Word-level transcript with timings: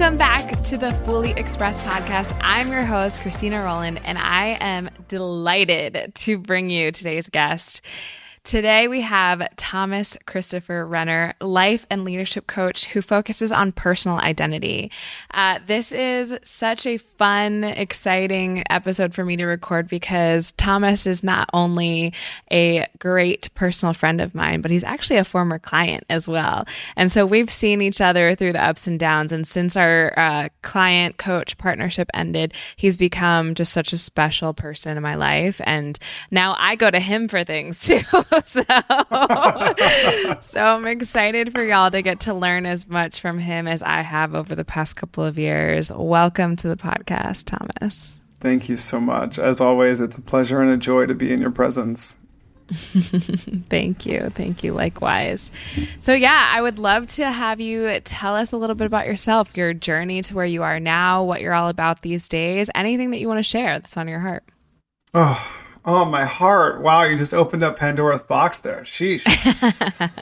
Welcome 0.00 0.16
back 0.16 0.62
to 0.62 0.78
the 0.78 0.92
Fully 1.04 1.32
Expressed 1.32 1.82
podcast. 1.82 2.34
I'm 2.40 2.72
your 2.72 2.86
host, 2.86 3.20
Christina 3.20 3.62
Rowland, 3.62 4.00
and 4.06 4.16
I 4.16 4.56
am 4.58 4.88
delighted 5.08 6.12
to 6.14 6.38
bring 6.38 6.70
you 6.70 6.90
today's 6.90 7.28
guest. 7.28 7.82
Today 8.42 8.88
we 8.88 9.02
have 9.02 9.46
Thomas 9.56 10.16
Christopher 10.26 10.86
Renner, 10.86 11.34
life 11.42 11.84
and 11.90 12.04
leadership 12.04 12.46
coach 12.46 12.86
who 12.86 13.02
focuses 13.02 13.52
on 13.52 13.70
personal 13.70 14.16
identity. 14.16 14.90
Uh, 15.32 15.58
this 15.66 15.92
is 15.92 16.36
such 16.42 16.86
a 16.86 16.96
fun, 16.96 17.64
exciting 17.64 18.64
episode 18.70 19.14
for 19.14 19.24
me 19.26 19.36
to 19.36 19.44
record 19.44 19.88
because 19.88 20.52
Thomas 20.52 21.06
is 21.06 21.22
not 21.22 21.50
only 21.52 22.14
a 22.50 22.86
great 22.98 23.54
personal 23.54 23.92
friend 23.92 24.22
of 24.22 24.34
mine, 24.34 24.62
but 24.62 24.70
he's 24.70 24.84
actually 24.84 25.18
a 25.18 25.24
former 25.24 25.58
client 25.58 26.04
as 26.08 26.26
well. 26.26 26.66
And 26.96 27.12
so 27.12 27.26
we've 27.26 27.52
seen 27.52 27.82
each 27.82 28.00
other 28.00 28.34
through 28.34 28.54
the 28.54 28.64
ups 28.64 28.86
and 28.86 28.98
downs. 28.98 29.32
And 29.32 29.46
since 29.46 29.76
our 29.76 30.18
uh, 30.18 30.48
client 30.62 31.18
coach 31.18 31.58
partnership 31.58 32.08
ended, 32.14 32.54
he's 32.74 32.96
become 32.96 33.54
just 33.54 33.72
such 33.72 33.92
a 33.92 33.98
special 33.98 34.54
person 34.54 34.96
in 34.96 35.02
my 35.02 35.14
life. 35.14 35.60
And 35.64 35.98
now 36.30 36.56
I 36.58 36.74
go 36.74 36.90
to 36.90 36.98
him 37.00 37.28
for 37.28 37.44
things 37.44 37.80
too. 37.86 38.00
so, 38.44 38.62
so 40.40 40.60
I'm 40.60 40.86
excited 40.86 41.52
for 41.52 41.62
y'all 41.62 41.90
to 41.90 42.02
get 42.02 42.20
to 42.20 42.34
learn 42.34 42.66
as 42.66 42.88
much 42.88 43.20
from 43.20 43.38
him 43.38 43.66
as 43.66 43.82
I 43.82 44.00
have 44.02 44.34
over 44.34 44.54
the 44.54 44.64
past 44.64 44.96
couple 44.96 45.24
of 45.24 45.38
years. 45.38 45.92
Welcome 45.92 46.56
to 46.56 46.68
the 46.68 46.76
podcast, 46.76 47.44
Thomas. 47.44 48.18
Thank 48.40 48.68
you 48.68 48.76
so 48.76 49.00
much. 49.00 49.38
As 49.38 49.60
always, 49.60 50.00
it's 50.00 50.16
a 50.16 50.22
pleasure 50.22 50.62
and 50.62 50.70
a 50.70 50.76
joy 50.76 51.06
to 51.06 51.14
be 51.14 51.32
in 51.32 51.40
your 51.40 51.50
presence. 51.50 52.18
Thank 52.70 54.06
you. 54.06 54.30
Thank 54.30 54.64
you. 54.64 54.72
Likewise. 54.72 55.50
So, 55.98 56.12
yeah, 56.12 56.50
I 56.54 56.62
would 56.62 56.78
love 56.78 57.08
to 57.14 57.30
have 57.30 57.60
you 57.60 58.00
tell 58.00 58.36
us 58.36 58.52
a 58.52 58.56
little 58.56 58.76
bit 58.76 58.86
about 58.86 59.06
yourself, 59.06 59.56
your 59.56 59.74
journey 59.74 60.22
to 60.22 60.34
where 60.34 60.46
you 60.46 60.62
are 60.62 60.80
now, 60.80 61.24
what 61.24 61.40
you're 61.40 61.52
all 61.52 61.68
about 61.68 62.02
these 62.02 62.28
days, 62.28 62.70
anything 62.74 63.10
that 63.10 63.18
you 63.18 63.28
want 63.28 63.38
to 63.38 63.42
share 63.42 63.78
that's 63.78 63.96
on 63.96 64.08
your 64.08 64.20
heart. 64.20 64.44
Oh, 65.12 65.59
Oh, 65.82 66.04
my 66.04 66.26
heart. 66.26 66.82
Wow, 66.82 67.04
you 67.04 67.16
just 67.16 67.32
opened 67.32 67.62
up 67.62 67.78
Pandora's 67.78 68.22
box 68.22 68.58
there. 68.58 68.82
Sheesh. 68.82 69.24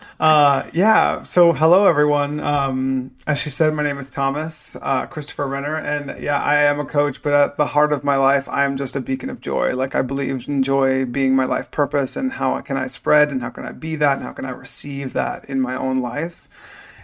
uh, 0.21 0.71
yeah. 0.73 1.23
So, 1.23 1.53
hello, 1.53 1.87
everyone. 1.87 2.39
Um, 2.39 3.11
as 3.27 3.41
she 3.41 3.51
said, 3.51 3.75
my 3.75 3.83
name 3.83 3.99
is 3.99 4.09
Thomas 4.09 4.77
uh, 4.81 5.07
Christopher 5.07 5.49
Renner. 5.49 5.75
And 5.75 6.23
yeah, 6.23 6.41
I 6.41 6.63
am 6.63 6.79
a 6.79 6.85
coach, 6.85 7.23
but 7.23 7.33
at 7.33 7.57
the 7.57 7.67
heart 7.67 7.93
of 7.93 8.05
my 8.05 8.15
life, 8.15 8.49
I 8.49 8.65
am 8.65 8.77
just 8.77 8.95
a 8.95 9.01
beacon 9.01 9.31
of 9.31 9.41
joy. 9.41 9.75
Like, 9.75 9.97
I 9.97 10.03
believe 10.03 10.47
in 10.47 10.63
joy 10.63 11.05
being 11.05 11.35
my 11.35 11.45
life 11.45 11.73
purpose 11.73 12.15
and 12.15 12.31
how 12.31 12.61
can 12.61 12.77
I 12.77 12.87
spread 12.87 13.33
and 13.33 13.43
how 13.43 13.51
can 13.51 13.65
I 13.65 13.73
be 13.73 13.97
that 13.97 14.19
and 14.19 14.23
how 14.23 14.33
can 14.33 14.45
I 14.45 14.51
receive 14.51 15.15
that 15.15 15.47
in 15.47 15.61
my 15.61 15.75
own 15.75 16.01
life. 16.01 16.47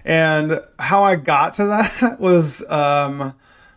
And 0.04 0.60
how 0.78 1.02
I 1.02 1.16
got 1.16 1.54
to 1.54 1.66
that 1.66 2.20
was. 2.20 2.62
Um, 2.70 3.34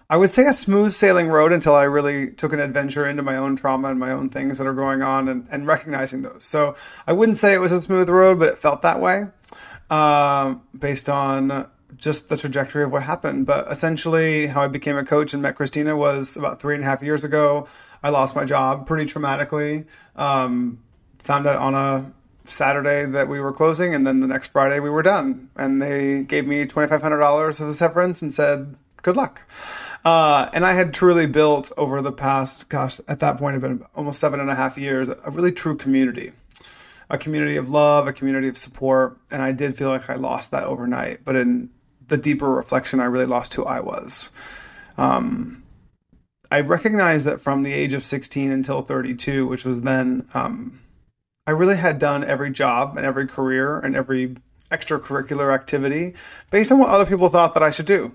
I 0.10 0.16
would 0.16 0.30
say 0.30 0.46
a 0.46 0.54
smooth 0.54 0.94
sailing 0.94 1.28
road 1.28 1.52
until 1.52 1.76
I 1.76 1.84
really 1.84 2.32
took 2.32 2.54
an 2.54 2.62
adventure 2.62 3.06
into 3.06 3.24
my 3.24 3.36
own 3.36 3.58
trauma 3.58 3.90
and 3.90 4.00
my 4.00 4.12
own 4.12 4.30
things 4.30 4.58
that 4.58 4.66
are 4.66 4.74
going 4.74 5.02
on 5.02 5.28
and, 5.28 5.46
and 5.52 5.68
recognizing 5.68 6.22
those. 6.22 6.46
So 6.46 6.76
I 7.06 7.14
wouldn't 7.14 7.38
say 7.38 7.54
it 7.54 7.60
was 7.60 7.74
a 7.74 7.82
smooth 7.82 8.10
road, 8.10 8.40
but 8.40 8.48
it 8.48 8.58
felt 8.58 8.84
that 8.84 9.02
way 9.02 9.26
um, 9.90 10.62
based 10.78 11.10
on 11.10 11.68
just 11.98 12.30
the 12.30 12.38
trajectory 12.38 12.84
of 12.84 12.94
what 12.94 13.04
happened. 13.04 13.46
But 13.46 13.70
essentially, 13.70 14.48
how 14.48 14.62
I 14.62 14.68
became 14.68 14.96
a 14.96 15.04
coach 15.04 15.34
and 15.34 15.44
met 15.44 15.56
Christina 15.56 15.98
was 15.98 16.38
about 16.38 16.62
three 16.62 16.76
and 16.76 16.84
a 16.84 16.88
half 16.88 17.02
years 17.02 17.26
ago. 17.26 17.68
I 18.02 18.10
lost 18.10 18.36
my 18.36 18.46
job 18.46 18.88
pretty 18.88 19.12
traumatically. 19.12 19.86
Um, 20.16 20.80
found 21.20 21.48
out 21.48 21.58
on 21.58 21.76
a 21.76 22.12
Saturday 22.46 23.06
that 23.06 23.28
we 23.28 23.42
were 23.42 23.52
closing, 23.52 23.94
and 23.94 24.08
then 24.08 24.22
the 24.22 24.28
next 24.28 24.54
Friday 24.54 24.80
we 24.80 24.90
were 24.90 25.04
done. 25.04 25.50
And 25.58 25.82
they 25.82 26.24
gave 26.24 26.48
me 26.48 26.64
$2,500 26.66 27.60
of 27.60 27.68
a 27.68 27.74
severance 27.74 28.22
and 28.22 28.34
said, 28.34 28.76
good 29.02 29.18
luck. 29.18 29.42
Uh, 30.08 30.50
and 30.54 30.66
I 30.66 30.72
had 30.72 30.94
truly 30.94 31.26
built 31.26 31.70
over 31.76 32.02
the 32.02 32.14
past, 32.14 32.70
gosh, 32.70 33.02
at 33.10 33.20
that 33.20 33.38
point, 33.38 33.58
it 33.58 33.62
had 33.62 33.80
been 33.80 33.86
almost 33.94 34.22
seven 34.22 34.40
and 34.40 34.50
a 34.50 34.56
half 34.56 34.78
years, 34.78 35.10
a 35.10 35.32
really 35.32 35.52
true 35.52 35.76
community, 35.76 36.32
a 37.10 37.18
community 37.18 37.58
of 37.58 37.70
love, 37.70 38.08
a 38.08 38.14
community 38.14 38.48
of 38.48 38.58
support. 38.58 39.18
And 39.30 39.42
I 39.42 39.52
did 39.52 39.76
feel 39.76 39.90
like 39.90 40.10
I 40.10 40.16
lost 40.16 40.52
that 40.52 40.64
overnight. 40.64 41.26
But 41.26 41.36
in 41.36 41.72
the 42.08 42.16
deeper 42.16 42.50
reflection, 42.50 43.02
I 43.02 43.04
really 43.04 43.26
lost 43.26 43.54
who 43.56 43.66
I 43.66 43.82
was. 43.82 44.30
Um, 44.98 45.64
I 46.50 46.62
recognized 46.62 47.28
that 47.28 47.42
from 47.42 47.64
the 47.64 47.74
age 47.74 47.94
of 47.94 48.06
16 48.06 48.50
until 48.50 48.84
32, 48.84 49.46
which 49.46 49.66
was 49.66 49.82
then, 49.82 50.26
um, 50.34 50.80
I 51.46 51.52
really 51.52 51.76
had 51.76 52.00
done 52.00 52.24
every 52.24 52.52
job 52.52 52.96
and 52.96 53.06
every 53.06 53.28
career 53.28 53.78
and 53.78 53.94
every 53.94 54.38
extracurricular 54.72 55.54
activity 55.54 56.14
based 56.50 56.72
on 56.72 56.80
what 56.80 56.92
other 56.92 57.06
people 57.06 57.28
thought 57.28 57.54
that 57.56 57.64
I 57.64 57.72
should 57.72 57.88
do 57.88 58.14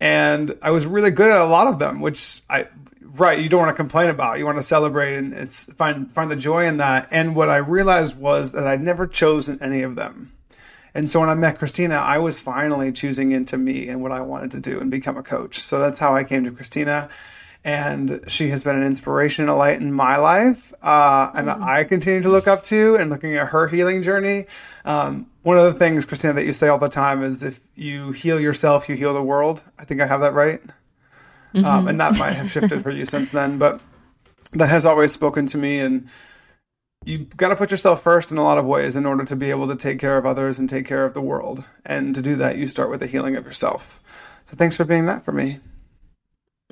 and 0.00 0.56
I 0.62 0.70
was 0.70 0.86
really 0.86 1.10
good 1.10 1.30
at 1.30 1.40
a 1.40 1.44
lot 1.44 1.66
of 1.66 1.78
them, 1.78 2.00
which 2.00 2.42
I 2.48 2.66
right 3.02 3.38
you 3.38 3.48
don't 3.48 3.60
want 3.60 3.70
to 3.70 3.80
complain 3.80 4.08
about. 4.08 4.38
You 4.38 4.46
want 4.46 4.58
to 4.58 4.62
celebrate 4.62 5.16
and 5.16 5.34
it's 5.34 5.72
find 5.74 6.10
find 6.10 6.30
the 6.30 6.36
joy 6.36 6.66
in 6.66 6.78
that. 6.78 7.08
And 7.10 7.36
what 7.36 7.50
I 7.50 7.58
realized 7.58 8.18
was 8.18 8.52
that 8.52 8.66
I'd 8.66 8.82
never 8.82 9.06
chosen 9.06 9.58
any 9.62 9.82
of 9.82 9.96
them. 9.96 10.32
And 10.94 11.08
so 11.08 11.20
when 11.20 11.28
I 11.28 11.34
met 11.34 11.58
Christina, 11.58 11.96
I 11.96 12.18
was 12.18 12.40
finally 12.40 12.90
choosing 12.90 13.30
into 13.30 13.56
me 13.56 13.88
and 13.88 14.02
what 14.02 14.10
I 14.10 14.22
wanted 14.22 14.50
to 14.52 14.60
do 14.60 14.80
and 14.80 14.90
become 14.90 15.16
a 15.16 15.22
coach. 15.22 15.60
So 15.60 15.78
that's 15.78 16.00
how 16.00 16.16
I 16.16 16.24
came 16.24 16.44
to 16.44 16.50
Christina. 16.50 17.08
And 17.62 18.24
she 18.26 18.48
has 18.48 18.64
been 18.64 18.76
an 18.76 18.84
inspiration 18.84 19.42
and 19.44 19.50
a 19.50 19.54
light 19.54 19.80
in 19.80 19.92
my 19.92 20.16
life. 20.16 20.72
Uh, 20.82 21.30
and 21.34 21.48
mm. 21.48 21.62
I 21.62 21.84
continue 21.84 22.22
to 22.22 22.28
look 22.30 22.48
up 22.48 22.62
to 22.64 22.96
and 22.96 23.10
looking 23.10 23.34
at 23.34 23.48
her 23.48 23.68
healing 23.68 24.02
journey. 24.02 24.46
Um, 24.84 25.26
one 25.42 25.58
of 25.58 25.64
the 25.64 25.78
things, 25.78 26.04
Christina, 26.04 26.34
that 26.34 26.46
you 26.46 26.54
say 26.54 26.68
all 26.68 26.78
the 26.78 26.88
time 26.88 27.22
is 27.22 27.42
if 27.42 27.60
you 27.74 28.12
heal 28.12 28.40
yourself, 28.40 28.88
you 28.88 28.96
heal 28.96 29.12
the 29.12 29.22
world. 29.22 29.62
I 29.78 29.84
think 29.84 30.00
I 30.00 30.06
have 30.06 30.20
that 30.20 30.32
right. 30.32 30.62
Mm-hmm. 31.54 31.64
Um, 31.64 31.88
and 31.88 32.00
that 32.00 32.16
might 32.18 32.32
have 32.32 32.50
shifted 32.50 32.82
for 32.82 32.90
you 32.90 33.04
since 33.04 33.30
then, 33.32 33.58
but 33.58 33.80
that 34.52 34.68
has 34.68 34.86
always 34.86 35.12
spoken 35.12 35.46
to 35.48 35.58
me. 35.58 35.78
And 35.78 36.08
you've 37.04 37.36
got 37.36 37.48
to 37.48 37.56
put 37.56 37.70
yourself 37.70 38.02
first 38.02 38.30
in 38.30 38.38
a 38.38 38.42
lot 38.42 38.58
of 38.58 38.64
ways 38.64 38.96
in 38.96 39.06
order 39.06 39.24
to 39.24 39.36
be 39.36 39.50
able 39.50 39.68
to 39.68 39.76
take 39.76 39.98
care 39.98 40.16
of 40.16 40.26
others 40.26 40.58
and 40.58 40.68
take 40.68 40.86
care 40.86 41.04
of 41.04 41.14
the 41.14 41.20
world. 41.20 41.64
And 41.84 42.14
to 42.14 42.22
do 42.22 42.36
that, 42.36 42.56
you 42.56 42.66
start 42.66 42.90
with 42.90 43.00
the 43.00 43.06
healing 43.06 43.36
of 43.36 43.44
yourself. 43.44 44.00
So 44.44 44.56
thanks 44.56 44.76
for 44.76 44.84
being 44.84 45.06
that 45.06 45.24
for 45.24 45.32
me. 45.32 45.60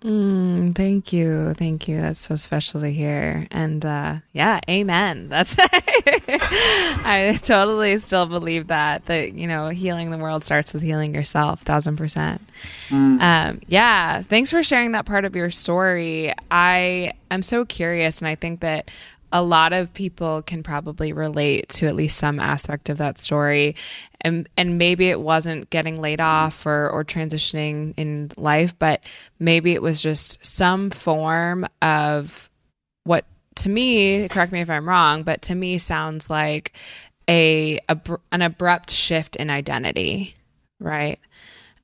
Mm, 0.03 0.77
thank 0.77 1.13
you. 1.13 1.55
Thank 1.55 1.89
you. 1.89 2.01
That's 2.01 2.21
so 2.21 2.37
special 2.37 2.81
to 2.81 2.91
hear. 2.91 3.49
And 3.51 3.85
uh, 3.85 4.17
yeah, 4.33 4.61
amen. 4.69 5.29
That's 5.29 5.57
I 5.59 7.39
totally 7.43 7.99
still 7.99 8.27
believe 8.27 8.69
that 8.69 9.07
that 9.07 9.35
you 9.35 9.47
know, 9.47 9.69
healing 9.69 10.11
the 10.11 10.19
world 10.19 10.45
starts 10.45 10.73
with 10.73 10.83
healing 10.83 11.15
yourself, 11.15 11.63
thousand 11.63 11.97
percent. 11.97 12.41
Mm. 12.89 13.21
Um, 13.21 13.61
yeah, 13.67 14.23
thanks 14.23 14.51
for 14.51 14.63
sharing 14.63 14.93
that 14.93 15.05
part 15.07 15.25
of 15.25 15.35
your 15.35 15.51
story. 15.51 16.33
I 16.51 17.15
am 17.31 17.43
so 17.43 17.65
curious 17.65 18.21
and 18.21 18.29
I 18.29 18.37
think 18.37 18.61
that 18.61 18.91
a 19.33 19.43
lot 19.43 19.73
of 19.73 19.93
people 19.93 20.43
can 20.43 20.63
probably 20.63 21.13
relate 21.13 21.69
to 21.69 21.87
at 21.87 21.97
least 21.97 22.17
some 22.17 22.41
aspect 22.41 22.89
of 22.89 22.99
that 22.99 23.19
story. 23.19 23.77
And 24.21 24.49
and 24.57 24.79
maybe 24.79 25.09
it 25.09 25.21
wasn't 25.21 25.71
getting 25.71 26.01
laid 26.01 26.21
off 26.21 26.67
or 26.67 26.89
or 26.91 27.05
transitioning 27.05 27.95
in 27.97 28.31
life 28.37 28.79
but 28.79 29.03
maybe 29.39 29.73
it 29.73 29.83
was 29.83 30.01
just 30.01 30.45
some 30.45 30.91
form 30.91 31.67
of 31.83 32.51
what 33.05 33.25
to 33.57 33.69
me 33.69 34.29
correct 34.29 34.53
me 34.53 34.61
if 34.61 34.71
i'm 34.71 34.89
wrong 34.89 35.23
but 35.23 35.43
to 35.43 35.55
me 35.55 35.79
sounds 35.79 36.31
like 36.31 36.73
a, 37.29 37.79
a 37.89 37.99
an 38.33 38.43
abrupt 38.43 38.91
shift 38.91 39.37
in 39.37 39.51
identity 39.51 40.35
right 40.81 41.19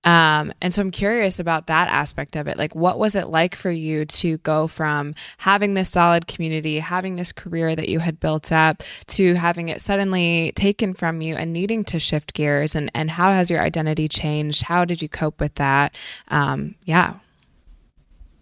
um, 0.05 0.53
and 0.61 0.73
so 0.73 0.83
I'm 0.83 0.91
curious 0.91 1.41
about 1.41 1.67
that 1.69 1.89
aspect 1.89 2.37
of 2.37 2.47
it. 2.47 2.59
Like, 2.59 2.75
what 2.75 2.99
was 2.99 3.15
it 3.15 3.29
like 3.29 3.57
for 3.57 3.71
you 3.71 4.05
to 4.05 4.37
go 4.39 4.67
from 4.67 5.15
having 5.39 5.75
this 5.75 5.91
solid 5.91 6.27
community, 6.27 6.79
having 6.79 7.17
this 7.17 7.33
career 7.33 7.75
that 7.75 7.89
you 7.89 7.99
had 8.01 8.21
built 8.21 8.53
up, 8.53 8.83
to 9.09 9.35
having 9.35 9.71
it 9.71 9.81
suddenly 9.81 10.53
taken 10.55 10.93
from 10.93 11.23
you 11.23 11.37
and 11.37 11.53
needing 11.53 11.85
to 11.85 11.99
shift 11.99 12.35
gears? 12.35 12.75
And, 12.75 12.91
and 12.95 13.11
how 13.11 13.33
has 13.33 13.51
your 13.51 13.61
identity 13.61 14.07
changed? 14.07 14.63
How 14.63 14.85
did 14.85 15.01
you 15.01 15.09
cope 15.09 15.41
with 15.41 15.55
that? 15.55 15.95
Um, 16.29 16.75
yeah. 16.85 17.15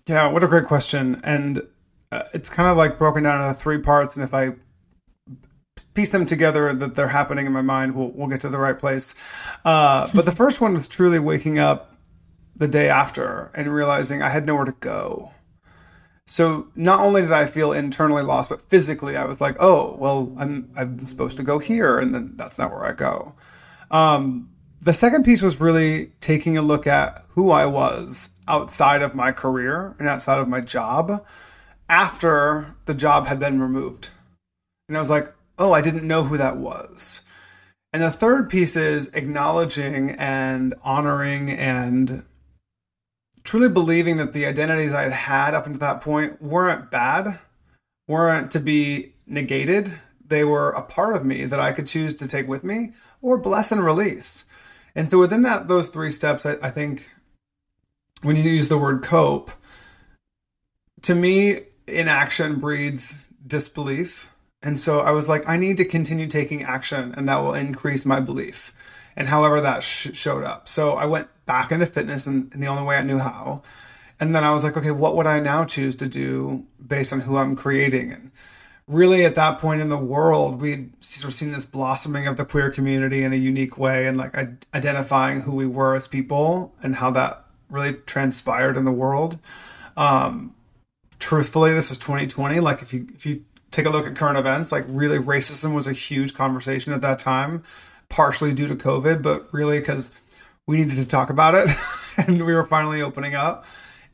Yeah, 0.07 0.27
what 0.27 0.43
a 0.43 0.49
great 0.49 0.67
question. 0.67 1.21
And 1.23 1.63
uh, 2.11 2.25
it's 2.35 2.51
kind 2.51 2.69
of 2.69 2.77
like 2.77 2.99
broken 2.99 3.23
down 3.23 3.41
into 3.41 3.55
three 3.59 3.79
parts. 3.79 4.17
And 4.17 4.25
if 4.25 4.35
I 4.35 4.55
piece 5.95 6.11
them 6.11 6.27
together 6.27 6.73
that 6.73 6.95
they're 6.95 7.09
happening 7.09 7.47
in 7.47 7.53
my 7.53 7.63
mind, 7.63 7.95
we'll, 7.95 8.09
we'll 8.09 8.29
get 8.29 8.41
to 8.43 8.49
the 8.49 8.59
right 8.59 8.79
place. 8.79 9.15
Uh, 9.65 10.09
but 10.15 10.25
the 10.25 10.33
first 10.33 10.61
one 10.61 10.73
was 10.73 10.89
truly 10.89 11.19
waking 11.19 11.59
up 11.59 11.95
the 12.57 12.69
day 12.69 12.89
after 12.89 13.51
and 13.55 13.73
realizing 13.73 14.23
I 14.23 14.29
had 14.31 14.47
nowhere 14.47 14.65
to 14.65 14.73
go. 14.73 15.33
So 16.27 16.69
not 16.77 17.01
only 17.01 17.23
did 17.23 17.33
I 17.33 17.47
feel 17.47 17.73
internally 17.73 18.23
lost, 18.23 18.49
but 18.49 18.63
physically 18.63 19.17
I 19.17 19.25
was 19.25 19.41
like, 19.41 19.57
oh, 19.59 19.97
well, 19.99 20.33
I'm 20.39 20.71
I'm 20.77 21.05
supposed 21.07 21.37
to 21.39 21.43
go 21.43 21.59
here, 21.59 21.99
and 21.99 22.15
then 22.15 22.35
that's 22.37 22.59
not 22.59 22.71
where 22.71 22.85
I 22.85 22.93
go. 22.93 23.35
Um, 23.91 24.51
the 24.81 24.93
second 24.93 25.25
piece 25.25 25.43
was 25.43 25.61
really 25.61 26.13
taking 26.21 26.57
a 26.57 26.63
look 26.63 26.87
at 26.87 27.25
who 27.31 27.51
I 27.51 27.67
was 27.67 28.31
outside 28.49 29.03
of 29.03 29.15
my 29.15 29.33
career 29.33 29.95
and 29.99 30.09
outside 30.09 30.39
of 30.39 30.49
my 30.49 30.61
job 30.61 31.25
after 31.89 32.75
the 32.87 32.95
job 32.95 33.27
had 33.27 33.39
been 33.39 33.61
removed. 33.61 34.09
And 34.89 34.97
I 34.97 35.01
was 35.01 35.11
like, 35.11 35.33
oh, 35.59 35.73
I 35.73 35.81
didn't 35.81 36.07
know 36.07 36.25
who 36.25 36.37
that 36.37 36.57
was. 36.57 37.23
And 37.93 38.03
the 38.03 38.11
third 38.11 38.49
piece 38.49 38.75
is 38.77 39.09
acknowledging 39.09 40.11
and 40.11 40.75
honoring 40.83 41.51
and 41.51 42.25
truly 43.45 43.69
believing 43.69 44.17
that 44.17 44.33
the 44.33 44.47
identities 44.47 44.93
I 44.93 45.03
had 45.03 45.13
had 45.13 45.55
up 45.55 45.67
until 45.67 45.81
that 45.81 46.01
point 46.01 46.41
weren't 46.41 46.91
bad, 46.91 47.39
weren't 48.09 48.51
to 48.53 48.61
be 48.61 49.15
negated. 49.27 49.93
They 50.27 50.45
were 50.45 50.71
a 50.71 50.83
part 50.83 51.15
of 51.15 51.25
me 51.25 51.45
that 51.45 51.61
I 51.61 51.73
could 51.73 51.87
choose 51.87 52.15
to 52.15 52.27
take 52.27 52.49
with 52.49 52.65
me 52.65 52.93
or 53.21 53.37
bless 53.37 53.73
and 53.73 53.85
release. 53.85 54.45
And 54.95 55.11
so 55.11 55.19
within 55.19 55.43
that, 55.43 55.69
those 55.69 55.89
three 55.89 56.11
steps, 56.11 56.47
I, 56.47 56.57
I 56.63 56.71
think 56.71 57.11
when 58.23 58.37
you 58.37 58.43
use 58.43 58.69
the 58.69 58.79
word 58.79 59.03
cope, 59.03 59.51
to 61.03 61.15
me, 61.15 61.61
inaction 61.87 62.59
breeds 62.59 63.29
disbelief. 63.47 64.32
And 64.63 64.79
so 64.79 65.01
I 65.01 65.11
was 65.11 65.29
like, 65.29 65.49
I 65.49 65.57
need 65.57 65.77
to 65.79 65.85
continue 65.85 66.27
taking 66.27 66.63
action, 66.63 67.15
and 67.17 67.29
that 67.29 67.39
will 67.39 67.55
increase 67.55 68.07
my 68.07 68.21
belief. 68.21 68.73
And 69.17 69.29
however 69.29 69.61
that 69.61 69.83
sh- 69.83 70.15
showed 70.15 70.45
up. 70.45 70.69
So 70.69 70.93
I 70.93 71.07
went 71.07 71.29
back 71.45 71.73
into 71.73 71.87
fitness 71.87 72.27
in, 72.27 72.51
in 72.55 72.61
the 72.61 72.69
only 72.69 72.85
way 72.85 72.97
I 72.97 73.03
knew 73.03 73.19
how. 73.19 73.63
And 74.21 74.35
then 74.35 74.45
I 74.45 74.51
was 74.51 74.63
like, 74.63 74.77
okay, 74.77 74.93
what 74.93 75.17
would 75.17 75.27
I 75.27 75.41
now 75.41 75.65
choose 75.65 75.97
to 75.97 76.07
do 76.07 76.65
based 76.85 77.13
on 77.13 77.21
who 77.21 77.37
I'm 77.37 77.57
creating? 77.57 78.13
And 78.13 78.31
really 78.87 79.25
at 79.25 79.35
that 79.35 79.59
point 79.59 79.81
in 79.81 79.89
the 79.89 79.99
world, 79.99 80.61
we'd 80.61 80.93
sort 81.05 81.33
of 81.33 81.35
seen 81.35 81.51
this 81.51 81.65
blossoming 81.65 82.27
of 82.27 82.37
the 82.37 82.45
queer 82.45 82.71
community 82.71 83.25
in 83.25 83.33
a 83.33 83.37
unique 83.37 83.77
way 83.79 84.07
and 84.07 84.17
like 84.17 84.37
identifying 84.73 85.41
who 85.41 85.53
we 85.53 85.67
were 85.67 85.97
as 85.97 86.07
people 86.07 86.73
and 86.83 86.95
how 86.95 87.11
that 87.11 87.45
really 87.69 87.95
transpired 87.95 88.77
in 88.77 88.85
the 88.85 88.93
world. 88.93 89.39
Um, 89.97 90.55
truthfully, 91.19 91.73
this 91.73 91.89
was 91.89 91.99
2020. 91.99 92.61
Like 92.61 92.81
if 92.81 92.95
you, 92.95 93.09
if 93.15 93.27
you 93.27 93.45
take 93.73 93.87
a 93.87 93.91
look 93.91 94.07
at 94.07 94.15
current 94.15 94.39
events, 94.39 94.71
like 94.71 94.85
really 94.87 95.19
racism 95.19 95.75
was 95.75 95.87
a 95.87 95.93
huge 95.93 96.35
conversation 96.35 96.93
at 96.93 97.01
that 97.01 97.19
time, 97.19 97.65
partially 98.09 98.53
due 98.53 98.69
to 98.69 98.77
COVID, 98.77 99.23
but 99.23 99.53
really 99.53 99.81
because 99.81 100.15
we 100.67 100.77
needed 100.77 100.97
to 100.97 101.05
talk 101.05 101.31
about 101.31 101.55
it 101.55 101.69
and 102.17 102.45
we 102.45 102.55
were 102.55 102.65
finally 102.65 103.03
opening 103.03 103.35
up. 103.35 103.65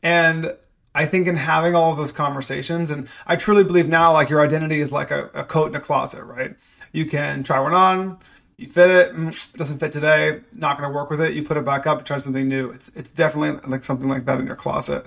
And 0.01 0.55
I 0.95 1.05
think 1.05 1.27
in 1.27 1.35
having 1.35 1.75
all 1.75 1.91
of 1.91 1.97
those 1.97 2.11
conversations, 2.11 2.89
and 2.89 3.07
I 3.27 3.35
truly 3.35 3.63
believe 3.63 3.87
now, 3.87 4.13
like 4.13 4.29
your 4.29 4.41
identity 4.41 4.79
is 4.79 4.91
like 4.91 5.11
a, 5.11 5.29
a 5.33 5.43
coat 5.43 5.67
in 5.67 5.75
a 5.75 5.79
closet, 5.79 6.23
right? 6.23 6.55
You 6.91 7.05
can 7.05 7.43
try 7.43 7.59
one 7.59 7.73
on, 7.73 8.17
you 8.57 8.67
fit 8.67 8.89
it, 8.89 9.15
mm, 9.15 9.29
it 9.29 9.57
doesn't 9.57 9.79
fit 9.79 9.91
today, 9.91 10.41
not 10.53 10.77
going 10.77 10.89
to 10.89 10.95
work 10.95 11.09
with 11.09 11.21
it. 11.21 11.33
You 11.33 11.43
put 11.43 11.57
it 11.57 11.65
back 11.65 11.85
up, 11.85 12.03
try 12.03 12.17
something 12.17 12.47
new. 12.47 12.71
It's 12.71 12.89
it's 12.89 13.13
definitely 13.13 13.59
like 13.69 13.83
something 13.83 14.09
like 14.09 14.25
that 14.25 14.39
in 14.39 14.47
your 14.47 14.55
closet, 14.55 15.05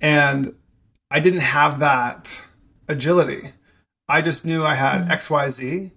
and 0.00 0.54
I 1.10 1.20
didn't 1.20 1.40
have 1.40 1.80
that 1.80 2.42
agility. 2.88 3.52
I 4.08 4.20
just 4.20 4.44
knew 4.44 4.64
I 4.64 4.74
had 4.74 5.06
mm. 5.06 5.10
X, 5.10 5.30
Y, 5.30 5.50
Z, 5.50 5.90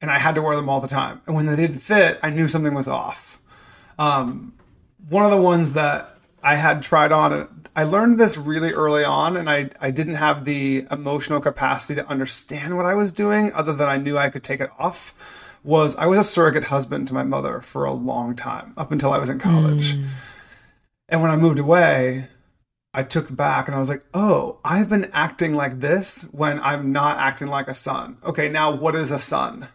and 0.00 0.10
I 0.10 0.18
had 0.18 0.34
to 0.36 0.42
wear 0.42 0.56
them 0.56 0.68
all 0.68 0.80
the 0.80 0.88
time. 0.88 1.20
And 1.26 1.34
when 1.34 1.46
they 1.46 1.56
didn't 1.56 1.80
fit, 1.80 2.18
I 2.22 2.30
knew 2.30 2.48
something 2.48 2.74
was 2.74 2.88
off. 2.88 3.40
Um, 3.98 4.54
one 5.08 5.24
of 5.24 5.30
the 5.30 5.40
ones 5.40 5.74
that 5.74 6.18
I 6.42 6.56
had 6.56 6.82
tried 6.82 7.12
on 7.12 7.62
I 7.74 7.84
learned 7.84 8.20
this 8.20 8.36
really 8.36 8.72
early 8.72 9.02
on, 9.02 9.36
and 9.36 9.48
I, 9.48 9.70
I 9.80 9.90
didn't 9.90 10.16
have 10.16 10.44
the 10.44 10.86
emotional 10.90 11.40
capacity 11.40 11.94
to 11.94 12.06
understand 12.06 12.76
what 12.76 12.84
I 12.84 12.94
was 12.94 13.12
doing, 13.12 13.50
other 13.54 13.72
than 13.72 13.88
I 13.88 13.96
knew 13.96 14.18
I 14.18 14.28
could 14.28 14.42
take 14.42 14.60
it 14.60 14.70
off. 14.78 15.58
Was 15.64 15.94
I 15.96 16.06
was 16.06 16.18
a 16.18 16.24
surrogate 16.24 16.64
husband 16.64 17.06
to 17.08 17.14
my 17.14 17.22
mother 17.22 17.60
for 17.60 17.84
a 17.84 17.92
long 17.92 18.34
time, 18.34 18.74
up 18.76 18.90
until 18.90 19.12
I 19.12 19.18
was 19.18 19.28
in 19.28 19.38
college. 19.38 19.94
Mm. 19.94 20.06
And 21.08 21.22
when 21.22 21.30
I 21.30 21.36
moved 21.36 21.60
away, 21.60 22.26
I 22.94 23.02
took 23.02 23.34
back 23.34 23.68
and 23.68 23.74
I 23.74 23.78
was 23.78 23.88
like, 23.88 24.04
oh, 24.12 24.58
I've 24.64 24.90
been 24.90 25.10
acting 25.12 25.54
like 25.54 25.80
this 25.80 26.28
when 26.32 26.60
I'm 26.60 26.92
not 26.92 27.16
acting 27.16 27.48
like 27.48 27.68
a 27.68 27.74
son. 27.74 28.18
Okay, 28.22 28.48
now 28.48 28.70
what 28.70 28.94
is 28.94 29.10
a 29.10 29.18
son? 29.18 29.68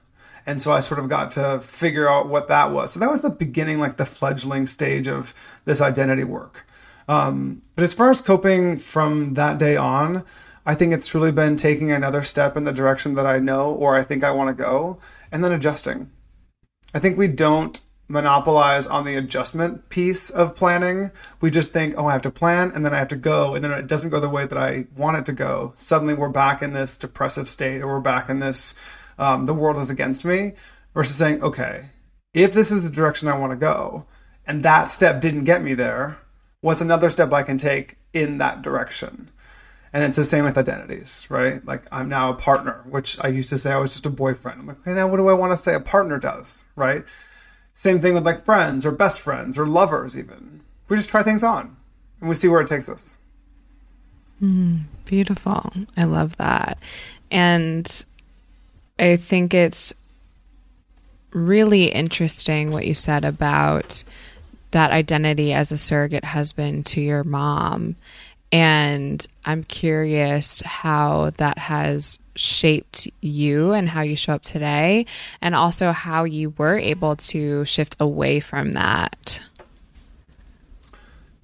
And 0.45 0.61
so 0.61 0.71
I 0.71 0.81
sort 0.81 0.99
of 0.99 1.09
got 1.09 1.31
to 1.31 1.59
figure 1.61 2.07
out 2.07 2.29
what 2.29 2.47
that 2.47 2.71
was. 2.71 2.93
So 2.93 2.99
that 2.99 3.09
was 3.09 3.23
the 3.23 3.29
beginning, 3.29 3.79
like 3.79 3.97
the 3.97 4.05
fledgling 4.05 4.67
stage 4.67 5.07
of 5.07 5.33
this 5.65 5.81
identity 5.81 6.23
work. 6.23 6.65
Um, 7.07 7.63
but 7.75 7.83
as 7.83 7.93
far 7.93 8.11
as 8.11 8.21
coping 8.21 8.77
from 8.77 9.33
that 9.33 9.57
day 9.57 9.75
on, 9.75 10.23
I 10.65 10.75
think 10.75 10.93
it's 10.93 11.07
truly 11.07 11.31
been 11.31 11.57
taking 11.57 11.91
another 11.91 12.21
step 12.21 12.55
in 12.55 12.65
the 12.65 12.71
direction 12.71 13.15
that 13.15 13.25
I 13.25 13.39
know 13.39 13.71
or 13.71 13.95
I 13.95 14.03
think 14.03 14.23
I 14.23 14.31
want 14.31 14.55
to 14.55 14.63
go 14.63 14.99
and 15.31 15.43
then 15.43 15.51
adjusting. 15.51 16.11
I 16.93 16.99
think 16.99 17.17
we 17.17 17.27
don't 17.27 17.79
monopolize 18.07 18.88
on 18.88 19.04
the 19.06 19.15
adjustment 19.15 19.89
piece 19.89 20.30
of 20.30 20.56
planning. 20.56 21.12
We 21.42 21.51
just 21.51 21.71
think, 21.71 21.95
oh, 21.98 22.07
I 22.07 22.13
have 22.13 22.21
to 22.21 22.31
plan 22.31 22.71
and 22.74 22.86
then 22.86 22.94
I 22.94 23.00
have 23.00 23.09
to 23.09 23.18
go. 23.18 23.54
And 23.54 23.63
then 23.63 23.71
it 23.71 23.88
doesn't 23.88 24.12
go 24.12 24.19
the 24.19 24.30
way 24.30 24.45
that 24.45 24.57
I 24.57 24.86
want 24.95 25.18
it 25.18 25.25
to 25.25 25.33
go. 25.33 25.74
Suddenly 25.75 26.13
we're 26.13 26.30
back 26.30 26.62
in 26.62 26.74
this 26.74 26.95
depressive 26.95 27.50
state 27.50 27.81
or 27.81 27.88
we're 27.88 28.00
back 28.00 28.30
in 28.30 28.39
this, 28.39 28.75
um, 29.18 29.45
the 29.45 29.54
world 29.54 29.77
is 29.77 29.89
against 29.89 30.24
me 30.24 30.54
versus 30.94 31.15
saying, 31.15 31.44
okay, 31.44 31.89
if 32.33 32.54
this 32.54 32.71
is 32.71 32.83
the 32.83 32.89
direction 32.89 33.27
I 33.27 33.38
want 33.38 33.51
to 33.51 33.57
go 33.57 34.06
and 34.45 34.63
that 34.63 34.89
step 34.89 35.21
didn't 35.21 35.44
get 35.44 35.62
me 35.62 35.74
there, 35.74 36.18
what's 36.62 36.81
another 36.81 37.10
step 37.10 37.33
I 37.33 37.44
can 37.44 37.57
take 37.57 37.98
in 38.13 38.38
that 38.38 38.62
direction? 38.62 39.30
And 39.92 40.03
it's 40.03 40.18
the 40.18 40.25
same 40.25 40.45
with 40.45 40.57
identities, 40.57 41.25
right? 41.30 41.65
Like 41.65 41.83
I'm 41.92 42.07
now 42.07 42.30
a 42.30 42.36
partner, 42.36 42.83
which 42.89 43.19
I 43.24 43.27
used 43.27 43.50
to 43.50 43.57
say 43.57 43.71
I 43.71 43.77
was 43.77 43.94
just 43.94 44.06
a 44.06 44.10
boyfriend. 44.10 44.62
I'm 44.62 44.68
like, 44.68 44.80
okay, 44.80 44.94
now 44.94 45.07
what 45.07 45.18
do 45.18 45.27
I 45.27 45.33
want 45.33 45.53
to 45.53 45.57
say 45.57 45.74
a 45.74 45.80
partner 45.80 46.19
does, 46.19 46.65
right? 46.75 47.03
Same 47.77 48.00
thing 48.00 48.15
with 48.15 48.25
like 48.25 48.44
friends 48.44 48.88
or 48.88 48.91
best 48.91 49.21
friends 49.21 49.56
or 49.56 49.68
lovers, 49.68 50.18
even. 50.18 50.62
We 50.89 50.97
just 50.97 51.09
try 51.09 51.21
things 51.21 51.44
on 51.44 51.77
and 52.19 52.27
we 52.27 52.33
see 52.33 52.47
where 52.47 52.59
it 52.59 52.68
takes 52.68 52.89
us. 52.89 53.15
Mm, 54.41 54.85
beautiful. 55.06 55.71
I 55.95 56.06
love 56.06 56.38
that. 56.38 56.79
And 57.29 58.03
I 58.97 59.18
think 59.18 59.53
it's 59.53 59.94
really 61.29 61.91
interesting 61.91 62.71
what 62.71 62.88
you 62.88 62.95
said 62.95 63.24
about 63.24 64.03
that 64.71 64.89
identity 64.89 65.53
as 65.53 65.71
a 65.71 65.77
surrogate 65.77 66.25
husband 66.25 66.88
to 66.88 67.01
your 67.01 67.24
mom. 67.24 67.95
And 68.51 69.24
I'm 69.45 69.63
curious 69.63 70.62
how 70.62 71.29
that 71.38 71.59
has 71.59 72.18
shaped 72.38 73.07
you 73.22 73.74
and 73.74 73.89
how 73.89 74.01
you 74.01 74.16
show 74.16 74.34
up 74.34 74.44
today, 74.44 75.06
and 75.42 75.56
also 75.56 75.92
how 75.92 76.24
you 76.24 76.54
were 76.57 76.78
able 76.78 77.16
to 77.16 77.66
shift 77.66 77.95
away 78.00 78.39
from 78.39 78.74
that. 78.74 79.42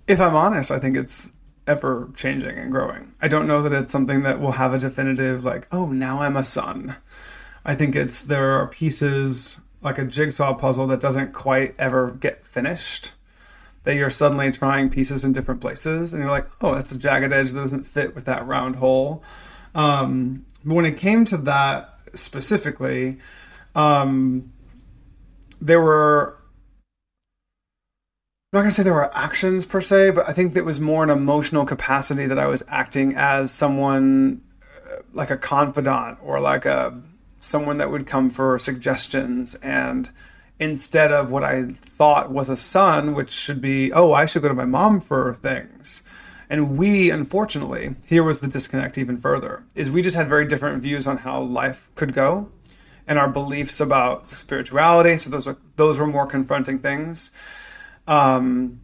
If 0.08 0.20
I'm 0.20 0.36
honest, 0.36 0.72
I 0.72 0.80
think 0.80 0.98
it's 0.98 1.32
ever 1.66 2.10
changing 2.16 2.58
and 2.58 2.72
growing. 2.72 3.14
I 3.22 3.28
don't 3.28 3.48
know 3.48 3.62
that 3.62 3.74
it's 3.74 3.92
something 3.92 4.24
that 4.24 4.40
will 4.40 4.52
have 4.54 4.74
a 4.74 4.80
definitive, 4.80 5.44
like, 5.44 5.68
oh, 5.72 5.88
now 5.88 6.22
I'm 6.22 6.36
a 6.36 6.44
son. 6.44 6.96
I 7.66 7.76
think 7.76 7.96
it's 7.96 8.22
there 8.24 8.52
are 8.52 8.68
pieces 8.68 9.62
like 9.82 9.98
a 9.98 10.06
jigsaw 10.06 10.54
puzzle 10.54 10.88
that 10.88 11.00
doesn't 11.00 11.34
quite 11.34 11.76
ever 11.80 12.12
get 12.12 12.46
finished. 12.46 13.12
That 13.86 13.96
you're 13.96 14.10
suddenly 14.10 14.52
trying 14.52 14.90
pieces 14.90 15.26
in 15.26 15.34
different 15.34 15.60
places, 15.60 16.14
and 16.14 16.22
you're 16.22 16.32
like, 16.32 16.48
oh, 16.62 16.74
that's 16.76 16.92
a 16.94 16.98
jagged 16.98 17.34
edge 17.34 17.52
that 17.52 17.60
doesn't 17.60 17.84
fit 17.84 18.16
with 18.16 18.26
that 18.26 18.48
round 18.48 18.78
hole. 18.78 19.24
Um, 19.76 20.46
when 20.64 20.86
it 20.86 20.98
came 20.98 21.26
to 21.26 21.38
that 21.38 21.94
specifically, 22.14 23.20
um, 23.76 24.52
there 25.62 25.82
were. 25.82 26.38
I'm 28.52 28.58
not 28.58 28.62
going 28.62 28.70
to 28.70 28.76
say 28.76 28.84
there 28.84 28.94
were 28.94 29.16
actions 29.18 29.66
per 29.66 29.82
se, 29.82 30.12
but 30.12 30.30
I 30.30 30.34
think 30.34 30.54
that 30.54 30.64
was 30.64 30.80
more 30.80 31.04
an 31.04 31.10
emotional 31.10 31.66
capacity 31.66 32.28
that 32.28 32.38
I 32.38 32.46
was 32.46 32.62
acting 32.68 33.16
as 33.16 33.52
someone 33.52 34.44
uh, 34.62 34.98
like 35.12 35.32
a 35.32 35.38
confidant 35.38 36.20
or 36.22 36.40
like 36.40 36.66
a 36.66 37.02
someone 37.38 37.80
that 37.80 37.90
would 37.90 38.06
come 38.06 38.30
for 38.30 38.60
suggestions 38.60 39.56
and 39.56 40.12
instead 40.60 41.12
of 41.12 41.32
what 41.32 41.44
I 41.44 41.66
thought 41.66 42.32
was 42.32 42.50
a 42.50 42.56
son, 42.56 43.14
which 43.14 43.32
should 43.32 43.62
be, 43.62 43.92
oh, 43.92 44.14
I 44.14 44.26
should 44.26 44.42
go 44.42 44.48
to 44.48 44.54
my 44.54 44.66
mom 44.66 45.02
for 45.02 45.34
things. 45.34 46.04
And 46.54 46.78
we, 46.78 47.10
unfortunately, 47.10 47.96
here 48.06 48.24
was 48.24 48.40
the 48.40 48.48
disconnect 48.48 49.00
even 49.00 49.18
further, 49.18 49.64
is 49.74 49.90
we 49.90 50.04
just 50.04 50.16
had 50.16 50.30
very 50.30 50.48
different 50.48 50.84
views 50.84 51.08
on 51.08 51.18
how 51.18 51.42
life 51.42 51.90
could 51.96 52.14
go 52.14 52.52
and 53.08 53.18
our 53.18 53.28
beliefs 53.28 53.80
about 53.80 54.28
spirituality. 54.28 55.18
So 55.18 55.32
those 55.32 55.48
were, 55.48 55.58
those 55.78 55.98
were 55.98 56.06
more 56.06 56.28
confronting 56.28 56.78
things. 56.78 57.32
Um, 58.08 58.82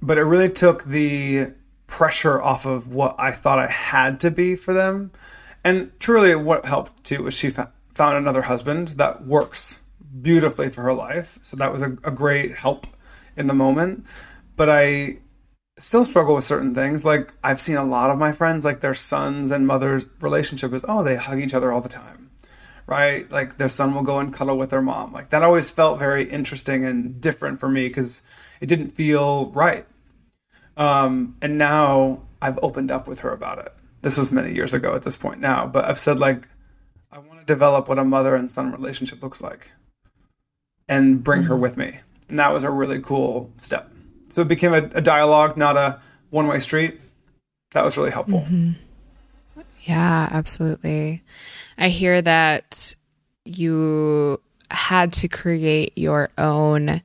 but 0.00 0.16
it 0.16 0.22
really 0.22 0.48
took 0.48 0.84
the 0.84 1.52
pressure 1.86 2.40
off 2.40 2.64
of 2.64 2.88
what 2.88 3.16
I 3.18 3.32
thought 3.32 3.58
I 3.58 3.66
had 3.66 4.20
to 4.20 4.30
be 4.30 4.56
for 4.56 4.72
them 4.72 5.12
and 5.64 5.92
truly, 6.00 6.34
what 6.34 6.64
helped 6.64 7.04
too 7.04 7.24
was 7.24 7.34
she 7.34 7.50
found 7.50 7.68
another 7.98 8.40
husband 8.40 8.88
that 8.96 9.26
works 9.26 9.82
beautifully 10.22 10.70
for 10.70 10.80
her 10.82 10.94
life. 10.94 11.38
So 11.42 11.58
that 11.58 11.70
was 11.70 11.82
a, 11.82 11.96
a 12.04 12.10
great 12.10 12.56
help 12.56 12.86
in 13.36 13.48
the 13.48 13.54
moment. 13.54 14.06
But 14.56 14.70
I 14.70 15.18
still 15.78 16.04
struggle 16.04 16.34
with 16.34 16.44
certain 16.44 16.74
things. 16.74 17.04
Like 17.04 17.32
I've 17.42 17.60
seen 17.60 17.76
a 17.76 17.84
lot 17.84 18.10
of 18.10 18.18
my 18.18 18.32
friends, 18.32 18.64
like 18.64 18.80
their 18.80 18.94
sons 18.94 19.50
and 19.50 19.66
mothers' 19.66 20.04
relationship 20.20 20.72
is, 20.72 20.84
oh, 20.88 21.02
they 21.02 21.16
hug 21.16 21.40
each 21.40 21.54
other 21.54 21.72
all 21.72 21.80
the 21.80 21.88
time, 21.88 22.30
right? 22.86 23.30
Like 23.30 23.56
their 23.56 23.68
son 23.68 23.94
will 23.94 24.02
go 24.02 24.18
and 24.18 24.32
cuddle 24.34 24.58
with 24.58 24.70
their 24.70 24.82
mom. 24.82 25.12
Like 25.12 25.30
that 25.30 25.42
always 25.42 25.70
felt 25.70 25.98
very 25.98 26.28
interesting 26.28 26.84
and 26.84 27.20
different 27.20 27.60
for 27.60 27.68
me 27.68 27.88
because 27.88 28.22
it 28.60 28.66
didn't 28.66 28.90
feel 28.90 29.50
right. 29.50 29.86
Um, 30.76 31.36
and 31.40 31.58
now 31.58 32.22
I've 32.42 32.58
opened 32.62 32.90
up 32.90 33.08
with 33.08 33.20
her 33.20 33.32
about 33.32 33.58
it 33.58 33.72
this 34.02 34.16
was 34.16 34.32
many 34.32 34.54
years 34.54 34.74
ago 34.74 34.94
at 34.94 35.02
this 35.02 35.16
point 35.16 35.40
now, 35.40 35.66
but 35.66 35.84
I've 35.84 35.98
said 35.98 36.18
like 36.18 36.46
I 37.10 37.18
want 37.18 37.40
to 37.40 37.46
develop 37.46 37.88
what 37.88 37.98
a 37.98 38.04
mother 38.04 38.34
and 38.34 38.50
son 38.50 38.72
relationship 38.72 39.22
looks 39.22 39.40
like 39.40 39.70
and 40.88 41.22
bring 41.22 41.40
mm-hmm. 41.40 41.50
her 41.50 41.56
with 41.56 41.76
me. 41.76 42.00
And 42.28 42.38
that 42.38 42.52
was 42.52 42.64
a 42.64 42.70
really 42.70 43.00
cool 43.00 43.50
step. 43.56 43.92
So 44.28 44.42
it 44.42 44.48
became 44.48 44.72
a, 44.72 44.82
a, 44.94 45.00
dialogue, 45.00 45.56
not 45.56 45.76
a 45.76 46.00
one 46.30 46.46
way 46.46 46.58
street. 46.58 47.00
That 47.72 47.84
was 47.84 47.96
really 47.96 48.10
helpful. 48.10 48.40
Mm-hmm. 48.40 48.72
Yeah, 49.82 50.28
absolutely. 50.30 51.22
I 51.78 51.88
hear 51.88 52.20
that 52.20 52.94
you 53.44 54.40
had 54.70 55.12
to 55.14 55.28
create 55.28 55.96
your 55.96 56.30
own 56.36 57.02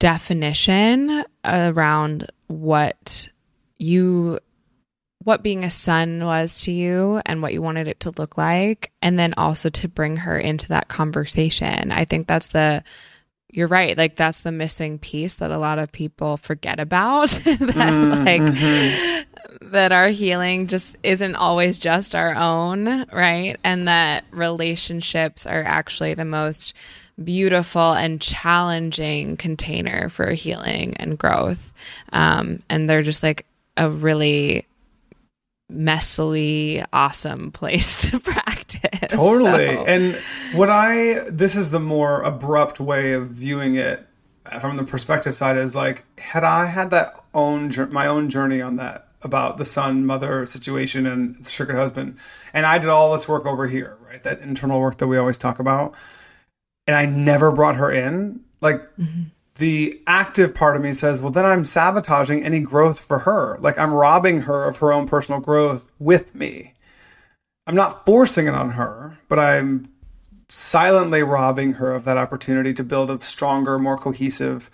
definition 0.00 1.24
around 1.44 2.30
what 2.48 3.28
you 3.78 4.38
what 5.22 5.42
being 5.42 5.64
a 5.64 5.70
son 5.70 6.22
was 6.22 6.60
to 6.62 6.72
you 6.72 7.20
and 7.24 7.40
what 7.40 7.54
you 7.54 7.62
wanted 7.62 7.88
it 7.88 8.00
to 8.00 8.12
look 8.18 8.36
like 8.36 8.92
and 9.00 9.18
then 9.18 9.32
also 9.38 9.70
to 9.70 9.88
bring 9.88 10.18
her 10.18 10.38
into 10.38 10.68
that 10.68 10.88
conversation. 10.88 11.90
I 11.90 12.04
think 12.04 12.26
that's 12.26 12.48
the 12.48 12.84
you're 13.54 13.68
right. 13.68 13.96
Like 13.96 14.16
that's 14.16 14.42
the 14.42 14.50
missing 14.50 14.98
piece 14.98 15.36
that 15.36 15.52
a 15.52 15.58
lot 15.58 15.78
of 15.78 15.92
people 15.92 16.36
forget 16.36 16.80
about. 16.80 17.30
that 17.44 17.56
mm, 17.56 18.24
like 18.24 18.42
mm-hmm. 18.42 19.70
that 19.70 19.92
our 19.92 20.08
healing 20.08 20.66
just 20.66 20.96
isn't 21.04 21.36
always 21.36 21.78
just 21.78 22.16
our 22.16 22.34
own, 22.34 23.04
right? 23.12 23.56
And 23.62 23.86
that 23.86 24.24
relationships 24.32 25.46
are 25.46 25.62
actually 25.62 26.14
the 26.14 26.24
most 26.24 26.74
beautiful 27.22 27.92
and 27.92 28.20
challenging 28.20 29.36
container 29.36 30.08
for 30.08 30.32
healing 30.32 30.96
and 30.96 31.16
growth. 31.16 31.72
Um, 32.12 32.60
and 32.68 32.90
they're 32.90 33.02
just 33.02 33.22
like 33.22 33.46
a 33.76 33.88
really 33.88 34.66
messily 35.72 36.84
awesome 36.92 37.50
place 37.50 38.02
to 38.10 38.20
practice. 38.20 39.08
Totally. 39.08 39.74
So. 39.74 39.84
And 39.86 40.14
what 40.52 40.70
I 40.70 41.24
this 41.28 41.56
is 41.56 41.70
the 41.70 41.80
more 41.80 42.22
abrupt 42.22 42.80
way 42.80 43.12
of 43.12 43.28
viewing 43.28 43.76
it 43.76 44.06
from 44.60 44.76
the 44.76 44.84
perspective 44.84 45.34
side 45.34 45.56
is 45.56 45.74
like 45.74 46.04
had 46.18 46.44
I 46.44 46.66
had 46.66 46.90
that 46.90 47.16
own 47.32 47.72
my 47.90 48.06
own 48.06 48.28
journey 48.28 48.60
on 48.60 48.76
that 48.76 49.08
about 49.22 49.56
the 49.56 49.64
son 49.64 50.04
mother 50.04 50.44
situation 50.44 51.06
and 51.06 51.46
sugar 51.46 51.74
husband 51.74 52.18
and 52.52 52.66
I 52.66 52.78
did 52.78 52.90
all 52.90 53.12
this 53.12 53.26
work 53.26 53.46
over 53.46 53.66
here, 53.66 53.96
right? 54.06 54.22
That 54.22 54.40
internal 54.40 54.80
work 54.80 54.98
that 54.98 55.06
we 55.06 55.16
always 55.16 55.38
talk 55.38 55.58
about. 55.58 55.94
And 56.86 56.94
I 56.94 57.06
never 57.06 57.50
brought 57.50 57.76
her 57.76 57.90
in. 57.90 58.40
Like 58.60 58.82
mm-hmm 58.98 59.24
the 59.56 60.00
active 60.06 60.54
part 60.54 60.76
of 60.76 60.82
me 60.82 60.92
says, 60.92 61.20
well, 61.20 61.30
then 61.30 61.44
I'm 61.44 61.64
sabotaging 61.64 62.44
any 62.44 62.60
growth 62.60 62.98
for 62.98 63.20
her. 63.20 63.56
Like 63.60 63.78
I'm 63.78 63.92
robbing 63.92 64.42
her 64.42 64.64
of 64.64 64.78
her 64.78 64.92
own 64.92 65.06
personal 65.06 65.40
growth 65.40 65.90
with 65.98 66.34
me. 66.34 66.74
I'm 67.66 67.76
not 67.76 68.04
forcing 68.04 68.46
it 68.46 68.54
on 68.54 68.72
her, 68.72 69.18
but 69.28 69.38
I'm 69.38 69.88
silently 70.48 71.22
robbing 71.22 71.74
her 71.74 71.94
of 71.94 72.04
that 72.04 72.18
opportunity 72.18 72.74
to 72.74 72.84
build 72.84 73.10
a 73.10 73.20
stronger, 73.22 73.78
more 73.78 73.96
cohesive, 73.96 74.70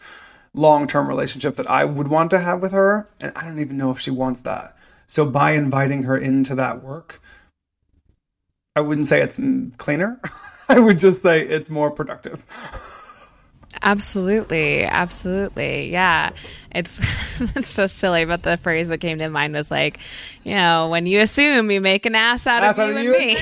long 0.55 0.89
term 0.89 1.07
relationship 1.07 1.57
that 1.57 1.71
I 1.71 1.85
would 1.85 2.09
want 2.09 2.31
to 2.31 2.41
have 2.41 2.63
with 2.63 2.73
her. 2.73 3.09
And 3.21 3.33
I 3.37 3.45
don't 3.45 3.61
even 3.61 3.77
know 3.77 3.91
if 3.91 4.01
she 4.01 4.11
wants 4.11 4.41
that. 4.41 4.77
So 5.07 5.27
by 5.27 5.53
inviting 5.53 6.05
her 6.05 6.17
into 6.17 6.55
that 6.55 6.83
work, 6.83 7.21
I 8.75 8.81
wouldn't 8.81 9.09
say 9.09 9.21
it's 9.21 9.41
cleaner. 9.77 10.21
I 10.69 10.79
would 10.79 10.99
just 10.99 11.23
say 11.23 11.47
it's 11.47 11.69
more 11.69 11.91
productive. 11.91 12.45
Absolutely, 13.83 14.85
absolutely. 14.85 15.91
Yeah. 15.91 16.31
It's 16.73 17.01
it's 17.57 17.71
so 17.71 17.87
silly, 17.87 18.25
but 18.25 18.43
the 18.43 18.57
phrase 18.57 18.89
that 18.89 18.99
came 18.99 19.19
to 19.19 19.29
mind 19.29 19.55
was 19.55 19.71
like, 19.71 19.99
you 20.45 20.55
know, 20.55 20.89
when 20.89 21.07
you 21.07 21.21
assume 21.21 21.71
you 21.71 21.81
make 21.81 22.07
an 22.07 22.15
ass 22.15 22.47
out 22.47 22.63
ass 22.63 22.79
of 22.79 23.03
you, 23.03 23.15
and 23.15 23.23
me. 23.23 23.37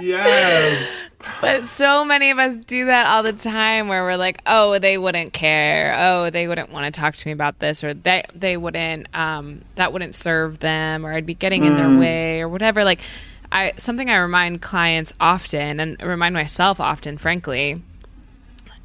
yes. 0.08 1.06
But 1.40 1.64
so 1.64 2.04
many 2.04 2.30
of 2.30 2.38
us 2.38 2.56
do 2.56 2.86
that 2.86 3.06
all 3.06 3.22
the 3.22 3.34
time 3.34 3.88
where 3.88 4.02
we're 4.02 4.16
like, 4.16 4.40
oh, 4.46 4.78
they 4.78 4.96
wouldn't 4.96 5.32
care. 5.34 5.94
Oh, 5.98 6.30
they 6.30 6.48
wouldn't 6.48 6.70
want 6.70 6.92
to 6.92 6.98
talk 6.98 7.14
to 7.14 7.28
me 7.28 7.32
about 7.32 7.58
this 7.58 7.84
or 7.84 7.92
they 7.94 8.24
they 8.34 8.56
wouldn't 8.56 9.06
um 9.14 9.62
that 9.74 9.92
wouldn't 9.92 10.14
serve 10.14 10.58
them 10.60 11.04
or 11.04 11.12
I'd 11.12 11.26
be 11.26 11.34
getting 11.34 11.62
mm. 11.62 11.66
in 11.66 11.76
their 11.76 11.86
mm. 11.86 12.00
way 12.00 12.40
or 12.40 12.48
whatever. 12.48 12.84
Like 12.84 13.00
I 13.52 13.72
something 13.76 14.10
I 14.10 14.16
remind 14.16 14.62
clients 14.62 15.12
often 15.20 15.80
and 15.80 16.00
remind 16.02 16.34
myself 16.34 16.80
often, 16.80 17.18
frankly, 17.18 17.82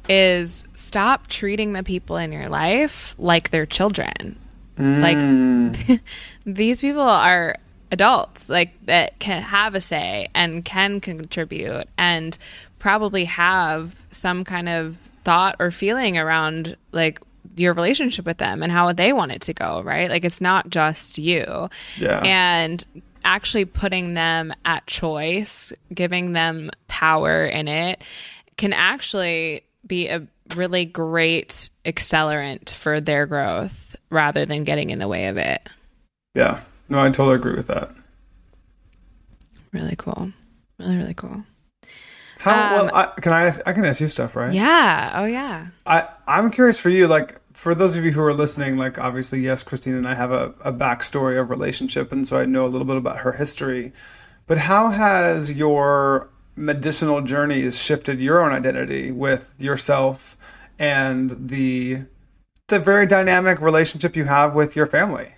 is 0.08 0.66
stop 0.74 1.26
treating 1.28 1.72
the 1.72 1.82
people 1.82 2.16
in 2.16 2.32
your 2.32 2.48
life 2.48 3.14
like 3.18 3.50
they're 3.50 3.66
children. 3.66 4.38
Mm. 4.78 5.80
Like 5.88 6.00
these 6.44 6.80
people 6.80 7.02
are 7.02 7.56
adults 7.90 8.48
like 8.48 8.72
that 8.86 9.18
can 9.20 9.42
have 9.42 9.74
a 9.74 9.80
say 9.80 10.28
and 10.34 10.64
can 10.64 11.00
contribute 11.00 11.88
and 11.96 12.36
probably 12.78 13.24
have 13.24 13.94
some 14.10 14.44
kind 14.44 14.68
of 14.68 14.96
thought 15.24 15.56
or 15.58 15.70
feeling 15.70 16.18
around 16.18 16.76
like 16.92 17.20
your 17.56 17.72
relationship 17.72 18.26
with 18.26 18.38
them 18.38 18.62
and 18.62 18.70
how 18.70 18.92
they 18.92 19.12
want 19.12 19.32
it 19.32 19.40
to 19.42 19.54
go, 19.54 19.82
right? 19.82 20.10
Like 20.10 20.24
it's 20.24 20.40
not 20.40 20.68
just 20.68 21.18
you. 21.18 21.68
Yeah. 21.96 22.20
And 22.24 22.84
actually 23.26 23.64
putting 23.64 24.14
them 24.14 24.54
at 24.64 24.86
choice, 24.86 25.72
giving 25.92 26.32
them 26.32 26.70
power 26.88 27.44
in 27.44 27.68
it, 27.68 28.00
can 28.56 28.72
actually 28.72 29.62
be 29.86 30.08
a 30.08 30.26
really 30.54 30.84
great 30.84 31.68
accelerant 31.84 32.72
for 32.72 33.00
their 33.00 33.26
growth 33.26 33.96
rather 34.10 34.46
than 34.46 34.64
getting 34.64 34.90
in 34.90 35.00
the 35.00 35.08
way 35.08 35.26
of 35.26 35.36
it. 35.36 35.68
Yeah. 36.34 36.60
No, 36.88 37.00
I 37.00 37.10
totally 37.10 37.34
agree 37.34 37.56
with 37.56 37.66
that. 37.66 37.90
Really 39.72 39.96
cool. 39.96 40.30
Really, 40.78 40.96
really 40.96 41.14
cool. 41.14 41.44
How 42.38 42.52
um, 42.52 42.86
well 42.86 42.94
I, 42.94 43.20
can 43.20 43.32
I 43.32 43.46
ask, 43.46 43.60
I 43.66 43.72
can 43.72 43.84
ask 43.84 44.00
you 44.00 44.08
stuff, 44.08 44.36
right? 44.36 44.52
Yeah. 44.52 45.12
Oh 45.16 45.24
yeah. 45.24 45.66
I 45.84 46.08
I'm 46.28 46.50
curious 46.50 46.78
for 46.78 46.90
you 46.90 47.08
like 47.08 47.40
for 47.56 47.74
those 47.74 47.96
of 47.96 48.04
you 48.04 48.12
who 48.12 48.20
are 48.22 48.34
listening, 48.34 48.76
like 48.76 48.98
obviously, 48.98 49.40
yes, 49.40 49.62
Christina 49.62 49.96
and 49.96 50.06
I 50.06 50.14
have 50.14 50.30
a, 50.30 50.54
a 50.60 50.72
backstory 50.72 51.40
of 51.40 51.48
relationship, 51.48 52.12
and 52.12 52.28
so 52.28 52.38
I 52.38 52.44
know 52.44 52.66
a 52.66 52.68
little 52.68 52.86
bit 52.86 52.98
about 52.98 53.18
her 53.18 53.32
history. 53.32 53.92
But 54.46 54.58
how 54.58 54.90
has 54.90 55.50
your 55.50 56.28
medicinal 56.54 57.22
journeys 57.22 57.82
shifted 57.82 58.20
your 58.20 58.44
own 58.44 58.52
identity 58.52 59.10
with 59.10 59.54
yourself 59.58 60.36
and 60.78 61.48
the 61.48 62.02
the 62.68 62.78
very 62.78 63.06
dynamic 63.06 63.58
relationship 63.62 64.16
you 64.16 64.24
have 64.24 64.54
with 64.54 64.76
your 64.76 64.86
family? 64.86 65.32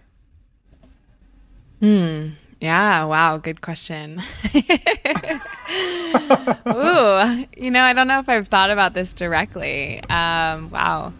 Hmm. 1.78 2.30
Yeah, 2.60 3.04
wow, 3.04 3.37
good 3.37 3.60
question. 3.60 4.20
Ooh, 4.56 4.60
you 7.56 7.70
know, 7.70 7.82
I 7.82 7.92
don't 7.94 8.08
know 8.08 8.18
if 8.18 8.28
I've 8.28 8.48
thought 8.48 8.72
about 8.72 8.94
this 8.94 9.12
directly. 9.12 10.02
Um, 10.10 10.70
wow. 10.70 11.12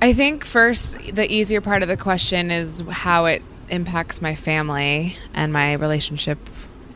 I 0.00 0.12
think 0.14 0.44
first, 0.44 0.98
the 1.14 1.30
easier 1.30 1.60
part 1.60 1.82
of 1.82 1.88
the 1.88 1.96
question 1.96 2.50
is 2.50 2.82
how 2.88 3.26
it 3.26 3.42
impacts 3.68 4.22
my 4.22 4.34
family 4.34 5.16
and 5.34 5.52
my 5.52 5.74
relationship 5.74 6.38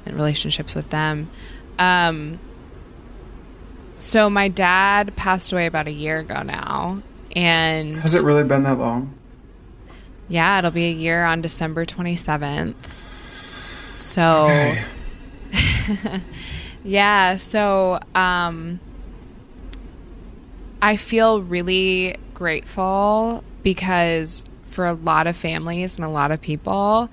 and 0.07 0.17
relationships 0.17 0.75
with 0.75 0.89
them. 0.91 1.31
Um, 1.79 2.39
so 3.99 4.31
my 4.31 4.49
dad 4.49 5.15
passed 5.17 5.53
away 5.53 5.67
about 5.67 5.87
a 5.87 5.93
year 5.93 6.19
ago 6.19 6.43
now, 6.43 7.03
and 7.35 7.97
has 8.01 8.15
it 8.15 8.23
really 8.23 8.45
been 8.45 8.63
that 8.65 8.79
long? 8.79 9.15
Yeah, 10.29 10.59
it'll 10.59 10.71
be 10.71 10.87
a 10.87 10.93
year 10.93 11.25
on 11.25 11.43
December 11.43 11.85
twenty 11.85 12.17
seventh. 12.17 13.03
So, 13.97 14.45
okay. 14.45 14.85
yeah, 16.85 17.37
so 17.37 18.01
um, 18.15 18.81
I 20.83 20.97
feel 20.97 21.41
really 21.43 22.17
grateful 22.35 23.45
because 23.63 24.45
for 24.71 24.87
a 24.87 24.93
lot 24.93 25.27
of 25.27 25.37
families 25.37 25.97
and 25.97 26.05
a 26.05 26.09
lot 26.09 26.33
of 26.33 26.41
people, 26.41 27.09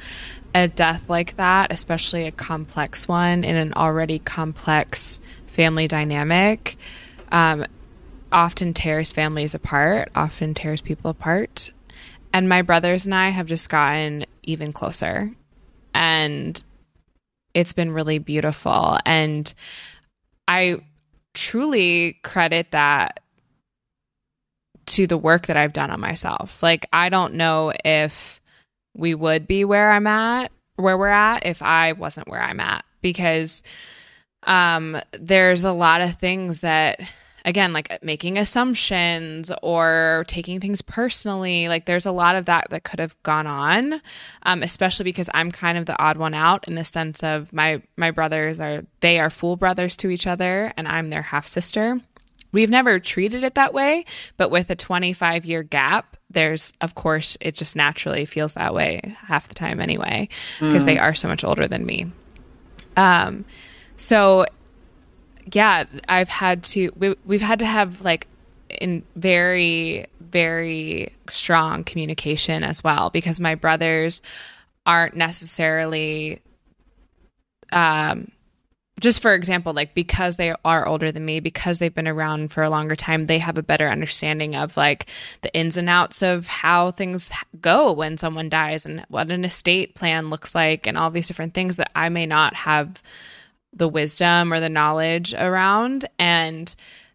a 0.53 0.67
death 0.67 1.03
like 1.07 1.37
that, 1.37 1.71
especially 1.71 2.27
a 2.27 2.31
complex 2.31 3.07
one 3.07 3.43
in 3.43 3.55
an 3.55 3.73
already 3.73 4.19
complex 4.19 5.21
family 5.47 5.87
dynamic, 5.87 6.77
um, 7.31 7.65
often 8.31 8.73
tears 8.73 9.11
families 9.11 9.53
apart, 9.53 10.09
often 10.15 10.53
tears 10.53 10.81
people 10.81 11.11
apart. 11.11 11.71
And 12.33 12.47
my 12.49 12.61
brothers 12.61 13.05
and 13.05 13.13
I 13.13 13.29
have 13.29 13.45
just 13.45 13.69
gotten 13.69 14.25
even 14.43 14.73
closer. 14.73 15.31
And 15.93 16.61
it's 17.53 17.73
been 17.73 17.91
really 17.91 18.19
beautiful. 18.19 18.97
And 19.05 19.53
I 20.47 20.77
truly 21.33 22.19
credit 22.23 22.71
that 22.71 23.19
to 24.91 25.07
the 25.07 25.17
work 25.17 25.47
that 25.47 25.57
I've 25.57 25.73
done 25.73 25.89
on 25.89 25.99
myself. 25.99 26.61
Like, 26.61 26.87
I 26.91 27.09
don't 27.09 27.35
know 27.35 27.71
if 27.85 28.41
we 28.93 29.15
would 29.15 29.47
be 29.47 29.63
where 29.63 29.91
I'm 29.91 30.07
at, 30.07 30.51
where 30.75 30.97
we're 30.97 31.07
at, 31.07 31.45
if 31.45 31.61
I 31.61 31.93
wasn't 31.93 32.27
where 32.27 32.41
I'm 32.41 32.59
at, 32.59 32.83
because 33.01 33.63
um, 34.43 34.99
there's 35.13 35.63
a 35.63 35.71
lot 35.71 36.01
of 36.01 36.17
things 36.17 36.59
that, 36.59 36.99
again, 37.45 37.71
like 37.71 38.03
making 38.03 38.37
assumptions 38.37 39.49
or 39.63 40.25
taking 40.27 40.59
things 40.59 40.81
personally, 40.81 41.69
like, 41.69 41.85
there's 41.85 42.05
a 42.05 42.11
lot 42.11 42.35
of 42.35 42.45
that 42.45 42.67
that 42.71 42.83
could 42.83 42.99
have 42.99 43.15
gone 43.23 43.47
on, 43.47 44.01
um, 44.43 44.61
especially 44.61 45.05
because 45.05 45.29
I'm 45.33 45.51
kind 45.51 45.77
of 45.77 45.85
the 45.85 45.99
odd 46.01 46.17
one 46.17 46.33
out 46.33 46.67
in 46.67 46.75
the 46.75 46.83
sense 46.83 47.23
of 47.23 47.53
my 47.53 47.81
my 47.95 48.11
brothers 48.11 48.59
are 48.59 48.83
they 48.99 49.19
are 49.19 49.29
full 49.29 49.55
brothers 49.55 49.95
to 49.97 50.09
each 50.09 50.27
other, 50.27 50.73
and 50.75 50.85
I'm 50.85 51.11
their 51.11 51.21
half 51.21 51.47
sister. 51.47 52.01
We've 52.51 52.69
never 52.69 52.99
treated 52.99 53.43
it 53.43 53.55
that 53.55 53.73
way, 53.73 54.05
but 54.37 54.51
with 54.51 54.69
a 54.69 54.75
25 54.75 55.45
year 55.45 55.63
gap, 55.63 56.17
there's, 56.29 56.73
of 56.81 56.95
course, 56.95 57.37
it 57.41 57.55
just 57.55 57.75
naturally 57.75 58.25
feels 58.25 58.53
that 58.53 58.73
way 58.73 59.15
half 59.19 59.47
the 59.47 59.53
time 59.53 59.79
anyway, 59.79 60.29
because 60.59 60.83
mm. 60.83 60.85
they 60.85 60.97
are 60.97 61.13
so 61.13 61.27
much 61.27 61.43
older 61.43 61.67
than 61.67 61.85
me. 61.85 62.11
Um, 62.97 63.45
so 63.97 64.45
yeah, 65.51 65.85
I've 66.07 66.29
had 66.29 66.63
to, 66.63 66.91
we, 66.97 67.15
we've 67.25 67.41
had 67.41 67.59
to 67.59 67.65
have 67.65 68.01
like 68.01 68.27
in 68.69 69.03
very, 69.15 70.07
very 70.19 71.13
strong 71.29 71.83
communication 71.83 72.63
as 72.63 72.83
well, 72.83 73.09
because 73.09 73.39
my 73.39 73.55
brothers 73.55 74.21
aren't 74.85 75.15
necessarily, 75.15 76.41
um, 77.71 78.31
just 79.01 79.21
for 79.21 79.33
example, 79.33 79.73
like 79.73 79.93
because 79.95 80.37
they 80.37 80.53
are 80.63 80.87
older 80.87 81.11
than 81.11 81.25
me, 81.25 81.39
because 81.39 81.79
they've 81.79 81.93
been 81.93 82.07
around 82.07 82.51
for 82.51 82.61
a 82.61 82.69
longer 82.69 82.95
time, 82.95 83.25
they 83.25 83.39
have 83.39 83.57
a 83.57 83.63
better 83.63 83.89
understanding 83.89 84.55
of 84.55 84.77
like 84.77 85.07
the 85.41 85.53
ins 85.53 85.75
and 85.75 85.89
outs 85.89 86.21
of 86.21 86.45
how 86.47 86.91
things 86.91 87.31
go 87.59 87.91
when 87.91 88.17
someone 88.17 88.47
dies 88.47 88.85
and 88.85 89.03
what 89.09 89.31
an 89.31 89.43
estate 89.43 89.95
plan 89.95 90.29
looks 90.29 90.53
like 90.53 90.85
and 90.85 90.97
all 90.97 91.09
these 91.09 91.27
different 91.27 91.55
things 91.55 91.77
that 91.77 91.91
I 91.95 92.09
may 92.09 92.27
not 92.27 92.53
have 92.53 93.01
the 93.73 93.87
wisdom 93.87 94.53
or 94.53 94.59
the 94.59 94.69
knowledge 94.69 95.33
around. 95.33 96.05
And 96.19 96.73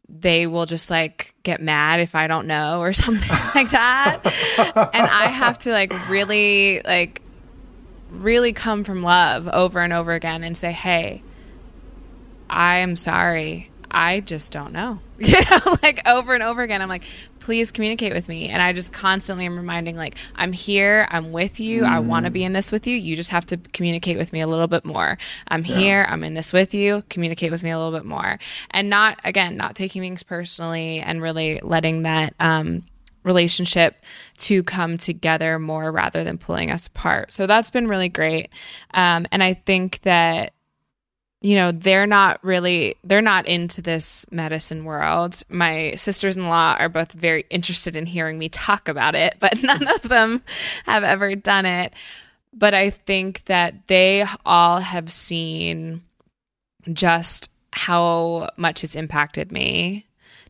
they 0.09 0.47
will 0.47 0.67
just 0.67 0.91
like 0.91 1.35
get 1.45 1.63
mad 1.63 2.01
if 2.01 2.15
I 2.15 2.27
don't 2.27 2.49
know 2.49 2.81
or 2.81 2.93
something 2.93 3.31
like 3.55 3.71
that. 3.71 4.21
and 4.93 5.07
I 5.07 5.29
have 5.29 5.59
to 5.61 5.71
like 5.71 5.93
really, 6.09 6.83
like, 6.85 7.23
really 8.11 8.53
come 8.53 8.83
from 8.83 9.03
love 9.03 9.47
over 9.49 9.81
and 9.81 9.93
over 9.93 10.13
again 10.13 10.43
and 10.43 10.57
say, 10.57 10.73
hey, 10.73 11.23
I 12.49 12.79
am 12.79 12.97
sorry. 12.97 13.71
I 13.91 14.21
just 14.21 14.53
don't 14.53 14.73
know. 14.73 15.01
You 15.19 15.41
know, 15.51 15.79
like 15.83 16.07
over 16.07 16.35
and 16.35 16.43
over 16.43 16.61
again, 16.61 16.83
I'm 16.83 16.91
like, 16.91 17.05
please 17.41 17.71
communicate 17.71 18.13
with 18.13 18.29
me. 18.29 18.49
And 18.51 18.61
I 18.61 18.75
just 18.75 18.93
constantly 18.93 19.47
am 19.47 19.57
reminding, 19.57 19.97
like, 19.97 20.17
I'm 20.35 20.53
here, 20.53 21.09
I'm 21.11 21.33
with 21.33 21.59
you, 21.59 21.83
mm. 21.83 21.89
I 21.89 22.01
want 22.01 22.27
to 22.27 22.31
be 22.31 22.45
in 22.45 22.53
this 22.53 22.71
with 22.71 22.87
you. 22.87 22.95
You 22.95 23.17
just 23.17 23.31
have 23.31 23.47
to 23.47 23.57
communicate 23.57 24.19
with 24.19 24.31
me 24.31 24.43
a 24.43 24.47
little 24.47 24.67
bit 24.67 24.85
more. 24.85 25.17
I'm 25.49 25.65
yeah. 25.65 25.77
here, 25.77 26.07
I'm 26.07 26.23
in 26.23 26.35
this 26.35 26.53
with 26.53 26.75
you, 26.75 27.03
communicate 27.09 27.51
with 27.51 27.63
me 27.63 27.71
a 27.71 27.79
little 27.79 27.99
bit 27.99 28.05
more. 28.05 28.39
And 28.73 28.91
not, 28.91 29.19
again, 29.25 29.57
not 29.57 29.75
taking 29.75 30.03
things 30.03 30.23
personally 30.23 31.01
and 31.01 31.23
really 31.23 31.61
letting 31.63 32.03
that, 32.03 32.35
um, 32.39 32.83
relationship 33.23 34.05
to 34.37 34.63
come 34.63 34.99
together 34.99 35.59
more 35.59 35.91
rather 35.91 36.25
than 36.25 36.39
pulling 36.39 36.71
us 36.71 36.87
apart. 36.87 37.33
So 37.33 37.47
that's 37.47 37.71
been 37.71 37.89
really 37.89 38.09
great. 38.09 38.51
Um, 38.93 39.27
and 39.33 39.43
I 39.43 39.55
think 39.55 40.01
that 40.03 40.53
you 41.41 41.55
know 41.55 41.73
they're 41.73 42.07
not 42.07 42.43
really 42.43 42.97
they're 43.05 43.23
not 43.23 43.47
into 43.47 43.83
this 43.83 44.25
medicine 44.31 44.85
world. 44.85 45.43
My 45.49 45.95
sisters-in-law 45.97 46.77
are 46.79 46.89
both 46.89 47.13
very 47.13 47.45
interested 47.51 47.95
in 47.97 48.07
hearing 48.07 48.39
me 48.39 48.49
talk 48.49 48.89
about 48.89 49.15
it 49.15 49.37
but 49.39 49.63
none 49.63 49.87
of 49.87 50.03
them 50.03 50.43
have 50.85 51.05
ever 51.05 51.35
done 51.35 51.67
it. 51.67 51.93
But 52.53 52.73
i 52.73 52.89
think 52.91 53.45
that 53.45 53.87
they 53.87 54.25
all 54.47 54.79
have 54.81 55.13
seen 55.13 56.03
just 56.93 57.51
how 57.73 58.49
much 58.57 58.83
it's 58.83 58.95
impacted 58.95 59.53
me 59.53 60.06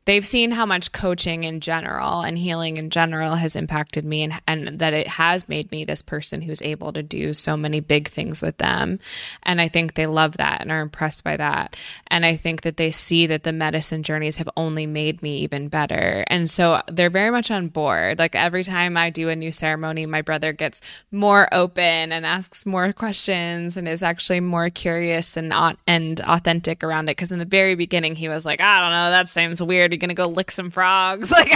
they've 0.06 0.26
seen 0.26 0.52
how 0.52 0.64
much 0.64 0.92
coaching 0.92 1.44
in 1.44 1.60
general 1.60 2.22
and 2.22 2.38
healing 2.38 2.78
in 2.78 2.90
general 2.90 3.34
has 3.34 3.56
impacted 3.56 4.04
me 4.04 4.22
and, 4.22 4.40
and 4.46 4.78
that 4.78 4.94
it 4.94 5.06
has 5.06 5.48
made 5.48 5.70
me 5.70 5.84
this 5.84 6.00
person 6.00 6.40
who's 6.40 6.62
able 6.62 6.92
to 6.92 7.02
do 7.02 7.34
so 7.34 7.56
many 7.56 7.80
big 7.80 8.08
things 8.08 8.40
with 8.40 8.56
them. 8.58 8.98
And 9.42 9.60
I 9.60 9.68
think 9.68 9.94
they 9.94 10.06
love 10.06 10.36
that 10.38 10.60
and 10.60 10.70
are 10.70 10.80
impressed 10.80 11.24
by 11.24 11.36
that. 11.36 11.76
And 12.06 12.24
I 12.24 12.36
think 12.36 12.62
that 12.62 12.76
they 12.76 12.92
see 12.92 13.26
that 13.26 13.42
the 13.42 13.52
medicine 13.52 14.04
journeys 14.04 14.36
have 14.36 14.48
only 14.56 14.86
made 14.86 15.22
me 15.22 15.38
even 15.38 15.68
better. 15.68 16.24
And 16.28 16.48
so 16.48 16.80
they're 16.86 17.10
very 17.10 17.30
much 17.30 17.50
on 17.50 17.68
board. 17.68 18.18
Like 18.18 18.36
every 18.36 18.62
time 18.62 18.96
I 18.96 19.10
do 19.10 19.28
a 19.28 19.36
new 19.36 19.50
ceremony, 19.50 20.06
my 20.06 20.22
brother 20.22 20.52
gets 20.52 20.80
more 21.10 21.52
open 21.52 22.12
and 22.12 22.24
asks 22.24 22.64
more 22.64 22.92
questions 22.92 23.76
and 23.76 23.88
is 23.88 24.04
actually 24.04 24.40
more 24.40 24.70
curious 24.70 25.36
and, 25.36 25.52
and 25.88 26.20
authentic 26.20 26.84
around 26.84 27.08
it. 27.08 27.16
Because 27.16 27.32
in 27.32 27.40
the 27.40 27.44
very 27.44 27.74
beginning, 27.74 28.14
he 28.14 28.28
was 28.28 28.46
like, 28.46 28.60
I 28.60 28.80
don't 28.80 28.92
know, 28.92 29.10
that 29.10 29.28
seems 29.28 29.60
weird 29.60 29.95
you 29.96 30.00
gonna 30.00 30.14
go 30.14 30.26
lick 30.26 30.50
some 30.50 30.70
frogs? 30.70 31.32
Like 31.46 31.52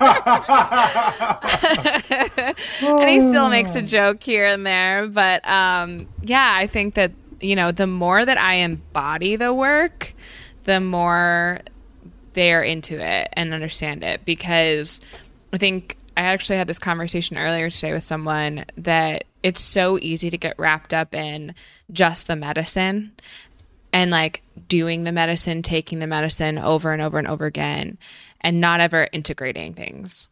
and 2.82 3.08
he 3.08 3.28
still 3.28 3.50
makes 3.50 3.74
a 3.74 3.82
joke 3.82 4.22
here 4.22 4.46
and 4.46 4.66
there. 4.66 5.06
But 5.06 5.46
um, 5.46 6.08
yeah, 6.22 6.54
I 6.56 6.66
think 6.66 6.94
that, 6.94 7.12
you 7.40 7.54
know, 7.54 7.72
the 7.72 7.86
more 7.86 8.24
that 8.24 8.38
I 8.38 8.54
embody 8.54 9.36
the 9.36 9.52
work, 9.52 10.14
the 10.64 10.80
more 10.80 11.60
they're 12.32 12.62
into 12.62 12.98
it 12.98 13.28
and 13.34 13.52
understand 13.52 14.02
it. 14.02 14.24
Because 14.24 15.00
I 15.52 15.58
think 15.58 15.98
I 16.16 16.22
actually 16.22 16.56
had 16.56 16.66
this 16.66 16.78
conversation 16.78 17.36
earlier 17.36 17.68
today 17.70 17.92
with 17.92 18.02
someone 18.02 18.64
that 18.78 19.24
it's 19.42 19.60
so 19.60 19.98
easy 20.00 20.30
to 20.30 20.38
get 20.38 20.58
wrapped 20.58 20.94
up 20.94 21.14
in 21.14 21.54
just 21.92 22.26
the 22.26 22.36
medicine 22.36 23.12
and 23.92 24.10
like 24.10 24.42
doing 24.68 25.04
the 25.04 25.12
medicine, 25.12 25.62
taking 25.62 25.98
the 25.98 26.06
medicine 26.06 26.58
over 26.58 26.92
and 26.92 27.02
over 27.02 27.18
and 27.18 27.28
over 27.28 27.46
again, 27.46 27.98
and 28.40 28.60
not 28.60 28.80
ever 28.80 29.08
integrating 29.12 29.74
things. 29.74 30.28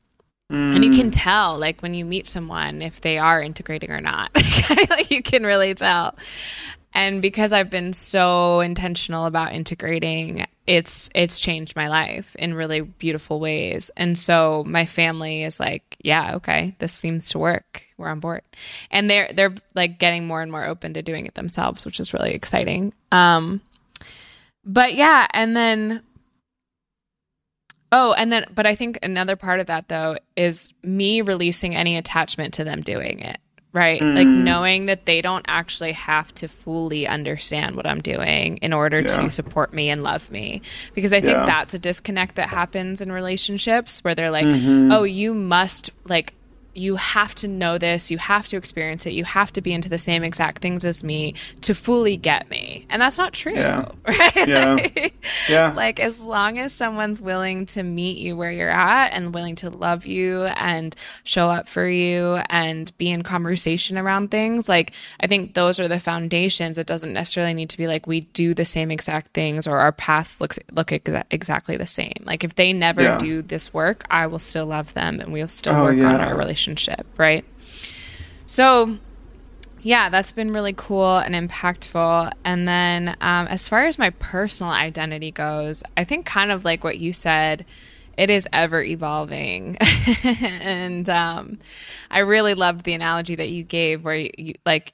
Mm. 0.50 0.76
And 0.76 0.84
you 0.84 0.90
can 0.92 1.10
tell, 1.10 1.58
like, 1.58 1.82
when 1.82 1.92
you 1.92 2.06
meet 2.06 2.24
someone, 2.24 2.80
if 2.80 3.02
they 3.02 3.18
are 3.18 3.42
integrating 3.42 3.90
or 3.90 4.00
not. 4.00 4.30
like, 4.88 5.10
you 5.10 5.22
can 5.22 5.44
really 5.44 5.74
tell. 5.74 6.16
And 6.98 7.22
because 7.22 7.52
I've 7.52 7.70
been 7.70 7.92
so 7.92 8.58
intentional 8.58 9.26
about 9.26 9.52
integrating, 9.52 10.48
it's 10.66 11.08
it's 11.14 11.38
changed 11.38 11.76
my 11.76 11.86
life 11.86 12.34
in 12.36 12.54
really 12.54 12.80
beautiful 12.80 13.38
ways. 13.38 13.92
And 13.96 14.18
so 14.18 14.64
my 14.66 14.84
family 14.84 15.44
is 15.44 15.60
like, 15.60 15.96
yeah, 16.02 16.34
okay, 16.34 16.74
this 16.80 16.92
seems 16.92 17.30
to 17.30 17.38
work. 17.38 17.84
We're 17.98 18.08
on 18.08 18.18
board. 18.18 18.42
And 18.90 19.08
they're 19.08 19.30
they're 19.32 19.54
like 19.76 20.00
getting 20.00 20.26
more 20.26 20.42
and 20.42 20.50
more 20.50 20.64
open 20.64 20.94
to 20.94 21.02
doing 21.02 21.26
it 21.26 21.36
themselves, 21.36 21.86
which 21.86 22.00
is 22.00 22.12
really 22.12 22.32
exciting. 22.32 22.92
Um 23.12 23.60
but 24.64 24.94
yeah, 24.94 25.28
and 25.32 25.56
then 25.56 26.02
Oh, 27.92 28.12
and 28.14 28.32
then 28.32 28.46
but 28.52 28.66
I 28.66 28.74
think 28.74 28.98
another 29.04 29.36
part 29.36 29.60
of 29.60 29.68
that 29.68 29.86
though 29.86 30.18
is 30.34 30.72
me 30.82 31.20
releasing 31.20 31.76
any 31.76 31.96
attachment 31.96 32.54
to 32.54 32.64
them 32.64 32.82
doing 32.82 33.20
it 33.20 33.38
right? 33.72 34.00
Mm. 34.00 34.16
Like 34.16 34.26
knowing 34.26 34.86
that 34.86 35.06
they 35.06 35.20
don't 35.20 35.44
actually 35.48 35.92
have 35.92 36.32
to 36.34 36.48
fully 36.48 37.06
understand 37.06 37.76
what 37.76 37.86
I'm 37.86 38.00
doing 38.00 38.56
in 38.58 38.72
order 38.72 39.00
yeah. 39.00 39.06
to 39.06 39.30
support 39.30 39.72
me 39.72 39.90
and 39.90 40.02
love 40.02 40.30
me. 40.30 40.62
Because 40.94 41.12
I 41.12 41.20
think 41.20 41.36
yeah. 41.36 41.46
that's 41.46 41.74
a 41.74 41.78
disconnect 41.78 42.36
that 42.36 42.48
happens 42.48 43.00
in 43.00 43.12
relationships 43.12 44.02
where 44.02 44.14
they're 44.14 44.30
like, 44.30 44.46
mm-hmm. 44.46 44.90
oh, 44.90 45.02
you 45.02 45.34
must 45.34 45.90
like 46.04 46.32
you 46.78 46.96
have 46.96 47.34
to 47.36 47.48
know 47.48 47.76
this, 47.76 48.10
you 48.10 48.18
have 48.18 48.48
to 48.48 48.56
experience 48.56 49.04
it, 49.06 49.12
you 49.12 49.24
have 49.24 49.52
to 49.52 49.60
be 49.60 49.72
into 49.72 49.88
the 49.88 49.98
same 49.98 50.22
exact 50.22 50.62
things 50.62 50.84
as 50.84 51.02
me 51.02 51.34
to 51.62 51.74
fully 51.74 52.16
get 52.16 52.48
me. 52.48 52.86
And 52.88 53.02
that's 53.02 53.18
not 53.18 53.32
true, 53.32 53.54
yeah. 53.54 53.88
right? 54.06 54.48
Yeah. 54.48 54.74
like, 54.74 55.14
yeah. 55.48 55.72
Like 55.72 56.00
as 56.00 56.20
long 56.20 56.58
as 56.58 56.72
someone's 56.72 57.20
willing 57.20 57.66
to 57.66 57.82
meet 57.82 58.18
you 58.18 58.36
where 58.36 58.52
you're 58.52 58.70
at 58.70 59.08
and 59.08 59.34
willing 59.34 59.56
to 59.56 59.70
love 59.70 60.06
you 60.06 60.44
and 60.44 60.94
show 61.24 61.48
up 61.48 61.68
for 61.68 61.86
you 61.86 62.36
and 62.48 62.96
be 62.98 63.10
in 63.10 63.22
conversation 63.22 63.98
around 63.98 64.30
things, 64.30 64.68
like 64.68 64.92
I 65.20 65.26
think 65.26 65.54
those 65.54 65.80
are 65.80 65.88
the 65.88 66.00
foundations. 66.00 66.78
It 66.78 66.86
doesn't 66.86 67.12
necessarily 67.12 67.54
need 67.54 67.70
to 67.70 67.78
be 67.78 67.86
like 67.86 68.06
we 68.06 68.20
do 68.20 68.54
the 68.54 68.64
same 68.64 68.90
exact 68.90 69.34
things 69.34 69.66
or 69.66 69.78
our 69.78 69.92
paths 69.92 70.40
look 70.40 70.56
look 70.72 70.88
exa- 70.88 71.24
exactly 71.30 71.76
the 71.76 71.86
same. 71.86 72.22
Like 72.22 72.44
if 72.44 72.54
they 72.54 72.72
never 72.72 73.02
yeah. 73.02 73.18
do 73.18 73.42
this 73.42 73.74
work, 73.74 74.04
I 74.10 74.28
will 74.28 74.38
still 74.38 74.66
love 74.66 74.94
them 74.94 75.20
and 75.20 75.32
we'll 75.32 75.48
still 75.48 75.74
oh, 75.74 75.84
work 75.84 75.96
yeah. 75.96 76.14
on 76.14 76.20
our 76.20 76.36
relationship 76.36 76.67
relationship, 76.68 77.06
right? 77.16 77.44
So, 78.46 78.98
yeah, 79.82 80.08
that's 80.08 80.32
been 80.32 80.52
really 80.52 80.74
cool 80.76 81.18
and 81.18 81.34
impactful. 81.34 82.32
And 82.44 82.66
then, 82.66 83.16
um, 83.20 83.46
as 83.48 83.68
far 83.68 83.84
as 83.84 83.98
my 83.98 84.10
personal 84.10 84.72
identity 84.72 85.30
goes, 85.30 85.82
I 85.96 86.04
think 86.04 86.26
kind 86.26 86.50
of 86.50 86.64
like 86.64 86.84
what 86.84 86.98
you 86.98 87.12
said, 87.12 87.64
it 88.16 88.30
is 88.30 88.48
ever 88.52 88.82
evolving. 88.82 89.76
and 90.24 91.08
um, 91.08 91.58
I 92.10 92.20
really 92.20 92.54
loved 92.54 92.84
the 92.84 92.94
analogy 92.94 93.36
that 93.36 93.50
you 93.50 93.62
gave 93.62 94.04
where 94.04 94.16
you, 94.16 94.30
you 94.36 94.54
like 94.66 94.92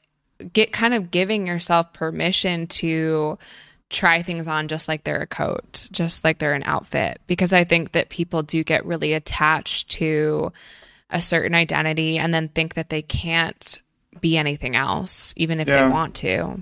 get 0.52 0.72
kind 0.72 0.92
of 0.92 1.10
giving 1.10 1.46
yourself 1.46 1.92
permission 1.94 2.66
to 2.66 3.38
try 3.88 4.22
things 4.22 4.48
on 4.48 4.68
just 4.68 4.88
like 4.88 5.04
they're 5.04 5.22
a 5.22 5.26
coat, 5.26 5.88
just 5.90 6.24
like 6.24 6.38
they're 6.38 6.54
an 6.54 6.64
outfit. 6.64 7.20
Because 7.26 7.54
I 7.54 7.64
think 7.64 7.92
that 7.92 8.10
people 8.10 8.42
do 8.42 8.62
get 8.62 8.84
really 8.84 9.14
attached 9.14 9.88
to 9.92 10.52
a 11.14 11.22
certain 11.22 11.54
identity 11.54 12.18
and 12.18 12.34
then 12.34 12.48
think 12.48 12.74
that 12.74 12.90
they 12.90 13.00
can't 13.00 13.80
be 14.20 14.36
anything 14.36 14.76
else, 14.76 15.32
even 15.36 15.60
if 15.60 15.68
yeah. 15.68 15.84
they 15.84 15.88
want 15.88 16.16
to. 16.16 16.60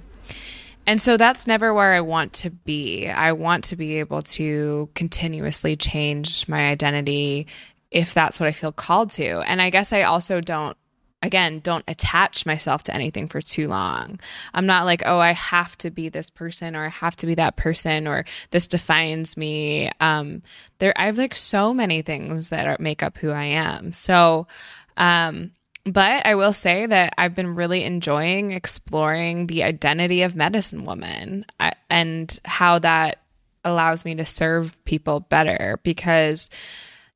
And 0.87 1.01
so 1.01 1.17
that's 1.17 1.47
never 1.47 1.73
where 1.73 1.95
I 1.95 2.01
want 2.01 2.35
to 2.35 2.51
be. 2.51 3.09
I 3.09 3.33
want 3.33 3.65
to 3.65 3.77
be 3.77 3.99
able 3.99 4.23
to 4.23 4.91
continuously 4.95 5.75
change 5.77 6.47
my 6.49 6.69
identity 6.69 7.47
if 7.91 8.13
that's 8.15 8.39
what 8.39 8.49
I 8.49 8.53
feel 8.53 8.73
called 8.73 9.11
to. 9.13 9.41
And 9.41 9.63
I 9.63 9.71
guess 9.71 9.93
I 9.93 10.03
also 10.03 10.41
don't 10.41 10.77
again, 11.23 11.61
don't 11.61 11.85
attach 11.87 12.45
myself 12.45 12.83
to 12.85 12.95
anything 12.95 13.29
for 13.29 13.41
too 13.41 13.69
long. 13.69 14.19
I'm 14.53 14.67
not 14.67 14.85
like, 14.85 15.03
oh, 15.07 15.19
I 15.19 15.33
have 15.33 15.79
to 15.79 15.91
be 15.91 16.09
this 16.09 16.31
person 16.31 16.75
or 16.75 16.85
I 16.87 16.89
have 16.89 17.17
to 17.17 17.27
be 17.27 17.37
that 17.37 17.57
person 17.57 18.09
or 18.09 18.25
this 18.51 18.67
defines 18.67 19.37
me. 19.37 19.91
Um, 20.01 20.43
there, 20.79 20.93
I 20.97 21.07
have 21.07 21.19
like 21.19 21.35
so 21.35 21.73
many 21.73 22.03
things 22.03 22.51
that 22.51 22.67
are, 22.67 22.77
make 22.81 23.03
up 23.03 23.17
who 23.19 23.31
I 23.31 23.45
am. 23.45 23.93
So, 23.93 24.49
um, 24.97 25.53
but 25.85 26.27
I 26.27 26.35
will 26.35 26.53
say 26.53 26.87
that 26.87 27.15
I've 27.19 27.35
been 27.35 27.55
really 27.55 27.85
enjoying 27.85 28.53
exploring 28.53 29.47
the 29.47 29.65
identity 29.65 30.23
of 30.23 30.37
medicine 30.37 30.85
woman 30.85 31.45
and 31.91 32.39
how 32.45 32.79
that 32.81 33.19
allows 33.65 34.05
me 34.05 34.15
to 34.17 34.27
serve 34.27 34.77
people 34.85 35.21
better 35.21 35.81
because 35.83 36.51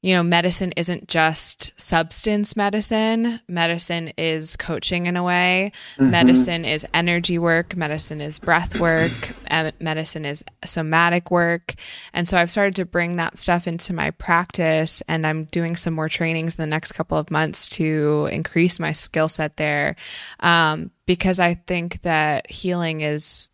you 0.03 0.15
know, 0.15 0.23
medicine 0.23 0.73
isn't 0.77 1.09
just 1.09 1.73
substance 1.81 2.55
medicine. 2.55 3.41
Medicine 3.49 4.13
is 4.17 4.57
coaching 4.57 5.07
in 5.07 5.17
a 5.17 5.23
way. 5.23 5.73
Mm-hmm. 5.97 6.11
Medicine 6.11 6.65
is 6.65 6.87
energy 6.95 7.39
work. 7.39 7.75
Medicine 7.77 8.21
is 8.21 8.39
breath 8.39 8.79
work. 8.79 9.11
medicine 9.81 10.25
is 10.25 10.45
somatic 10.65 11.31
work. 11.31 11.75
And 12.13 12.29
so 12.29 12.37
I've 12.37 12.51
started 12.51 12.77
to 12.77 12.85
bring 12.85 13.17
that 13.17 13.39
stuff 13.39 13.67
into 13.67 13.93
my 13.93 14.11
practice. 14.13 15.03
And 15.09 15.27
I'm 15.27 15.45
doing 15.45 15.77
some 15.77 15.95
more 15.95 16.09
trainings 16.09 16.55
in 16.55 16.63
the 16.63 16.67
next 16.67 16.93
couple 16.93 17.19
of 17.19 17.31
months 17.31 17.69
to 17.71 18.29
increase 18.31 18.79
my 18.79 18.93
skill 18.93 19.29
set 19.29 19.57
there. 19.57 19.97
Um, 20.41 20.91
because 21.07 21.41
I 21.41 21.55
think 21.55 22.03
that 22.03 22.51
healing 22.51 23.01
is 23.01 23.51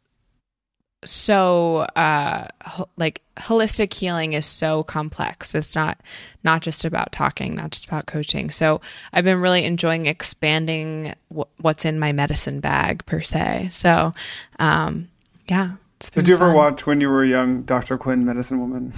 so 1.04 1.78
uh 1.96 2.46
like 2.96 3.20
holistic 3.36 3.92
healing 3.92 4.34
is 4.34 4.46
so 4.46 4.84
complex 4.84 5.54
it's 5.54 5.74
not 5.74 6.00
not 6.44 6.62
just 6.62 6.84
about 6.84 7.10
talking 7.12 7.54
not 7.56 7.70
just 7.72 7.86
about 7.86 8.06
coaching 8.06 8.50
so 8.50 8.80
i've 9.12 9.24
been 9.24 9.40
really 9.40 9.64
enjoying 9.64 10.06
expanding 10.06 11.12
w- 11.30 11.48
what's 11.60 11.84
in 11.84 11.98
my 11.98 12.12
medicine 12.12 12.60
bag 12.60 13.04
per 13.06 13.20
se 13.20 13.68
so 13.70 14.12
um 14.60 15.08
yeah 15.48 15.72
did 15.98 16.28
you 16.28 16.36
fun. 16.36 16.48
ever 16.48 16.56
watch 16.56 16.86
when 16.86 17.00
you 17.00 17.08
were 17.08 17.24
young 17.24 17.62
dr 17.62 17.96
quinn 17.98 18.24
medicine 18.24 18.60
woman 18.60 18.92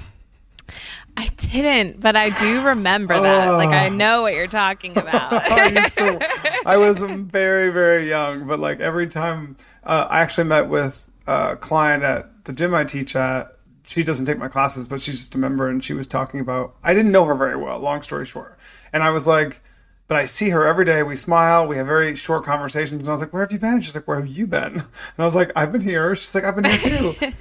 I 1.16 1.28
didn't, 1.36 2.00
but 2.00 2.16
I 2.16 2.30
do 2.30 2.62
remember 2.62 3.20
that. 3.20 3.48
like 3.50 3.68
I 3.68 3.88
know 3.88 4.22
what 4.22 4.34
you're 4.34 4.48
talking 4.48 4.92
about. 4.98 5.32
I, 5.32 6.18
I 6.66 6.76
was 6.76 7.00
very, 7.00 7.70
very 7.70 8.08
young, 8.08 8.46
but 8.48 8.58
like 8.58 8.80
every 8.80 9.06
time 9.06 9.56
uh, 9.84 10.08
I 10.10 10.22
actually 10.22 10.48
met 10.48 10.68
with 10.68 11.08
a 11.26 11.56
client 11.56 12.02
at 12.02 12.44
the 12.44 12.52
gym 12.52 12.74
I 12.74 12.84
teach 12.84 13.16
at. 13.16 13.56
She 13.86 14.02
doesn't 14.02 14.26
take 14.26 14.38
my 14.38 14.48
classes, 14.48 14.88
but 14.88 15.02
she's 15.02 15.20
just 15.20 15.34
a 15.34 15.38
member, 15.38 15.68
and 15.68 15.84
she 15.84 15.92
was 15.92 16.06
talking 16.06 16.40
about. 16.40 16.74
I 16.82 16.94
didn't 16.94 17.12
know 17.12 17.24
her 17.24 17.34
very 17.34 17.56
well. 17.56 17.78
Long 17.78 18.02
story 18.02 18.24
short, 18.24 18.58
and 18.92 19.02
I 19.02 19.10
was 19.10 19.26
like, 19.26 19.60
but 20.06 20.18
I 20.18 20.26
see 20.26 20.50
her 20.50 20.66
every 20.66 20.84
day. 20.84 21.02
We 21.02 21.16
smile. 21.16 21.66
We 21.66 21.76
have 21.76 21.86
very 21.86 22.14
short 22.14 22.44
conversations. 22.44 23.04
And 23.04 23.08
I 23.08 23.12
was 23.12 23.20
like, 23.20 23.32
where 23.32 23.42
have 23.42 23.52
you 23.52 23.58
been? 23.58 23.80
She's 23.80 23.94
like, 23.94 24.06
where 24.06 24.20
have 24.20 24.28
you 24.28 24.46
been? 24.46 24.74
And 24.74 24.84
I 25.18 25.24
was 25.24 25.34
like, 25.34 25.50
I've 25.56 25.72
been 25.72 25.80
here. 25.80 26.14
She's 26.14 26.34
like, 26.34 26.44
I've 26.44 26.56
been 26.56 26.64
here 26.64 26.98
too. 26.98 27.14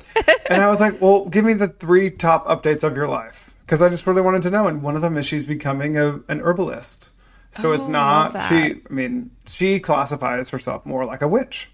and 0.49 0.61
I 0.61 0.67
was 0.67 0.79
like, 0.79 1.01
well, 1.01 1.25
give 1.25 1.43
me 1.43 1.53
the 1.53 1.67
three 1.67 2.09
top 2.09 2.45
updates 2.47 2.83
of 2.83 2.95
your 2.95 3.07
life. 3.07 3.53
Because 3.65 3.81
I 3.81 3.89
just 3.89 4.07
really 4.07 4.21
wanted 4.21 4.43
to 4.43 4.51
know. 4.51 4.67
And 4.67 4.81
one 4.81 4.95
of 4.95 5.01
them 5.01 5.17
is 5.17 5.25
she's 5.25 5.45
becoming 5.45 5.97
a, 5.97 6.21
an 6.29 6.41
herbalist. 6.41 7.09
So 7.51 7.71
oh, 7.71 7.73
it's 7.73 7.87
not, 7.87 8.31
she, 8.49 8.55
I 8.55 8.81
mean, 8.89 9.31
she 9.45 9.79
classifies 9.79 10.49
herself 10.49 10.85
more 10.85 11.05
like 11.05 11.21
a 11.21 11.27
witch. 11.27 11.69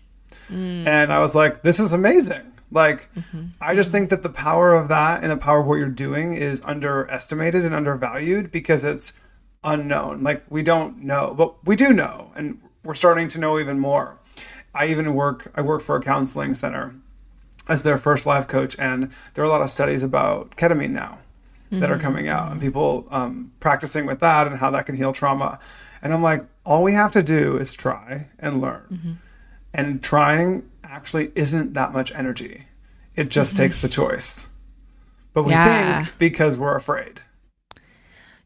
Mm. 0.49 0.87
And 0.87 1.13
I 1.13 1.19
was 1.19 1.35
like, 1.35 1.61
this 1.61 1.79
is 1.79 1.93
amazing. 1.93 2.51
Like, 2.71 3.13
mm-hmm. 3.15 3.47
I 3.59 3.75
just 3.75 3.91
think 3.91 4.09
that 4.11 4.21
the 4.21 4.29
power 4.29 4.73
of 4.73 4.89
that 4.89 5.23
and 5.23 5.31
the 5.31 5.37
power 5.37 5.59
of 5.59 5.67
what 5.67 5.75
you're 5.75 5.87
doing 5.87 6.33
is 6.33 6.61
underestimated 6.63 7.65
and 7.65 7.73
undervalued 7.73 8.51
because 8.51 8.83
it's 8.83 9.13
unknown. 9.63 10.23
Like, 10.23 10.43
we 10.49 10.61
don't 10.61 11.03
know, 11.03 11.33
but 11.35 11.65
we 11.65 11.75
do 11.75 11.91
know, 11.91 12.31
and 12.35 12.61
we're 12.83 12.93
starting 12.93 13.27
to 13.29 13.39
know 13.39 13.59
even 13.59 13.79
more. 13.79 14.19
I 14.73 14.87
even 14.87 15.15
work, 15.15 15.51
I 15.55 15.61
work 15.61 15.81
for 15.81 15.95
a 15.95 16.01
counseling 16.01 16.53
center 16.53 16.93
as 17.67 17.81
their 17.81 17.97
first 17.97 18.25
life 18.25 18.47
coach, 18.47 18.75
and 18.77 19.11
there 19.33 19.43
are 19.43 19.47
a 19.47 19.49
lot 19.49 19.61
of 19.61 19.71
studies 19.71 20.03
about 20.03 20.55
ketamine 20.55 20.91
now 20.91 21.17
mm-hmm. 21.65 21.79
that 21.79 21.89
are 21.89 21.95
mm-hmm. 21.95 22.03
coming 22.03 22.27
out 22.27 22.51
and 22.51 22.61
people 22.61 23.07
um, 23.09 23.51
practicing 23.59 24.05
with 24.05 24.19
that 24.19 24.45
and 24.45 24.57
how 24.57 24.69
that 24.69 24.85
can 24.85 24.95
heal 24.95 25.11
trauma. 25.11 25.59
And 26.03 26.13
I'm 26.13 26.21
like, 26.21 26.45
all 26.65 26.83
we 26.83 26.93
have 26.93 27.11
to 27.13 27.23
do 27.23 27.57
is 27.57 27.73
try 27.73 28.27
and 28.37 28.61
learn. 28.61 28.85
Mm-hmm 28.91 29.11
and 29.73 30.01
trying 30.01 30.69
actually 30.83 31.31
isn't 31.35 31.73
that 31.73 31.93
much 31.93 32.11
energy. 32.13 32.65
It 33.15 33.29
just 33.29 33.53
mm-hmm. 33.53 33.63
takes 33.63 33.81
the 33.81 33.89
choice. 33.89 34.47
But 35.33 35.43
we 35.43 35.51
yeah. 35.51 36.03
think 36.03 36.17
because 36.17 36.57
we're 36.57 36.75
afraid. 36.75 37.21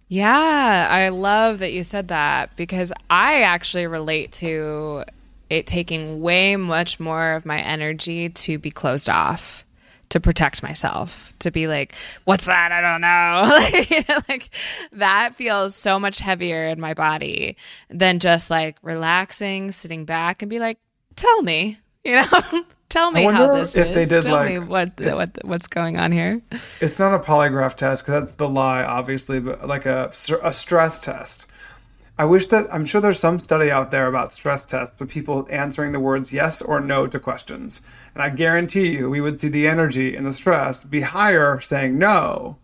Yeah, 0.10 0.88
I 0.92 1.10
love 1.10 1.60
that 1.60 1.74
you 1.74 1.84
said 1.84 2.10
that 2.10 2.56
because 2.56 2.94
I 3.10 3.42
actually 3.42 3.88
relate 3.88 4.32
to 4.34 5.06
it 5.50 5.68
taking 5.68 6.22
way 6.22 6.56
much 6.56 7.00
more 7.00 7.34
of 7.34 7.46
my 7.46 7.62
energy 7.62 8.30
to 8.30 8.58
be 8.58 8.72
closed 8.72 9.10
off 9.10 9.66
to 10.10 10.20
protect 10.20 10.62
myself 10.62 11.34
to 11.40 11.50
be 11.50 11.66
like 11.66 11.96
what's 12.26 12.46
that 12.46 12.72
i 12.72 12.82
don't 12.82 13.02
know 13.02 13.50
like, 13.58 13.90
you 13.90 14.04
know, 14.08 14.20
like 14.30 14.50
that 14.92 15.36
feels 15.36 15.76
so 15.76 16.00
much 16.00 16.20
heavier 16.20 16.66
in 16.66 16.80
my 16.80 16.94
body 16.94 17.58
than 17.90 18.20
just 18.20 18.52
like 18.52 18.78
relaxing 18.84 19.72
sitting 19.72 20.06
back 20.06 20.44
and 20.44 20.52
be 20.52 20.60
like 20.60 20.78
tell 21.16 21.42
me, 21.42 21.78
you 22.04 22.16
know, 22.16 22.64
tell 22.90 23.12
me 23.12 23.24
how 23.24 23.56
this 23.56 23.76
if 23.76 23.90
is. 23.90 23.96
They 23.96 24.06
did 24.06 24.24
tell 24.24 24.34
like, 24.34 24.52
me 24.52 24.60
what, 24.60 25.00
what 25.00 25.38
what's 25.44 25.68
going 25.68 25.98
on 25.98 26.12
here. 26.12 26.42
It's 26.82 27.00
not 27.00 27.14
a 27.14 27.20
polygraph 27.20 27.76
test 27.76 28.06
because 28.06 28.24
that's 28.24 28.34
the 28.38 28.50
lie, 28.50 28.84
obviously, 28.84 29.40
but 29.40 29.68
like 29.68 29.86
a 29.86 30.12
a 30.42 30.54
stress 30.54 31.00
test. 31.00 31.48
I 32.18 32.26
wish 32.26 32.48
that 32.48 32.72
I'm 32.72 32.86
sure 32.86 33.02
there's 33.02 33.20
some 33.20 33.40
study 33.40 33.72
out 33.72 33.90
there 33.90 34.08
about 34.08 34.34
stress 34.34 34.66
tests, 34.66 34.96
but 34.98 35.10
people 35.10 35.48
answering 35.50 35.94
the 35.94 36.00
words 36.00 36.32
yes 36.32 36.62
or 36.62 36.80
no 36.80 37.08
to 37.08 37.20
questions. 37.20 37.82
And 38.14 38.22
I 38.22 38.30
guarantee 38.30 38.92
you, 38.92 39.10
we 39.10 39.20
would 39.20 39.42
see 39.42 39.48
the 39.48 39.68
energy 39.68 40.16
and 40.16 40.26
the 40.26 40.34
stress 40.34 40.84
be 40.84 41.02
higher 41.02 41.60
saying 41.60 41.98
no 41.98 42.58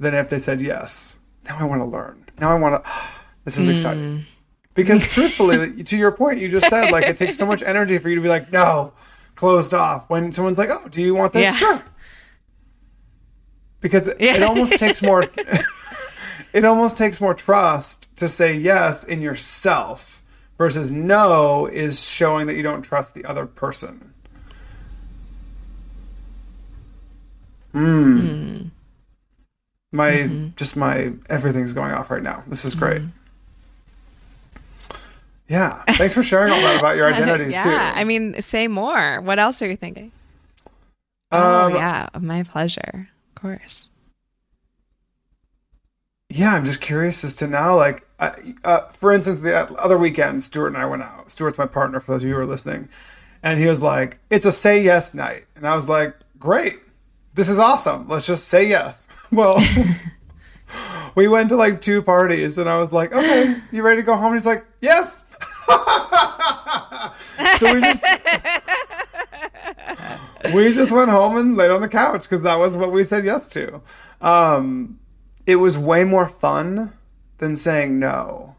than 0.00 0.14
if 0.14 0.28
they 0.28 0.40
said 0.40 0.60
yes. 0.60 1.18
Now 1.44 1.58
I 1.58 1.64
want 1.64 1.82
to 1.82 1.86
learn. 1.86 2.24
Now 2.38 2.50
I 2.50 2.54
want 2.54 2.84
to. 2.84 2.90
This 3.42 3.56
is 3.56 3.68
mm. 3.68 3.72
exciting. 3.72 4.26
Because 4.74 5.06
truthfully, 5.08 5.82
to 5.84 5.96
your 5.96 6.12
point, 6.12 6.38
you 6.38 6.48
just 6.48 6.68
said 6.68 6.90
like 6.90 7.04
it 7.04 7.16
takes 7.16 7.36
so 7.36 7.46
much 7.46 7.62
energy 7.62 7.98
for 7.98 8.08
you 8.08 8.14
to 8.14 8.20
be 8.20 8.28
like, 8.28 8.52
no, 8.52 8.92
closed 9.34 9.74
off. 9.74 10.08
When 10.08 10.32
someone's 10.32 10.58
like, 10.58 10.70
oh, 10.70 10.88
do 10.88 11.02
you 11.02 11.14
want 11.14 11.32
this? 11.32 11.44
Yeah. 11.44 11.54
Sure. 11.54 11.82
Because 13.80 14.08
it, 14.08 14.20
yeah. 14.20 14.36
it 14.36 14.42
almost 14.42 14.78
takes 14.78 15.02
more. 15.02 15.24
it 16.52 16.64
almost 16.64 16.96
takes 16.98 17.20
more 17.20 17.34
trust 17.34 18.14
to 18.16 18.28
say 18.28 18.54
yes 18.54 19.04
in 19.04 19.22
yourself 19.22 20.22
versus 20.58 20.90
no 20.90 21.66
is 21.66 22.06
showing 22.06 22.46
that 22.46 22.54
you 22.54 22.62
don't 22.62 22.82
trust 22.82 23.14
the 23.14 23.24
other 23.24 23.46
person. 23.46 24.12
Hmm. 27.72 28.18
Mm. 28.18 28.70
My 29.92 30.10
mm-hmm. 30.10 30.48
just 30.56 30.76
my 30.76 31.12
everything's 31.28 31.72
going 31.72 31.92
off 31.92 32.10
right 32.10 32.22
now. 32.22 32.44
This 32.46 32.64
is 32.64 32.74
great. 32.74 33.02
Mm. 33.02 33.10
Yeah. 35.50 35.82
Thanks 35.94 36.14
for 36.14 36.22
sharing 36.22 36.52
all 36.52 36.60
that 36.60 36.78
about 36.78 36.96
your 36.96 37.12
identities 37.12 37.54
yeah, 37.54 37.64
too. 37.64 37.70
Yeah. 37.70 37.92
I 37.96 38.04
mean, 38.04 38.40
say 38.40 38.68
more. 38.68 39.20
What 39.20 39.40
else 39.40 39.60
are 39.62 39.68
you 39.68 39.76
thinking? 39.76 40.12
Oh, 41.32 41.66
um, 41.66 41.72
oh, 41.72 41.76
yeah. 41.76 42.08
My 42.20 42.44
pleasure. 42.44 43.08
Of 43.30 43.42
course. 43.42 43.90
Yeah, 46.28 46.54
I'm 46.54 46.64
just 46.64 46.80
curious 46.80 47.24
as 47.24 47.34
to 47.36 47.48
now, 47.48 47.74
like, 47.74 48.06
uh, 48.20 48.32
uh, 48.62 48.86
for 48.90 49.10
instance, 49.12 49.40
the 49.40 49.56
other 49.74 49.98
weekend, 49.98 50.44
Stuart 50.44 50.68
and 50.68 50.76
I 50.76 50.86
went 50.86 51.02
out. 51.02 51.32
Stuart's 51.32 51.58
my 51.58 51.66
partner, 51.66 51.98
for 51.98 52.12
those 52.12 52.22
of 52.22 52.28
you 52.28 52.34
who 52.36 52.40
are 52.40 52.46
listening. 52.46 52.88
And 53.42 53.58
he 53.58 53.66
was 53.66 53.82
like, 53.82 54.20
it's 54.30 54.46
a 54.46 54.52
say 54.52 54.80
yes 54.84 55.14
night. 55.14 55.46
And 55.56 55.66
I 55.66 55.74
was 55.74 55.88
like, 55.88 56.14
great. 56.38 56.78
This 57.34 57.48
is 57.48 57.58
awesome. 57.58 58.08
Let's 58.08 58.26
just 58.26 58.46
say 58.46 58.68
yes. 58.68 59.08
Well, 59.32 59.64
we 61.14 61.28
went 61.28 61.48
to 61.50 61.56
like 61.56 61.80
two 61.80 62.02
parties 62.02 62.58
and 62.58 62.68
I 62.68 62.78
was 62.78 62.92
like, 62.92 63.12
okay, 63.12 63.56
you 63.72 63.82
ready 63.82 64.02
to 64.02 64.04
go 64.06 64.16
home? 64.16 64.32
And 64.32 64.36
he's 64.36 64.46
like, 64.46 64.64
yes. 64.80 65.24
so 67.58 67.74
we 67.74 67.80
just 67.80 68.04
we 70.54 70.72
just 70.72 70.90
went 70.90 71.10
home 71.10 71.36
and 71.36 71.56
laid 71.56 71.70
on 71.70 71.80
the 71.80 71.88
couch 71.88 72.22
because 72.22 72.42
that 72.42 72.58
was 72.58 72.76
what 72.76 72.92
we 72.92 73.04
said 73.04 73.24
yes 73.24 73.46
to. 73.48 73.80
Um, 74.20 74.98
it 75.46 75.56
was 75.56 75.78
way 75.78 76.04
more 76.04 76.28
fun 76.28 76.92
than 77.38 77.56
saying 77.56 77.98
no. 77.98 78.56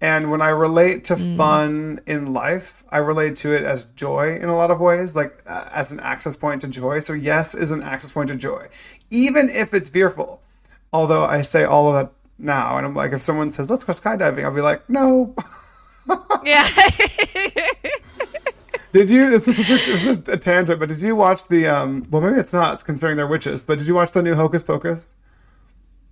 And 0.00 0.30
when 0.30 0.42
I 0.42 0.50
relate 0.50 1.04
to 1.04 1.16
mm. 1.16 1.36
fun 1.36 2.00
in 2.06 2.34
life, 2.34 2.84
I 2.90 2.98
relate 2.98 3.36
to 3.36 3.54
it 3.54 3.62
as 3.62 3.86
joy 3.96 4.36
in 4.36 4.50
a 4.50 4.54
lot 4.54 4.70
of 4.70 4.78
ways, 4.78 5.16
like 5.16 5.42
uh, 5.46 5.70
as 5.72 5.92
an 5.92 6.00
access 6.00 6.36
point 6.36 6.60
to 6.60 6.68
joy. 6.68 6.98
So, 6.98 7.14
yes 7.14 7.54
is 7.54 7.70
an 7.70 7.82
access 7.82 8.10
point 8.10 8.28
to 8.28 8.36
joy, 8.36 8.68
even 9.08 9.48
if 9.48 9.72
it's 9.72 9.88
fearful. 9.88 10.42
Although 10.94 11.24
I 11.24 11.42
say 11.42 11.64
all 11.64 11.88
of 11.88 11.94
that 11.94 12.12
now, 12.38 12.76
and 12.78 12.86
I'm 12.86 12.94
like, 12.94 13.12
if 13.12 13.20
someone 13.20 13.50
says, 13.50 13.68
let's 13.68 13.82
go 13.82 13.92
skydiving, 13.92 14.44
I'll 14.44 14.54
be 14.54 14.60
like, 14.60 14.88
no. 14.88 15.34
yeah. 16.44 16.68
did 18.92 19.10
you? 19.10 19.28
This 19.28 19.48
is, 19.48 19.58
a, 19.58 19.62
this 19.64 20.06
is 20.06 20.28
a 20.28 20.36
tangent, 20.36 20.78
but 20.78 20.88
did 20.88 21.02
you 21.02 21.16
watch 21.16 21.48
the? 21.48 21.66
um 21.66 22.06
Well, 22.10 22.22
maybe 22.22 22.38
it's 22.38 22.52
not, 22.52 22.84
considering 22.84 23.16
they're 23.16 23.26
witches. 23.26 23.64
But 23.64 23.78
did 23.78 23.88
you 23.88 23.94
watch 23.96 24.12
the 24.12 24.22
new 24.22 24.36
Hocus 24.36 24.62
Pocus? 24.62 25.16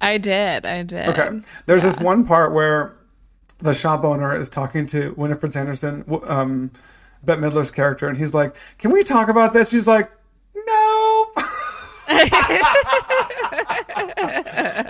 I 0.00 0.18
did. 0.18 0.66
I 0.66 0.82
did. 0.82 1.10
Okay. 1.10 1.30
There's 1.66 1.84
yeah. 1.84 1.90
this 1.90 2.00
one 2.00 2.26
part 2.26 2.52
where 2.52 2.96
the 3.58 3.74
shop 3.74 4.02
owner 4.02 4.36
is 4.36 4.48
talking 4.48 4.88
to 4.88 5.14
Winifred 5.16 5.52
Sanderson, 5.52 6.04
um, 6.24 6.72
Bette 7.22 7.40
Midler's 7.40 7.70
character, 7.70 8.08
and 8.08 8.18
he's 8.18 8.34
like, 8.34 8.56
"Can 8.78 8.90
we 8.90 9.04
talk 9.04 9.28
about 9.28 9.52
this?" 9.52 9.70
She's 9.70 9.86
like. 9.86 10.10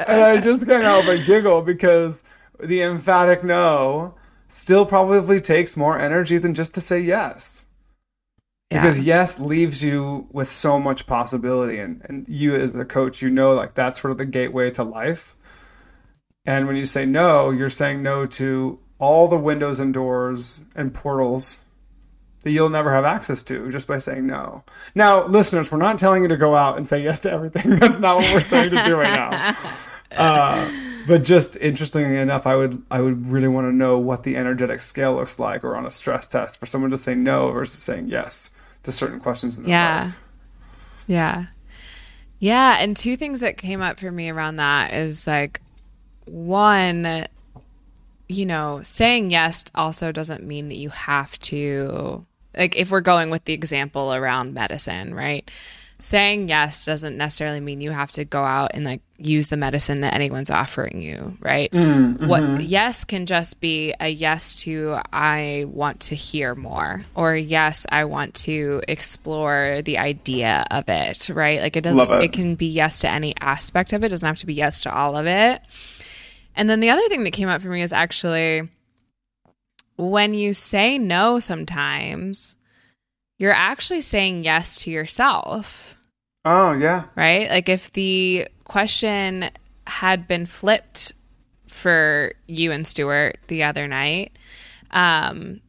And 0.07 0.23
I 0.23 0.40
just 0.42 0.66
can't 0.66 0.85
help 0.85 1.07
but 1.07 1.25
giggle 1.25 1.62
because 1.62 2.25
the 2.61 2.83
emphatic 2.83 3.42
no 3.45 4.14
still 4.49 4.85
probably 4.85 5.40
takes 5.40 5.77
more 5.77 5.99
energy 5.99 6.38
than 6.38 6.55
just 6.55 6.75
to 6.75 6.81
say 6.81 7.01
yes. 7.01 7.66
Yeah. 8.71 8.81
Because 8.81 9.01
yes 9.01 9.38
leaves 9.38 9.83
you 9.83 10.29
with 10.31 10.49
so 10.49 10.79
much 10.79 11.07
possibility, 11.07 11.79
and, 11.79 12.03
and 12.07 12.27
you 12.29 12.55
as 12.55 12.75
a 12.75 12.85
coach, 12.85 13.21
you 13.21 13.29
know, 13.29 13.53
like 13.53 13.75
that's 13.75 14.01
sort 14.01 14.12
of 14.12 14.18
the 14.18 14.25
gateway 14.25 14.71
to 14.73 14.83
life. 14.83 15.37
And 16.47 16.66
when 16.66 16.77
you 16.77 16.87
say 16.87 17.05
no, 17.05 17.51
you're 17.51 17.71
saying 17.71 18.03
no 18.03 18.27
to 18.27 18.79
all 18.99 19.29
the 19.29 19.37
windows 19.37 19.79
and 19.79 19.92
doors 19.92 20.62
and 20.75 20.95
portals 20.95 21.64
that 22.42 22.50
you'll 22.50 22.68
never 22.68 22.92
have 22.92 23.05
access 23.05 23.42
to 23.44 23.70
just 23.70 23.87
by 23.87 23.98
saying 23.98 24.26
no. 24.26 24.64
Now, 24.94 25.26
listeners, 25.26 25.70
we're 25.70 25.78
not 25.78 25.98
telling 25.98 26.22
you 26.22 26.28
to 26.28 26.37
go 26.37 26.55
out 26.55 26.76
and 26.76 26.88
say 26.88 27.02
yes 27.02 27.18
to 27.20 27.31
everything. 27.31 27.76
That's 27.76 27.98
not 27.98 28.16
what 28.16 28.33
we're 28.33 28.40
saying 28.40 28.70
to 28.70 28.85
do 28.85 28.96
right 28.96 29.12
now. 29.12 29.57
Uh, 30.16 30.70
but 31.07 31.24
just 31.24 31.57
interestingly 31.57 32.18
enough, 32.18 32.46
I 32.46 32.55
would 32.57 32.83
I 32.90 33.00
would 33.00 33.28
really 33.28 33.48
want 33.48 33.66
to 33.66 33.72
know 33.72 33.98
what 33.98 34.24
the 34.24 34.37
energetic 34.37 34.81
scale 34.81 35.14
looks 35.14 35.38
like, 35.38 35.64
or 35.64 35.76
on 35.76 35.87
a 35.87 35.90
stress 35.90 36.28
test 36.28 36.61
for 36.61 36.66
someone 36.66 36.90
to 36.90 36.98
say 36.98 37.14
no 37.14 37.50
versus 37.50 37.83
saying 37.83 38.09
yes 38.09 38.50
to 38.83 38.92
certain 38.92 39.20
questions 39.20 39.57
in 39.57 39.64
their 39.64 39.70
yeah. 39.70 40.05
life. 40.05 40.18
Yeah, 41.07 41.46
yeah. 42.38 42.76
And 42.78 42.96
two 42.96 43.16
things 43.16 43.40
that 43.40 43.57
came 43.57 43.81
up 43.81 43.98
for 43.98 44.12
me 44.12 44.28
around 44.28 44.57
that 44.57 44.92
is 44.92 45.26
like 45.26 45.61
one, 46.26 47.26
you 48.28 48.46
know, 48.46 48.81
saying 48.83 49.31
yes 49.31 49.64
also 49.74 50.12
doesn't 50.12 50.44
mean 50.44 50.68
that 50.68 50.76
you 50.76 50.90
have 50.90 51.38
to 51.40 52.26
like 52.57 52.77
if 52.77 52.91
we're 52.91 53.01
going 53.01 53.31
with 53.31 53.45
the 53.45 53.53
example 53.53 54.12
around 54.12 54.55
medicine, 54.55 55.15
right? 55.15 55.51
Saying 55.99 56.49
yes 56.49 56.85
doesn't 56.85 57.17
necessarily 57.17 57.61
mean 57.61 57.81
you 57.81 57.93
have 57.93 58.11
to 58.12 58.25
go 58.25 58.43
out 58.43 58.73
and 58.75 58.85
like 58.85 59.03
use 59.19 59.51
the 59.51 59.57
medicine 59.57 60.01
that 60.01 60.15
anyone's 60.15 60.51
offering 60.51 61.01
you, 61.01 61.37
right? 61.41 61.71
Mm-hmm. 61.71 62.27
What 62.27 62.62
yes 62.62 63.05
can 63.05 63.27
just 63.27 63.61
be 63.61 63.95
a 64.01 64.09
yes 64.09 64.57
to 64.62 64.99
I 65.12 65.67
want 65.69 66.01
to 66.01 66.17
hear 66.17 66.57
more 66.57 67.05
or 67.15 67.37
yes, 67.37 67.87
I 67.88 68.05
want 68.07 68.35
to 68.35 68.83
explore 68.88 69.81
the 69.85 69.99
idea 69.99 70.67
of 70.73 70.88
it, 70.88 71.29
right? 71.29 71.61
Like 71.61 71.77
it 71.77 71.85
doesn't 71.85 72.11
it. 72.11 72.25
it 72.25 72.33
can 72.33 72.57
be 72.57 72.67
yes 72.67 73.01
to 73.01 73.09
any 73.09 73.35
aspect 73.41 73.93
of 73.93 74.03
it, 74.03 74.07
it 74.07 74.11
doesn't 74.11 74.27
have 74.27 74.38
to 74.38 74.47
be 74.47 74.55
yes 74.55 74.81
to 74.81 74.93
all 74.93 75.17
of 75.17 75.27
it. 75.27 75.62
And 76.57 76.69
then 76.69 76.81
the 76.81 76.91
other 76.91 77.09
thing 77.09 77.25
that 77.25 77.31
came 77.31 77.49
up 77.49 77.62
for 77.62 77.69
me 77.69 77.83
is 77.83 77.93
actually 77.93 78.69
when 80.11 80.35
you 80.35 80.55
say 80.55 80.99
no 80.99 81.38
sometimes, 81.38 82.57
you're 83.38 83.53
actually 83.53 84.01
saying 84.01 84.45
yes 84.45 84.77
to 84.83 84.91
yourself. 84.91 85.97
Oh, 86.45 86.73
yeah. 86.73 87.05
Right? 87.15 87.49
Like 87.49 87.69
if 87.69 87.93
the 87.93 88.49
question 88.65 89.51
had 89.87 90.27
been 90.27 90.47
flipped 90.47 91.12
for 91.69 92.33
you 92.47 92.73
and 92.73 92.87
Stuart 92.87 93.38
the 93.49 93.65
other 93.65 93.87
night, 93.88 94.33
um, 94.91 95.61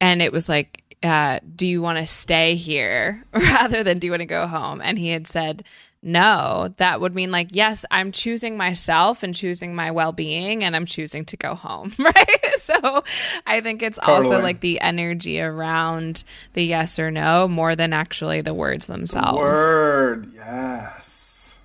and 0.00 0.20
it 0.20 0.32
was 0.32 0.48
like, 0.48 0.82
uh, 1.02 1.40
do 1.54 1.66
you 1.66 1.80
want 1.80 1.98
to 1.98 2.06
stay 2.06 2.54
here 2.56 3.24
rather 3.32 3.82
than 3.82 3.98
do 3.98 4.06
you 4.06 4.10
want 4.10 4.20
to 4.20 4.26
go 4.26 4.46
home? 4.46 4.80
And 4.82 4.98
he 4.98 5.08
had 5.08 5.26
said, 5.26 5.64
no, 6.06 6.72
that 6.76 7.00
would 7.00 7.16
mean 7.16 7.32
like, 7.32 7.48
yes, 7.50 7.84
I'm 7.90 8.12
choosing 8.12 8.56
myself 8.56 9.24
and 9.24 9.34
choosing 9.34 9.74
my 9.74 9.90
well 9.90 10.12
being 10.12 10.62
and 10.62 10.76
I'm 10.76 10.86
choosing 10.86 11.24
to 11.26 11.36
go 11.36 11.54
home. 11.54 11.94
Right. 12.06 12.60
So 12.60 13.02
I 13.46 13.60
think 13.60 13.82
it's 13.82 13.98
totally. 13.98 14.26
also 14.26 14.42
like 14.42 14.60
the 14.60 14.80
energy 14.80 15.40
around 15.40 16.22
the 16.52 16.62
yes 16.62 17.00
or 17.00 17.10
no 17.10 17.48
more 17.48 17.74
than 17.74 17.92
actually 17.92 18.40
the 18.40 18.54
words 18.54 18.86
themselves. 18.86 19.38
The 19.38 19.42
word, 19.42 20.32
yes. 20.32 21.58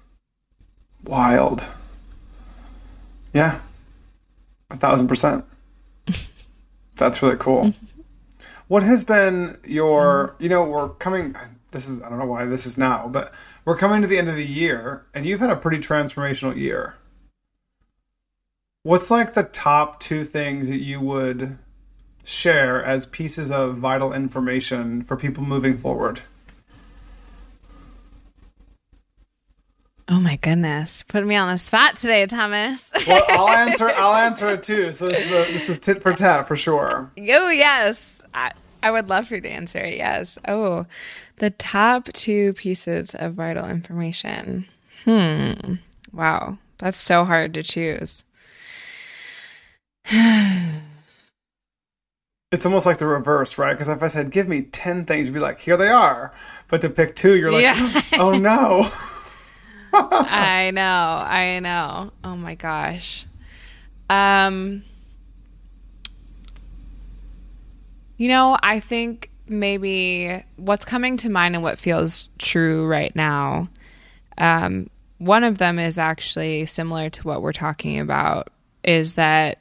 Wild. 1.03 1.67
Yeah. 3.33 3.59
A 4.71 4.77
thousand 4.77 5.07
percent. 5.07 5.45
That's 6.95 7.21
really 7.21 7.37
cool. 7.37 7.73
what 8.67 8.81
has 8.81 9.03
been 9.03 9.57
your, 9.65 10.35
you 10.39 10.49
know, 10.49 10.63
we're 10.63 10.89
coming, 10.89 11.35
this 11.69 11.87
is, 11.87 12.01
I 12.01 12.09
don't 12.09 12.17
know 12.17 12.25
why 12.25 12.45
this 12.45 12.65
is 12.65 12.77
now, 12.77 13.07
but 13.07 13.33
we're 13.65 13.77
coming 13.77 14.01
to 14.01 14.07
the 14.07 14.17
end 14.17 14.29
of 14.29 14.35
the 14.35 14.47
year, 14.47 15.05
and 15.13 15.25
you've 15.25 15.39
had 15.39 15.49
a 15.49 15.55
pretty 15.55 15.77
transformational 15.77 16.55
year. 16.57 16.95
What's 18.83 19.11
like 19.11 19.33
the 19.33 19.43
top 19.43 19.99
two 19.99 20.23
things 20.23 20.67
that 20.69 20.81
you 20.81 20.99
would 20.99 21.59
share 22.23 22.83
as 22.83 23.05
pieces 23.05 23.51
of 23.51 23.77
vital 23.77 24.13
information 24.13 25.03
for 25.03 25.15
people 25.15 25.43
moving 25.43 25.77
forward? 25.77 26.21
Oh 30.07 30.19
my 30.19 30.35
goodness, 30.37 31.03
putting 31.03 31.29
me 31.29 31.35
on 31.35 31.49
the 31.49 31.57
spot 31.57 31.95
today, 31.95 32.25
Thomas. 32.25 32.91
well, 33.07 33.23
I'll 33.29 33.49
answer. 33.49 33.89
I'll 33.91 34.15
answer 34.15 34.49
it 34.49 34.63
too. 34.63 34.91
So 34.91 35.07
this 35.07 35.25
is, 35.25 35.31
a, 35.31 35.53
this 35.53 35.69
is 35.69 35.79
tit 35.79 36.01
for 36.01 36.13
tat 36.13 36.47
for 36.47 36.55
sure. 36.55 37.11
Oh 37.17 37.49
yes, 37.49 38.21
I, 38.33 38.51
I 38.83 38.91
would 38.91 39.09
love 39.09 39.27
for 39.27 39.35
you 39.35 39.41
to 39.41 39.49
answer 39.49 39.79
it. 39.79 39.97
Yes. 39.97 40.37
Oh, 40.47 40.85
the 41.37 41.49
top 41.51 42.05
two 42.13 42.53
pieces 42.53 43.15
of 43.15 43.33
vital 43.33 43.67
information. 43.67 44.67
Hmm. 45.05 45.75
Wow. 46.11 46.57
That's 46.77 46.97
so 46.97 47.25
hard 47.25 47.53
to 47.53 47.63
choose. 47.63 48.23
it's 52.51 52.65
almost 52.65 52.85
like 52.85 52.97
the 52.97 53.07
reverse, 53.07 53.57
right? 53.57 53.73
Because 53.73 53.87
if 53.87 54.01
I 54.01 54.07
said, 54.07 54.31
give 54.31 54.47
me 54.47 54.63
10 54.63 55.05
things, 55.05 55.27
you'd 55.27 55.33
be 55.33 55.39
like, 55.39 55.59
here 55.59 55.77
they 55.77 55.89
are. 55.89 56.33
But 56.67 56.81
to 56.81 56.89
pick 56.89 57.15
two, 57.15 57.35
you're 57.35 57.51
like, 57.51 57.61
yeah. 57.61 58.01
oh 58.19 58.37
no. 58.37 58.89
I 59.93 60.71
know. 60.73 60.81
I 60.81 61.59
know. 61.59 62.11
Oh 62.23 62.35
my 62.35 62.55
gosh. 62.55 63.25
Um, 64.09 64.83
you 68.21 68.27
know, 68.27 68.55
I 68.61 68.79
think 68.79 69.31
maybe 69.47 70.43
what's 70.55 70.85
coming 70.85 71.17
to 71.17 71.29
mind 71.31 71.55
and 71.55 71.63
what 71.63 71.79
feels 71.79 72.29
true 72.37 72.85
right 72.85 73.15
now. 73.15 73.67
Um, 74.37 74.91
one 75.17 75.43
of 75.43 75.57
them 75.57 75.79
is 75.79 75.97
actually 75.97 76.67
similar 76.67 77.09
to 77.09 77.23
what 77.23 77.41
we're 77.41 77.51
talking 77.51 77.99
about 77.99 78.49
is 78.83 79.15
that 79.15 79.57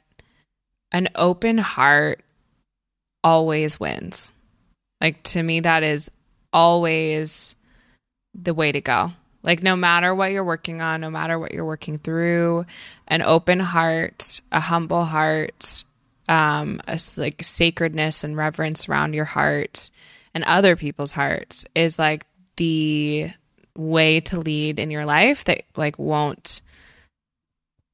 an 0.91 1.09
open 1.15 1.57
heart 1.57 2.19
always 3.23 3.79
wins. 3.79 4.31
Like 5.01 5.23
to 5.23 5.41
me, 5.41 5.61
that 5.61 5.81
is 5.81 6.11
always 6.53 7.55
the 8.35 8.53
way 8.53 8.71
to 8.71 8.79
go. 8.79 9.11
Like, 9.41 9.63
no 9.63 9.75
matter 9.75 10.13
what 10.13 10.33
you're 10.33 10.43
working 10.43 10.81
on, 10.81 11.01
no 11.01 11.09
matter 11.09 11.39
what 11.39 11.51
you're 11.51 11.65
working 11.65 11.97
through, 11.97 12.67
an 13.07 13.23
open 13.23 13.59
heart, 13.59 14.39
a 14.51 14.59
humble 14.59 15.03
heart, 15.03 15.83
um, 16.31 16.79
a 16.87 16.97
like 17.17 17.43
sacredness 17.43 18.23
and 18.23 18.37
reverence 18.37 18.87
around 18.87 19.13
your 19.13 19.25
heart 19.25 19.91
and 20.33 20.45
other 20.45 20.77
people's 20.77 21.11
hearts 21.11 21.65
is 21.75 21.99
like 21.99 22.25
the 22.55 23.29
way 23.75 24.21
to 24.21 24.39
lead 24.39 24.79
in 24.79 24.91
your 24.91 25.03
life 25.03 25.43
that 25.43 25.63
like 25.75 25.99
won't 25.99 26.61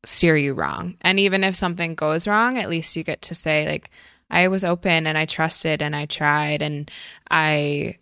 steer 0.06 0.38
you 0.38 0.54
wrong. 0.54 0.98
And 1.02 1.20
even 1.20 1.44
if 1.44 1.56
something 1.56 1.96
goes 1.96 2.28
wrong, 2.28 2.60
at 2.60 2.70
least 2.70 2.96
you 2.96 3.04
get 3.04 3.24
to 3.24 3.34
say 3.34 3.68
like 3.68 3.90
I 4.30 4.50
was 4.50 4.64
open 4.64 5.08
and 5.08 5.18
I 5.18 5.26
trusted 5.26 5.82
and 5.82 5.96
I 5.96 6.06
tried 6.06 6.62
and 6.62 6.92
I 7.32 7.98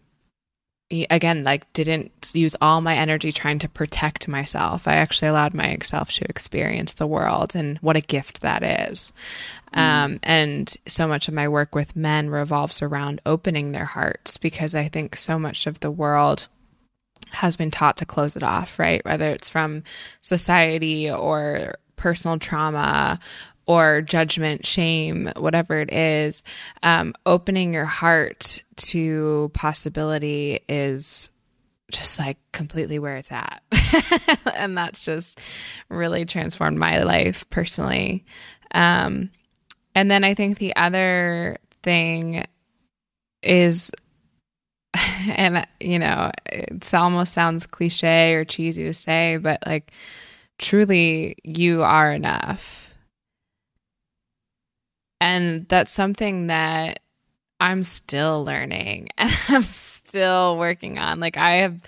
again 0.92 1.44
like 1.44 1.72
didn't 1.74 2.32
use 2.34 2.56
all 2.62 2.80
my 2.80 2.96
energy 2.96 3.32
trying 3.32 3.60
to 3.60 3.70
protect 3.70 4.28
myself. 4.28 4.88
I 4.88 4.96
actually 4.96 5.30
allowed 5.30 5.54
myself 5.54 6.12
to 6.14 6.26
experience 6.30 6.94
the 6.94 7.08
world 7.08 7.56
and 7.56 7.78
what 7.80 7.98
a 7.98 8.02
gift 8.02 8.42
that 8.42 8.64
is. 8.90 9.12
Mm. 9.74 9.80
um, 9.80 10.20
and 10.24 10.78
so 10.88 11.08
much 11.08 11.28
of 11.28 11.34
my 11.34 11.48
work 11.50 11.76
with 11.76 11.96
men 11.96 12.30
revolves 12.30 12.82
around 12.82 13.20
opening 13.26 13.72
their 13.74 13.84
hearts 13.84 14.38
because 14.38 14.74
i 14.74 14.88
think 14.88 15.18
so 15.18 15.38
much 15.38 15.68
of 15.68 15.82
the 15.82 15.92
world 15.92 16.48
has 17.32 17.56
been 17.56 17.72
taught 17.72 17.98
to 17.98 18.06
close 18.06 18.36
it 18.36 18.44
off 18.44 18.80
right? 18.80 19.04
Whether 19.06 19.32
it's 19.32 19.50
from 19.50 19.84
society 20.22 21.10
or 21.10 21.76
personal 21.96 22.40
trauma 22.40 23.20
or 23.68 24.02
judgment, 24.02 24.66
shame, 24.66 25.32
whatever 25.38 25.80
it 25.80 25.92
is, 25.92 26.44
um, 26.84 27.14
opening 27.26 27.74
your 27.74 27.86
heart 27.86 28.64
to 28.76 29.50
possibility 29.54 30.60
is 30.70 31.30
just 31.92 32.20
like 32.20 32.38
completely 32.52 33.00
where 33.00 33.18
it's 33.18 33.32
at. 33.32 33.62
and 34.56 34.78
that's 34.78 35.06
just 35.06 35.40
really 35.90 36.26
transformed 36.26 36.78
my 36.78 37.04
life 37.04 37.50
personally. 37.50 38.26
Um, 38.74 39.30
and 39.94 40.12
then 40.12 40.24
I 40.24 40.34
think 40.34 40.58
the 40.58 40.76
other 40.76 41.58
thing 41.84 42.46
is, 43.42 43.92
and 45.28 45.66
you 45.80 46.00
know, 46.00 46.32
it 46.46 46.94
almost 46.94 47.34
sounds 47.34 47.68
cliche 47.68 48.34
or 48.34 48.46
cheesy 48.46 48.84
to 48.84 48.94
say, 48.94 49.38
but 49.38 49.64
like 49.66 49.92
truly, 50.58 51.38
you 51.44 51.84
are 51.84 52.12
enough 52.12 52.85
And 55.22 55.68
that's 55.68 55.92
something 55.92 56.48
that 56.48 57.00
I'm 57.60 57.84
still 57.84 58.44
learning 58.44 59.10
and 59.18 59.32
I'm 59.50 59.64
still 59.64 60.58
working 60.58 60.98
on. 60.98 61.20
Like, 61.20 61.38
I 61.38 61.58
have 61.58 61.82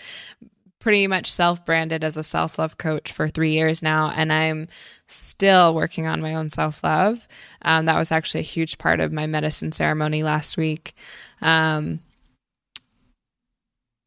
pretty 0.79 1.07
much 1.07 1.31
self 1.31 1.65
branded 1.65 2.03
as 2.03 2.17
a 2.17 2.23
self 2.23 2.57
love 2.57 2.77
coach 2.77 3.11
for 3.11 3.27
three 3.27 3.51
years 3.51 3.83
now, 3.83 4.11
and 4.15 4.31
I'm 4.31 4.67
still 5.07 5.73
working 5.73 6.07
on 6.07 6.21
my 6.21 6.35
own 6.35 6.49
self 6.49 6.83
love. 6.83 7.27
Um, 7.61 7.85
that 7.85 7.97
was 7.97 8.11
actually 8.11 8.41
a 8.41 8.43
huge 8.43 8.77
part 8.77 8.99
of 8.99 9.11
my 9.11 9.27
medicine 9.27 9.71
ceremony 9.71 10.23
last 10.23 10.57
week. 10.57 10.95
Um, 11.41 11.99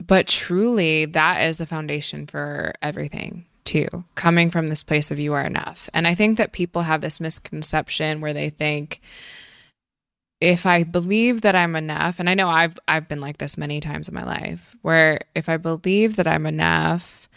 but 0.05 0.27
truly, 0.27 1.05
that 1.07 1.43
is 1.43 1.59
the 1.59 1.67
foundation 1.67 2.27
for 2.27 2.73
everything 2.81 3.45
too, 3.65 4.05
coming 4.15 4.51
from 4.51 4.67
this 4.67 4.83
place 4.83 5.11
of 5.11 5.19
you 5.19 5.35
are 5.35 5.45
enough. 5.45 5.89
And 5.95 6.07
I 6.07 6.15
think 6.15 6.39
that 6.39 6.53
people 6.53 6.83
have 6.83 7.01
this 7.01 7.21
misconception 7.21 8.21
where 8.21 8.33
they 8.33 8.51
think 8.51 9.01
if 10.41 10.65
I 10.65 10.85
believe 10.85 11.43
that 11.43 11.55
I'm 11.55 11.77
enough, 11.77 12.19
and 12.19 12.29
I 12.29 12.35
know 12.35 12.49
I've 12.49 12.79
I've 12.89 13.09
been 13.09 13.21
like 13.21 13.39
this 13.39 13.59
many 13.59 13.81
times 13.81 14.09
in 14.09 14.15
my 14.15 14.25
life, 14.25 14.75
where 14.83 15.21
if 15.35 15.49
I 15.49 15.59
believe 15.59 16.17
that 16.17 16.27
I'm 16.27 16.47
enough, 16.47 17.29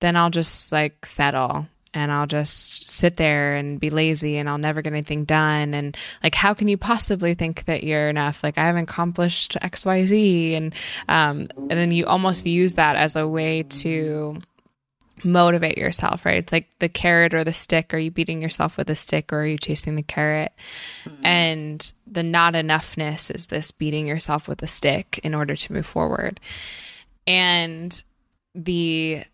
then 0.00 0.16
I'll 0.16 0.30
just 0.30 0.70
like 0.70 1.06
settle 1.06 1.66
and 1.92 2.12
I'll 2.12 2.26
just 2.26 2.88
sit 2.88 3.16
there 3.16 3.56
and 3.56 3.80
be 3.80 3.90
lazy 3.90 4.36
and 4.36 4.48
I'll 4.48 4.58
never 4.58 4.80
get 4.82 4.92
anything 4.92 5.24
done. 5.24 5.74
And 5.74 5.96
like, 6.22 6.34
how 6.34 6.54
can 6.54 6.68
you 6.68 6.76
possibly 6.76 7.34
think 7.34 7.64
that 7.64 7.82
you're 7.82 8.08
enough? 8.08 8.44
Like, 8.44 8.58
I 8.58 8.66
haven't 8.66 8.84
accomplished 8.84 9.56
X, 9.60 9.84
Y, 9.84 10.06
Z, 10.06 10.54
and 10.54 10.74
um, 11.08 11.48
and 11.56 11.70
then 11.70 11.90
you 11.90 12.06
almost 12.06 12.46
use 12.46 12.74
that 12.74 12.96
as 12.96 13.16
a 13.16 13.26
way 13.26 13.64
to 13.64 14.40
motivate 15.24 15.78
yourself, 15.78 16.24
right? 16.24 16.36
It's 16.36 16.52
like 16.52 16.68
the 16.78 16.88
carrot 16.88 17.34
or 17.34 17.44
the 17.44 17.52
stick. 17.52 17.92
Are 17.92 17.98
you 17.98 18.10
beating 18.10 18.42
yourself 18.42 18.76
with 18.76 18.88
a 18.90 18.94
stick 18.94 19.32
or 19.32 19.40
are 19.40 19.46
you 19.46 19.58
chasing 19.58 19.96
the 19.96 20.02
carrot? 20.02 20.52
Mm-hmm. 21.04 21.26
And 21.26 21.92
the 22.06 22.22
not 22.22 22.54
enoughness 22.54 23.34
is 23.34 23.48
this 23.48 23.70
beating 23.70 24.06
yourself 24.06 24.48
with 24.48 24.62
a 24.62 24.66
stick 24.66 25.20
in 25.22 25.34
order 25.34 25.56
to 25.56 25.72
move 25.72 25.86
forward. 25.86 26.40
And 27.26 28.02
the 28.54 29.24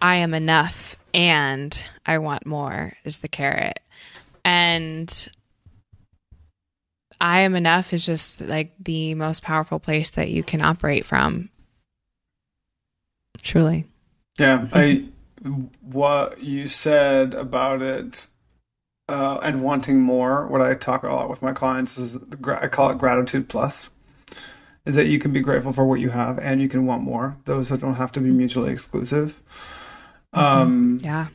I 0.00 0.16
am 0.16 0.34
enough 0.34 0.96
and 1.14 1.82
I 2.04 2.18
want 2.18 2.46
more 2.46 2.92
is 3.04 3.20
the 3.20 3.28
carrot. 3.28 3.80
And 4.44 5.28
I 7.20 7.40
am 7.40 7.54
enough 7.54 7.92
is 7.92 8.04
just 8.04 8.40
like 8.40 8.72
the 8.78 9.14
most 9.14 9.42
powerful 9.42 9.78
place 9.78 10.10
that 10.12 10.28
you 10.28 10.42
can 10.42 10.60
operate 10.60 11.04
from. 11.04 11.48
Truly. 13.42 13.86
Yeah, 14.38 14.68
I 14.72 15.06
what 15.80 16.42
you 16.42 16.68
said 16.68 17.34
about 17.34 17.82
it 17.82 18.26
uh, 19.08 19.38
and 19.42 19.62
wanting 19.62 20.00
more. 20.00 20.46
What 20.46 20.60
I 20.60 20.74
talk 20.74 21.02
a 21.02 21.08
lot 21.08 21.28
with 21.28 21.42
my 21.42 21.52
clients 21.52 21.98
is 21.98 22.18
I 22.46 22.68
call 22.68 22.90
it 22.90 22.98
gratitude 22.98 23.48
plus. 23.48 23.90
Is 24.84 24.94
that 24.94 25.06
you 25.06 25.18
can 25.18 25.32
be 25.32 25.40
grateful 25.40 25.72
for 25.72 25.84
what 25.84 25.98
you 25.98 26.10
have 26.10 26.38
and 26.38 26.62
you 26.62 26.68
can 26.68 26.86
want 26.86 27.02
more. 27.02 27.36
Those 27.44 27.70
don't 27.70 27.96
have 27.96 28.12
to 28.12 28.20
be 28.20 28.30
mutually 28.30 28.70
exclusive. 28.70 29.42
Mm-hmm. 30.32 30.38
Um, 30.38 30.98
yeah. 31.02 31.26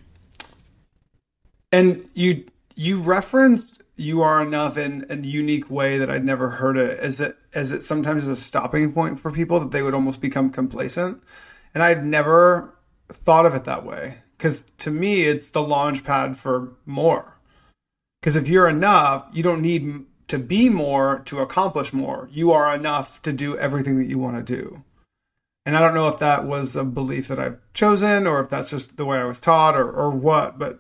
And 1.74 2.06
you 2.14 2.46
you 2.76 2.98
referenced 3.00 3.82
you 3.98 4.22
are 4.22 4.42
enough 4.42 4.78
in 4.78 5.06
a 5.10 5.18
unique 5.18 5.70
way 5.70 5.98
that 5.98 6.10
I'd 6.10 6.24
never 6.24 6.50
heard 6.50 6.78
it. 6.78 6.98
As 7.00 7.20
it 7.20 7.38
as 7.54 7.74
it 7.74 7.84
sometimes 7.84 8.24
is 8.24 8.30
a 8.30 8.36
stopping 8.38 8.94
point 8.94 9.20
for 9.20 9.32
people 9.32 9.60
that 9.60 9.72
they 9.72 9.82
would 9.82 9.94
almost 9.94 10.22
become 10.22 10.50
complacent. 10.50 11.22
And 11.74 11.84
I'd 11.84 12.06
never 12.06 12.74
thought 13.12 13.46
of 13.46 13.56
it 13.56 13.64
that 13.66 13.86
way. 13.86 14.20
Because 14.38 14.62
to 14.80 14.92
me 14.92 15.24
it's 15.24 15.50
the 15.50 15.62
launch 15.62 16.04
pad 16.04 16.38
for 16.38 16.74
more. 16.86 17.38
Because 18.22 18.36
if 18.36 18.48
you're 18.48 18.70
enough 18.70 19.28
you 19.32 19.44
don't 19.44 19.62
need 19.62 20.06
to 20.28 20.40
be 20.40 20.70
more 20.70 21.22
to 21.26 21.40
accomplish 21.40 21.92
more. 21.92 22.30
You 22.32 22.54
are 22.54 22.74
enough 22.74 23.22
to 23.24 23.34
do 23.34 23.58
everything 23.58 24.00
that 24.00 24.08
you 24.08 24.18
want 24.18 24.38
to 24.38 24.56
do. 24.56 24.84
And 25.66 25.76
i 25.76 25.80
don't 25.80 25.94
know 25.94 26.08
if 26.08 26.20
that 26.20 26.46
was 26.46 26.76
a 26.76 26.84
belief 26.84 27.28
that 27.28 27.40
i've 27.40 27.60
chosen 27.74 28.26
or 28.26 28.40
if 28.40 28.50
that's 28.50 28.72
just 28.72 28.98
the 28.98 29.06
way 29.06 29.20
i 29.20 29.26
was 29.26 29.40
taught 29.40 29.76
or, 29.76 29.92
or 29.92 30.10
what 30.10 30.58
but 30.58 30.80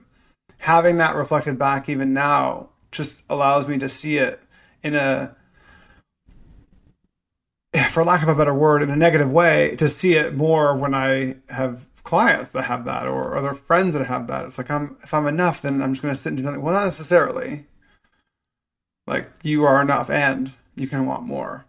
having 0.60 0.98
that 0.98 1.15
reflected 1.15 1.60
back 1.60 1.88
even 1.88 2.13
now 2.13 2.70
just 2.91 3.24
allows 3.30 3.67
me 3.67 3.78
to 3.78 3.88
see 3.88 4.17
it 4.17 4.41
in 4.84 4.96
a 4.96 5.36
for 7.89 8.04
lack 8.04 8.24
of 8.24 8.30
a 8.30 8.36
better 8.36 8.54
word 8.54 8.82
in 8.82 8.89
a 8.89 8.96
negative 8.96 9.32
way 9.32 9.76
to 9.76 9.88
see 9.88 10.13
it 10.13 10.36
more 10.36 10.76
when 10.76 10.96
i 10.96 11.36
have 11.50 11.88
clients 12.04 12.52
that 12.52 12.64
have 12.64 12.86
that 12.86 13.08
or 13.08 13.36
other 13.36 13.54
friends 13.54 13.94
that 13.94 14.06
have 14.06 14.28
that. 14.28 14.46
It's 14.46 14.58
like 14.58 14.72
I'm 14.72 14.98
if 15.04 15.14
I'm 15.14 15.28
enough, 15.28 15.62
then 15.62 15.82
I'm 15.82 15.94
just 15.94 16.02
going 16.02 16.14
to 16.14 16.20
sit 16.20 16.30
and 16.30 16.38
do 16.38 16.44
nothing. 16.44 16.62
Well, 16.62 16.74
not 16.74 16.86
necessarily. 16.86 17.66
Like 19.08 19.30
you 19.44 19.66
are 19.66 19.82
enough, 19.82 20.10
and 20.10 20.54
you 20.76 20.88
can 20.88 21.06
want 21.06 21.24
more. 21.24 21.66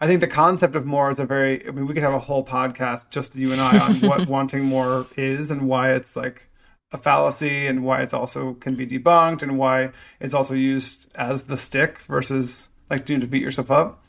I 0.00 0.06
think 0.06 0.20
the 0.20 0.26
concept 0.26 0.74
of 0.74 0.84
more 0.84 1.10
is 1.10 1.18
a 1.18 1.26
very. 1.26 1.66
I 1.66 1.70
mean, 1.70 1.86
we 1.86 1.94
could 1.94 2.02
have 2.02 2.14
a 2.14 2.18
whole 2.18 2.44
podcast 2.44 3.10
just 3.10 3.36
you 3.36 3.52
and 3.52 3.60
I 3.60 3.78
on 3.78 4.00
what 4.00 4.28
wanting 4.28 4.64
more 4.64 5.06
is 5.16 5.50
and 5.50 5.68
why 5.68 5.92
it's 5.92 6.16
like 6.16 6.48
a 6.90 6.98
fallacy 6.98 7.66
and 7.66 7.84
why 7.84 8.02
it's 8.02 8.12
also 8.12 8.54
can 8.54 8.74
be 8.74 8.86
debunked 8.86 9.42
and 9.42 9.58
why 9.58 9.92
it's 10.20 10.34
also 10.34 10.54
used 10.54 11.10
as 11.14 11.44
the 11.44 11.56
stick 11.56 11.98
versus 12.00 12.68
like 12.90 13.06
doing 13.06 13.20
to 13.20 13.26
beat 13.26 13.42
yourself 13.42 13.70
up. 13.70 14.04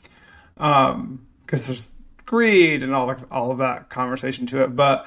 Um, 0.56 1.26
because 1.46 1.66
there's 1.66 1.96
greed 2.26 2.82
and 2.82 2.94
all 2.94 3.14
all 3.30 3.50
of 3.50 3.58
that 3.58 3.90
conversation 3.90 4.46
to 4.46 4.62
it, 4.64 4.74
but 4.74 5.06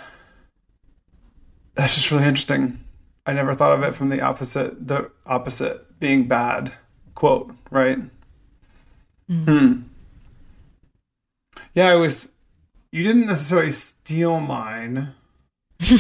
that's 1.78 1.96
just 1.96 2.12
really 2.12 2.26
interesting. 2.26 2.80
I 3.26 3.34
never 3.34 3.54
thought 3.54 3.72
of 3.72 3.84
it 3.84 3.94
from 3.96 4.10
the 4.10 4.22
opposite, 4.22 4.88
the 4.88 5.12
opposite 5.26 6.00
being 6.00 6.28
bad 6.28 6.74
quote, 7.16 7.54
right? 7.70 8.00
Mm. 9.30 9.46
Hmm. 9.46 9.82
Yeah, 11.74 11.90
I 11.90 11.96
was. 11.96 12.32
You 12.92 13.04
didn't 13.04 13.28
necessarily 13.28 13.72
steal 13.72 14.40
mine. 14.40 15.14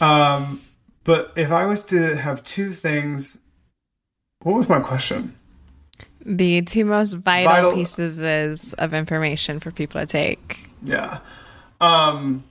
um, 0.00 0.62
but 1.04 1.32
if 1.36 1.50
I 1.50 1.66
was 1.66 1.82
to 1.86 2.16
have 2.16 2.42
two 2.44 2.72
things, 2.72 3.38
what 4.42 4.54
was 4.54 4.68
my 4.68 4.80
question? 4.80 5.36
The 6.24 6.62
two 6.62 6.84
most 6.84 7.14
vital, 7.14 7.52
vital 7.52 7.72
pieces 7.74 8.74
of 8.74 8.94
information 8.94 9.60
for 9.60 9.70
people 9.70 10.00
to 10.00 10.06
take. 10.06 10.70
Yeah. 10.82 11.18
Um, 11.80 12.44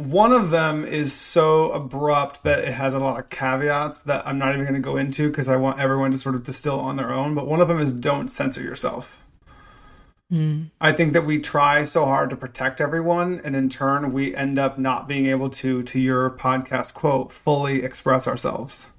one 0.00 0.32
of 0.32 0.50
them 0.50 0.84
is 0.84 1.12
so 1.12 1.70
abrupt 1.72 2.42
that 2.44 2.60
it 2.60 2.72
has 2.72 2.94
a 2.94 2.98
lot 2.98 3.18
of 3.20 3.28
caveats 3.28 4.02
that 4.02 4.26
I'm 4.26 4.38
not 4.38 4.54
even 4.54 4.62
going 4.62 4.74
to 4.74 4.80
go 4.80 4.96
into 4.96 5.28
because 5.28 5.48
I 5.48 5.56
want 5.56 5.78
everyone 5.78 6.10
to 6.12 6.18
sort 6.18 6.34
of 6.34 6.42
distill 6.42 6.80
on 6.80 6.96
their 6.96 7.12
own. 7.12 7.34
But 7.34 7.46
one 7.46 7.60
of 7.60 7.68
them 7.68 7.78
is 7.78 7.92
don't 7.92 8.30
censor 8.30 8.62
yourself. 8.62 9.22
Mm. 10.32 10.70
I 10.80 10.92
think 10.92 11.12
that 11.12 11.26
we 11.26 11.38
try 11.40 11.82
so 11.84 12.06
hard 12.06 12.30
to 12.30 12.36
protect 12.36 12.80
everyone, 12.80 13.40
and 13.44 13.56
in 13.56 13.68
turn, 13.68 14.12
we 14.12 14.34
end 14.34 14.58
up 14.58 14.78
not 14.78 15.08
being 15.08 15.26
able 15.26 15.50
to, 15.50 15.82
to 15.82 16.00
your 16.00 16.30
podcast 16.30 16.94
quote, 16.94 17.32
fully 17.32 17.82
express 17.82 18.28
ourselves. 18.28 18.90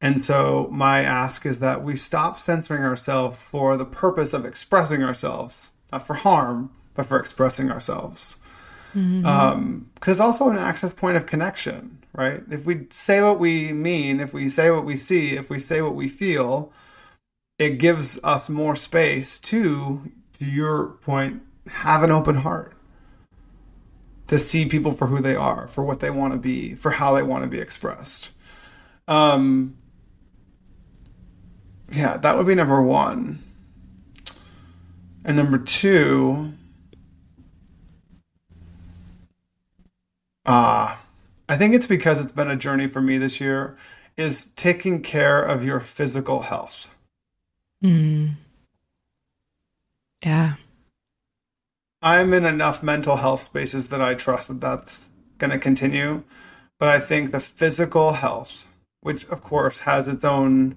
And 0.00 0.20
so, 0.20 0.68
my 0.70 1.00
ask 1.00 1.46
is 1.46 1.60
that 1.60 1.82
we 1.82 1.96
stop 1.96 2.38
censoring 2.38 2.84
ourselves 2.84 3.40
for 3.40 3.78
the 3.78 3.86
purpose 3.86 4.34
of 4.34 4.44
expressing 4.44 5.02
ourselves, 5.02 5.72
not 5.90 6.06
for 6.06 6.14
harm, 6.14 6.70
but 6.92 7.06
for 7.06 7.18
expressing 7.18 7.70
ourselves 7.70 8.42
mm-hmm. 8.94 9.26
um, 9.26 9.90
also 10.20 10.48
an 10.48 10.58
access 10.58 10.92
point 10.92 11.16
of 11.16 11.26
connection, 11.26 11.98
right? 12.12 12.42
If 12.50 12.66
we 12.66 12.86
say 12.90 13.20
what 13.20 13.38
we 13.38 13.72
mean, 13.72 14.20
if 14.20 14.32
we 14.32 14.48
say 14.48 14.70
what 14.70 14.84
we 14.84 14.96
see, 14.96 15.36
if 15.36 15.50
we 15.50 15.58
say 15.58 15.82
what 15.82 15.94
we 15.94 16.08
feel, 16.08 16.72
it 17.58 17.78
gives 17.78 18.18
us 18.24 18.48
more 18.48 18.76
space 18.76 19.38
to, 19.38 20.10
to 20.38 20.44
your 20.44 20.86
point, 21.02 21.42
have 21.68 22.02
an 22.02 22.10
open 22.10 22.36
heart 22.36 22.74
to 24.26 24.38
see 24.38 24.66
people 24.66 24.92
for 24.92 25.06
who 25.06 25.20
they 25.20 25.36
are, 25.36 25.68
for 25.68 25.84
what 25.84 26.00
they 26.00 26.10
want 26.10 26.32
to 26.32 26.38
be, 26.38 26.74
for 26.74 26.90
how 26.90 27.14
they 27.14 27.22
want 27.22 27.44
to 27.44 27.48
be 27.48 27.58
expressed. 27.58 28.30
Um, 29.06 29.76
yeah, 31.92 32.16
that 32.16 32.36
would 32.36 32.46
be 32.46 32.54
number 32.54 32.82
one. 32.82 33.42
And 35.24 35.36
number 35.36 35.58
two, 35.58 36.52
uh, 40.46 40.96
I 41.48 41.56
think 41.56 41.74
it's 41.74 41.86
because 41.86 42.22
it's 42.22 42.32
been 42.32 42.50
a 42.50 42.56
journey 42.56 42.86
for 42.88 43.00
me 43.00 43.18
this 43.18 43.40
year 43.40 43.76
is 44.16 44.46
taking 44.56 45.02
care 45.02 45.42
of 45.42 45.64
your 45.64 45.80
physical 45.80 46.42
health. 46.42 46.90
Mm. 47.82 48.34
Yeah. 50.24 50.54
I'm 52.00 52.32
in 52.34 52.44
enough 52.44 52.82
mental 52.82 53.16
health 53.16 53.40
spaces 53.40 53.88
that 53.88 54.02
I 54.02 54.14
trust 54.14 54.48
that 54.48 54.60
that's 54.60 55.10
going 55.38 55.50
to 55.50 55.58
continue. 55.58 56.22
But 56.78 56.88
I 56.88 57.00
think 57.00 57.30
the 57.30 57.40
physical 57.40 58.12
health, 58.12 58.66
which 59.00 59.26
of 59.28 59.42
course 59.42 59.80
has 59.80 60.08
its 60.08 60.24
own 60.24 60.76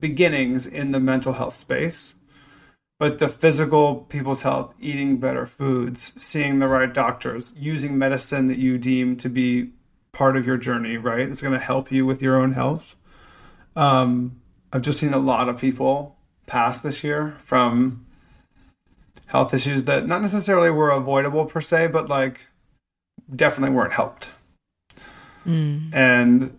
beginnings 0.00 0.66
in 0.66 0.92
the 0.92 1.00
mental 1.00 1.34
health 1.34 1.54
space, 1.54 2.14
but 2.98 3.18
the 3.18 3.28
physical 3.28 4.06
people's 4.08 4.42
health, 4.42 4.74
eating 4.80 5.18
better 5.18 5.46
foods, 5.46 6.12
seeing 6.20 6.58
the 6.58 6.68
right 6.68 6.92
doctors, 6.92 7.52
using 7.56 7.98
medicine 7.98 8.48
that 8.48 8.58
you 8.58 8.78
deem 8.78 9.16
to 9.16 9.28
be 9.28 9.70
part 10.12 10.36
of 10.36 10.46
your 10.46 10.56
journey, 10.56 10.96
right? 10.96 11.28
It's 11.28 11.42
going 11.42 11.52
to 11.52 11.60
help 11.60 11.92
you 11.92 12.06
with 12.06 12.22
your 12.22 12.36
own 12.36 12.52
health. 12.52 12.96
Um, 13.74 14.40
I've 14.72 14.82
just 14.82 14.98
seen 14.98 15.12
a 15.12 15.18
lot 15.18 15.48
of 15.48 15.58
people 15.58 16.16
pass 16.46 16.80
this 16.80 17.04
year 17.04 17.36
from 17.40 18.06
health 19.26 19.52
issues 19.52 19.84
that 19.84 20.06
not 20.06 20.22
necessarily 20.22 20.70
were 20.70 20.90
avoidable 20.90 21.44
per 21.44 21.60
se, 21.60 21.88
but 21.88 22.08
like 22.08 22.46
definitely 23.34 23.76
weren't 23.76 23.92
helped. 23.92 24.30
Mm. 25.46 25.94
And 25.94 26.58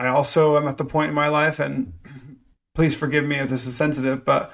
I 0.00 0.06
also 0.06 0.56
am 0.56 0.66
at 0.66 0.78
the 0.78 0.84
point 0.84 1.10
in 1.10 1.14
my 1.14 1.28
life, 1.28 1.58
and 1.58 1.92
please 2.74 2.96
forgive 2.96 3.24
me 3.24 3.36
if 3.36 3.50
this 3.50 3.66
is 3.66 3.76
sensitive, 3.76 4.24
but 4.24 4.52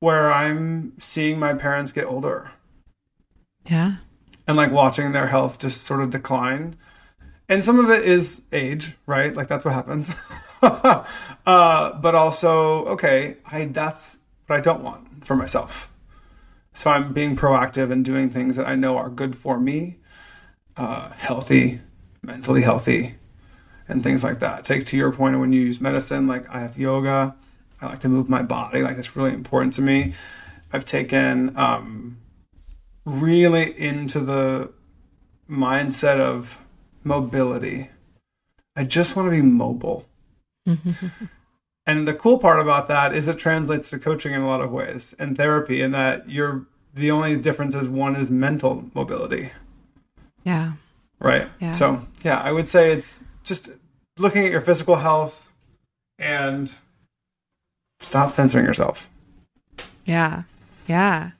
where 0.00 0.32
I'm 0.32 0.92
seeing 0.98 1.38
my 1.38 1.54
parents 1.54 1.92
get 1.92 2.06
older. 2.06 2.50
Yeah. 3.64 3.96
And 4.46 4.56
like 4.56 4.70
watching 4.70 5.12
their 5.12 5.26
health 5.26 5.58
just 5.58 5.84
sort 5.84 6.00
of 6.00 6.10
decline. 6.10 6.76
And 7.48 7.64
some 7.64 7.78
of 7.78 7.90
it 7.90 8.04
is 8.04 8.42
age, 8.52 8.96
right? 9.06 9.34
Like 9.34 9.48
that's 9.48 9.64
what 9.64 9.74
happens. 9.74 10.12
uh, 10.62 11.92
but 12.00 12.14
also, 12.14 12.84
okay, 12.86 13.36
I 13.50 13.64
that's 13.66 14.18
what 14.46 14.56
I 14.56 14.60
don't 14.60 14.82
want 14.82 15.24
for 15.24 15.36
myself. 15.36 15.90
So 16.72 16.90
I'm 16.90 17.12
being 17.12 17.36
proactive 17.36 17.90
and 17.90 18.04
doing 18.04 18.30
things 18.30 18.56
that 18.56 18.68
I 18.68 18.74
know 18.74 18.98
are 18.98 19.08
good 19.08 19.36
for 19.36 19.58
me, 19.58 19.96
uh, 20.76 21.10
healthy, 21.12 21.80
mentally 22.22 22.62
healthy, 22.62 23.14
and 23.88 24.02
things 24.02 24.22
like 24.22 24.40
that. 24.40 24.64
Take 24.64 24.84
to 24.86 24.96
your 24.96 25.12
point 25.12 25.38
when 25.38 25.52
you 25.52 25.62
use 25.62 25.80
medicine, 25.80 26.26
like 26.26 26.48
I 26.50 26.60
have 26.60 26.76
yoga, 26.76 27.34
I 27.86 27.90
like 27.90 28.00
to 28.00 28.08
move 28.08 28.28
my 28.28 28.42
body, 28.42 28.82
like 28.82 28.96
that's 28.96 29.16
really 29.16 29.32
important 29.32 29.72
to 29.74 29.82
me. 29.82 30.14
I've 30.72 30.84
taken 30.84 31.56
um, 31.56 32.18
really 33.04 33.78
into 33.78 34.20
the 34.20 34.72
mindset 35.48 36.18
of 36.18 36.58
mobility. 37.04 37.90
I 38.74 38.84
just 38.84 39.16
want 39.16 39.26
to 39.26 39.30
be 39.30 39.42
mobile. 39.42 40.06
and 41.86 42.08
the 42.08 42.14
cool 42.14 42.38
part 42.38 42.60
about 42.60 42.88
that 42.88 43.14
is 43.14 43.28
it 43.28 43.38
translates 43.38 43.90
to 43.90 43.98
coaching 43.98 44.34
in 44.34 44.40
a 44.40 44.46
lot 44.46 44.60
of 44.60 44.72
ways 44.72 45.14
and 45.18 45.36
therapy, 45.36 45.80
in 45.80 45.92
that 45.92 46.28
you're 46.28 46.66
the 46.92 47.10
only 47.10 47.36
difference 47.36 47.74
is 47.74 47.88
one 47.88 48.16
is 48.16 48.30
mental 48.30 48.84
mobility. 48.94 49.52
Yeah. 50.44 50.72
Right. 51.20 51.48
Yeah. 51.60 51.72
So, 51.72 52.02
yeah, 52.22 52.38
I 52.38 52.52
would 52.52 52.68
say 52.68 52.92
it's 52.92 53.24
just 53.44 53.70
looking 54.18 54.44
at 54.44 54.50
your 54.50 54.60
physical 54.60 54.96
health 54.96 55.50
and 56.18 56.74
stop 58.06 58.32
censoring 58.32 58.64
yourself. 58.64 59.08
Yeah. 60.04 60.44
Yeah. 60.86 61.32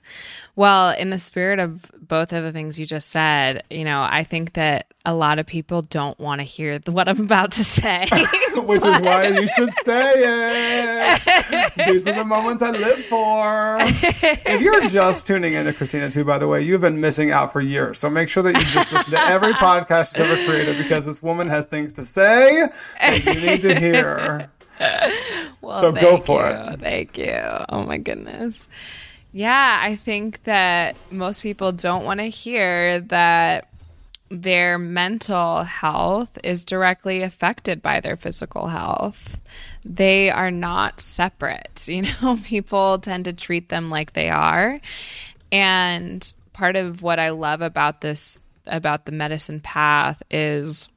Well, 0.57 0.89
in 0.89 1.11
the 1.11 1.19
spirit 1.19 1.59
of 1.59 1.85
both 1.99 2.33
of 2.33 2.43
the 2.43 2.51
things 2.51 2.79
you 2.79 2.87
just 2.87 3.09
said, 3.09 3.63
you 3.69 3.85
know, 3.85 4.01
I 4.01 4.23
think 4.23 4.53
that 4.53 4.91
a 5.05 5.13
lot 5.13 5.37
of 5.37 5.45
people 5.45 5.83
don't 5.83 6.19
want 6.19 6.39
to 6.39 6.43
hear 6.43 6.79
what 6.87 7.07
I'm 7.07 7.21
about 7.21 7.51
to 7.53 7.63
say. 7.63 8.07
Which 8.55 8.81
but... 8.81 8.95
is 8.95 9.01
why 9.01 9.27
you 9.27 9.47
should 9.49 9.71
say 9.85 10.13
it. 10.15 11.73
These 11.87 12.07
are 12.07 12.13
the 12.13 12.25
moments 12.25 12.63
I 12.63 12.71
live 12.71 13.05
for. 13.05 13.77
If 13.81 14.61
you're 14.61 14.89
just 14.89 15.27
tuning 15.27 15.53
in 15.53 15.65
to 15.65 15.73
Christina, 15.73 16.09
too, 16.09 16.23
by 16.23 16.39
the 16.39 16.47
way, 16.47 16.63
you've 16.63 16.81
been 16.81 16.99
missing 16.99 17.29
out 17.29 17.53
for 17.53 17.61
years. 17.61 17.99
So 17.99 18.09
make 18.09 18.27
sure 18.27 18.41
that 18.41 18.55
you 18.55 18.65
just 18.65 18.91
listen 18.91 19.11
to 19.11 19.21
every 19.21 19.53
podcast 19.53 20.15
she's 20.15 20.21
ever 20.21 20.43
created 20.43 20.79
because 20.79 21.05
this 21.05 21.21
woman 21.21 21.49
has 21.49 21.65
things 21.65 21.93
to 21.93 22.05
say 22.05 22.67
that 22.99 23.25
you 23.25 23.33
need 23.35 23.61
to 23.61 23.79
hear. 23.79 24.49
Well, 25.67 25.81
so 25.81 25.91
go 25.91 26.17
for 26.17 26.47
you. 26.47 26.55
it. 26.55 26.79
Thank 26.79 27.17
you. 27.17 27.41
Oh, 27.67 27.83
my 27.83 27.97
goodness. 27.97 28.69
Yeah, 29.33 29.77
I 29.81 29.97
think 29.97 30.41
that 30.45 30.95
most 31.11 31.41
people 31.41 31.73
don't 31.73 32.05
want 32.05 32.21
to 32.21 32.27
hear 32.27 33.01
that 33.01 33.67
their 34.29 34.79
mental 34.79 35.63
health 35.63 36.39
is 36.41 36.63
directly 36.63 37.21
affected 37.21 37.81
by 37.81 37.99
their 37.99 38.15
physical 38.15 38.67
health. 38.67 39.41
They 39.83 40.29
are 40.29 40.51
not 40.51 41.01
separate. 41.01 41.85
You 41.89 42.03
know, 42.03 42.39
people 42.45 42.99
tend 42.99 43.25
to 43.25 43.33
treat 43.33 43.67
them 43.67 43.89
like 43.89 44.13
they 44.13 44.29
are. 44.29 44.79
And 45.51 46.33
part 46.53 46.77
of 46.77 47.01
what 47.01 47.19
I 47.19 47.31
love 47.31 47.61
about 47.61 47.99
this, 47.99 48.41
about 48.67 49.05
the 49.05 49.11
medicine 49.11 49.59
path, 49.59 50.23
is 50.31 50.87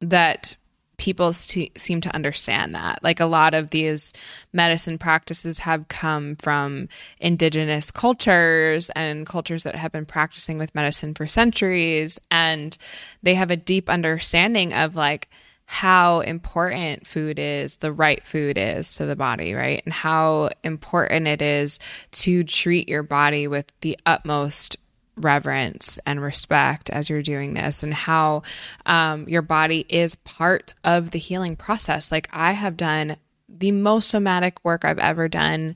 that 0.00 0.56
people 1.00 1.32
seem 1.32 2.00
to 2.02 2.14
understand 2.14 2.74
that. 2.74 3.02
Like 3.02 3.20
a 3.20 3.26
lot 3.26 3.54
of 3.54 3.70
these 3.70 4.12
medicine 4.52 4.98
practices 4.98 5.58
have 5.60 5.88
come 5.88 6.36
from 6.36 6.88
indigenous 7.18 7.90
cultures 7.90 8.90
and 8.90 9.26
cultures 9.26 9.62
that 9.62 9.74
have 9.74 9.92
been 9.92 10.04
practicing 10.04 10.58
with 10.58 10.74
medicine 10.74 11.14
for 11.14 11.26
centuries. 11.26 12.20
And 12.30 12.76
they 13.22 13.34
have 13.34 13.50
a 13.50 13.56
deep 13.56 13.88
understanding 13.88 14.74
of 14.74 14.94
like, 14.94 15.28
how 15.72 16.18
important 16.18 17.06
food 17.06 17.38
is, 17.38 17.76
the 17.76 17.92
right 17.92 18.24
food 18.24 18.58
is 18.58 18.96
to 18.96 19.06
the 19.06 19.14
body, 19.14 19.54
right? 19.54 19.80
And 19.84 19.94
how 19.94 20.50
important 20.64 21.28
it 21.28 21.40
is 21.40 21.78
to 22.10 22.42
treat 22.42 22.88
your 22.88 23.04
body 23.04 23.46
with 23.46 23.66
the 23.80 23.96
utmost 24.04 24.76
reverence 25.20 25.98
and 26.06 26.22
respect 26.22 26.90
as 26.90 27.08
you're 27.08 27.22
doing 27.22 27.54
this 27.54 27.82
and 27.82 27.94
how 27.94 28.42
um, 28.86 29.28
your 29.28 29.42
body 29.42 29.86
is 29.88 30.14
part 30.16 30.74
of 30.84 31.10
the 31.10 31.18
healing 31.18 31.56
process. 31.56 32.10
Like 32.10 32.28
I 32.32 32.52
have 32.52 32.76
done 32.76 33.16
the 33.48 33.72
most 33.72 34.10
somatic 34.10 34.64
work 34.64 34.84
I've 34.84 34.98
ever 34.98 35.28
done 35.28 35.74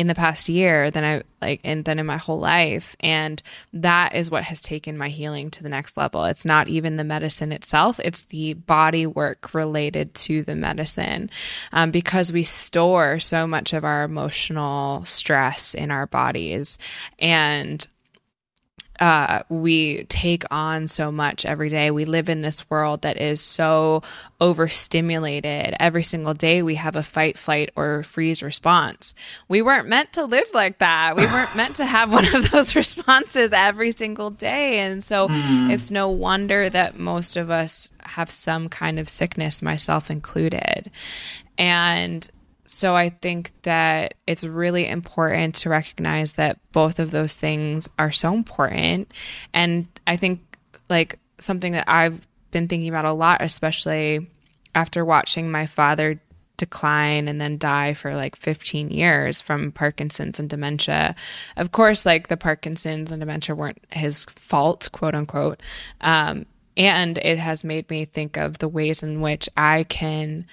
in 0.00 0.06
the 0.06 0.14
past 0.14 0.48
year 0.48 0.90
than 0.90 1.04
I 1.04 1.22
like 1.42 1.60
and 1.62 1.84
then 1.84 1.98
in 1.98 2.06
my 2.06 2.16
whole 2.16 2.38
life 2.38 2.96
and 3.00 3.42
that 3.74 4.14
is 4.14 4.30
what 4.30 4.44
has 4.44 4.62
taken 4.62 4.96
my 4.96 5.10
healing 5.10 5.50
to 5.50 5.62
the 5.62 5.68
next 5.68 5.98
level. 5.98 6.24
It's 6.24 6.46
not 6.46 6.70
even 6.70 6.96
the 6.96 7.04
medicine 7.04 7.52
itself, 7.52 8.00
it's 8.02 8.22
the 8.22 8.54
body 8.54 9.06
work 9.06 9.52
related 9.52 10.14
to 10.14 10.42
the 10.42 10.54
medicine. 10.54 11.28
Um, 11.72 11.90
because 11.90 12.32
we 12.32 12.44
store 12.44 13.20
so 13.20 13.46
much 13.46 13.74
of 13.74 13.84
our 13.84 14.02
emotional 14.04 15.04
stress 15.04 15.74
in 15.74 15.90
our 15.90 16.06
bodies 16.06 16.78
and 17.18 17.86
uh, 19.00 19.42
we 19.48 20.04
take 20.04 20.44
on 20.50 20.86
so 20.86 21.10
much 21.10 21.46
every 21.46 21.70
day. 21.70 21.90
We 21.90 22.04
live 22.04 22.28
in 22.28 22.42
this 22.42 22.68
world 22.68 23.02
that 23.02 23.16
is 23.16 23.40
so 23.40 24.02
overstimulated. 24.42 25.74
Every 25.80 26.02
single 26.02 26.34
day, 26.34 26.62
we 26.62 26.74
have 26.74 26.96
a 26.96 27.02
fight, 27.02 27.38
flight, 27.38 27.70
or 27.76 28.02
freeze 28.02 28.42
response. 28.42 29.14
We 29.48 29.62
weren't 29.62 29.88
meant 29.88 30.12
to 30.14 30.24
live 30.26 30.48
like 30.52 30.78
that. 30.78 31.16
We 31.16 31.24
weren't 31.32 31.56
meant 31.56 31.76
to 31.76 31.86
have 31.86 32.12
one 32.12 32.26
of 32.34 32.50
those 32.50 32.76
responses 32.76 33.54
every 33.54 33.92
single 33.92 34.30
day. 34.30 34.80
And 34.80 35.02
so 35.02 35.28
mm. 35.28 35.70
it's 35.70 35.90
no 35.90 36.10
wonder 36.10 36.68
that 36.68 36.98
most 36.98 37.36
of 37.36 37.50
us 37.50 37.90
have 38.00 38.30
some 38.30 38.68
kind 38.68 38.98
of 38.98 39.08
sickness, 39.08 39.62
myself 39.62 40.10
included. 40.10 40.90
And 41.56 42.28
so 42.72 42.94
I 42.94 43.08
think 43.08 43.50
that 43.62 44.14
it's 44.28 44.44
really 44.44 44.86
important 44.86 45.56
to 45.56 45.68
recognize 45.68 46.34
that 46.34 46.60
both 46.70 47.00
of 47.00 47.10
those 47.10 47.36
things 47.36 47.90
are 47.98 48.12
so 48.12 48.32
important. 48.32 49.12
And 49.52 49.88
I 50.06 50.16
think 50.16 50.40
like 50.88 51.18
something 51.40 51.72
that 51.72 51.88
I've 51.88 52.20
been 52.52 52.68
thinking 52.68 52.88
about 52.88 53.06
a 53.06 53.12
lot, 53.12 53.42
especially 53.42 54.30
after 54.72 55.04
watching 55.04 55.50
my 55.50 55.66
father 55.66 56.20
decline 56.58 57.26
and 57.26 57.40
then 57.40 57.58
die 57.58 57.92
for 57.92 58.14
like 58.14 58.36
15 58.36 58.92
years 58.92 59.40
from 59.40 59.72
Parkinson's 59.72 60.38
and 60.38 60.48
dementia. 60.48 61.16
Of 61.56 61.72
course, 61.72 62.06
like 62.06 62.28
the 62.28 62.36
Parkinson's 62.36 63.10
and 63.10 63.18
dementia 63.18 63.56
weren't 63.56 63.84
his 63.90 64.26
fault, 64.36 64.88
quote 64.92 65.16
unquote. 65.16 65.60
Um, 66.02 66.46
and 66.76 67.18
it 67.18 67.38
has 67.38 67.64
made 67.64 67.90
me 67.90 68.04
think 68.04 68.36
of 68.36 68.58
the 68.58 68.68
ways 68.68 69.02
in 69.02 69.20
which 69.20 69.48
I 69.56 69.82
can 69.82 70.46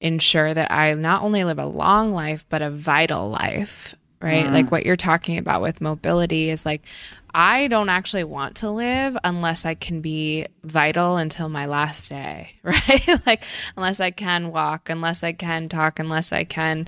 ensure 0.00 0.52
that 0.52 0.70
I 0.70 0.94
not 0.94 1.22
only 1.22 1.44
live 1.44 1.58
a 1.58 1.66
long 1.66 2.12
life, 2.12 2.44
but 2.48 2.62
a 2.62 2.70
vital 2.70 3.30
life, 3.30 3.94
right? 4.20 4.46
Mm. 4.46 4.52
Like 4.52 4.70
what 4.70 4.86
you're 4.86 4.96
talking 4.96 5.38
about 5.38 5.62
with 5.62 5.80
mobility 5.80 6.50
is 6.50 6.66
like, 6.66 6.82
I 7.36 7.66
don't 7.66 7.88
actually 7.88 8.22
want 8.22 8.56
to 8.56 8.70
live 8.70 9.16
unless 9.24 9.64
I 9.66 9.74
can 9.74 10.00
be 10.00 10.46
vital 10.62 11.16
until 11.16 11.48
my 11.48 11.66
last 11.66 12.08
day, 12.08 12.54
right? 12.62 13.08
like, 13.26 13.42
unless 13.76 13.98
I 13.98 14.10
can 14.10 14.52
walk, 14.52 14.88
unless 14.88 15.24
I 15.24 15.32
can 15.32 15.68
talk, 15.68 15.98
unless 15.98 16.32
I 16.32 16.44
can 16.44 16.86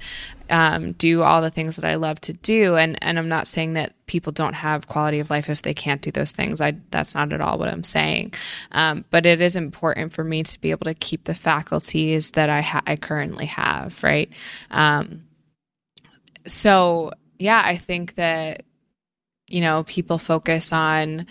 um, 0.50 0.92
do 0.92 1.22
all 1.22 1.42
the 1.42 1.50
things 1.50 1.76
that 1.76 1.84
I 1.84 1.96
love 1.96 2.20
to 2.22 2.32
do. 2.32 2.76
And 2.76 2.98
and 3.02 3.18
I'm 3.18 3.28
not 3.28 3.46
saying 3.46 3.74
that 3.74 3.94
people 4.06 4.32
don't 4.32 4.54
have 4.54 4.88
quality 4.88 5.20
of 5.20 5.30
life 5.30 5.48
if 5.48 5.62
they 5.62 5.74
can't 5.74 6.02
do 6.02 6.10
those 6.10 6.32
things. 6.32 6.60
I 6.60 6.76
that's 6.90 7.14
not 7.14 7.32
at 7.32 7.40
all 7.40 7.58
what 7.58 7.68
I'm 7.68 7.84
saying. 7.84 8.34
Um, 8.72 9.04
but 9.10 9.26
it 9.26 9.40
is 9.40 9.56
important 9.56 10.12
for 10.12 10.24
me 10.24 10.42
to 10.42 10.60
be 10.60 10.70
able 10.70 10.84
to 10.84 10.94
keep 10.94 11.24
the 11.24 11.34
faculties 11.34 12.32
that 12.32 12.48
I 12.50 12.60
ha- 12.60 12.82
I 12.86 12.96
currently 12.96 13.46
have, 13.46 14.02
right? 14.02 14.30
Um, 14.70 15.24
so 16.46 17.12
yeah, 17.38 17.62
I 17.64 17.76
think 17.76 18.14
that 18.14 18.62
you 19.48 19.60
know 19.60 19.84
people 19.84 20.18
focus 20.18 20.72
on 20.72 21.26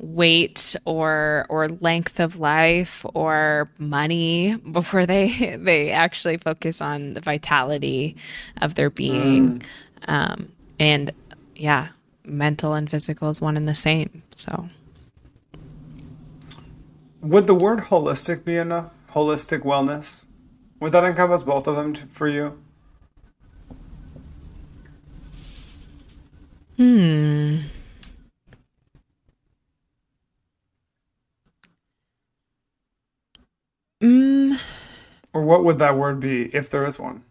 weight 0.00 0.76
or 0.84 1.44
or 1.48 1.68
length 1.68 2.20
of 2.20 2.36
life 2.36 3.04
or 3.14 3.68
money 3.78 4.56
before 4.72 5.06
they 5.06 5.56
they 5.56 5.90
actually 5.90 6.36
focus 6.36 6.80
on 6.80 7.14
the 7.14 7.20
vitality 7.20 8.16
of 8.60 8.74
their 8.74 8.90
being 8.90 9.58
mm. 9.58 9.64
um, 10.06 10.52
and 10.78 11.12
yeah 11.56 11.88
mental 12.24 12.74
and 12.74 12.90
physical 12.90 13.30
is 13.30 13.40
one 13.40 13.56
and 13.56 13.66
the 13.66 13.74
same 13.74 14.22
so 14.34 14.68
would 17.20 17.46
the 17.46 17.54
word 17.54 17.80
holistic 17.80 18.44
be 18.44 18.56
enough 18.56 18.94
holistic 19.10 19.60
wellness 19.60 20.26
Would 20.80 20.92
that 20.92 21.04
encompass 21.04 21.42
both 21.42 21.66
of 21.66 21.76
them 21.76 21.94
for 21.94 22.28
you? 22.28 22.58
Hmm. 26.76 27.58
Mm, 34.02 34.58
Or 35.32 35.42
what 35.42 35.64
would 35.64 35.78
that 35.78 35.96
word 35.96 36.20
be 36.20 36.54
if 36.54 36.68
there 36.70 36.84
is 36.84 36.98
one? 36.98 37.24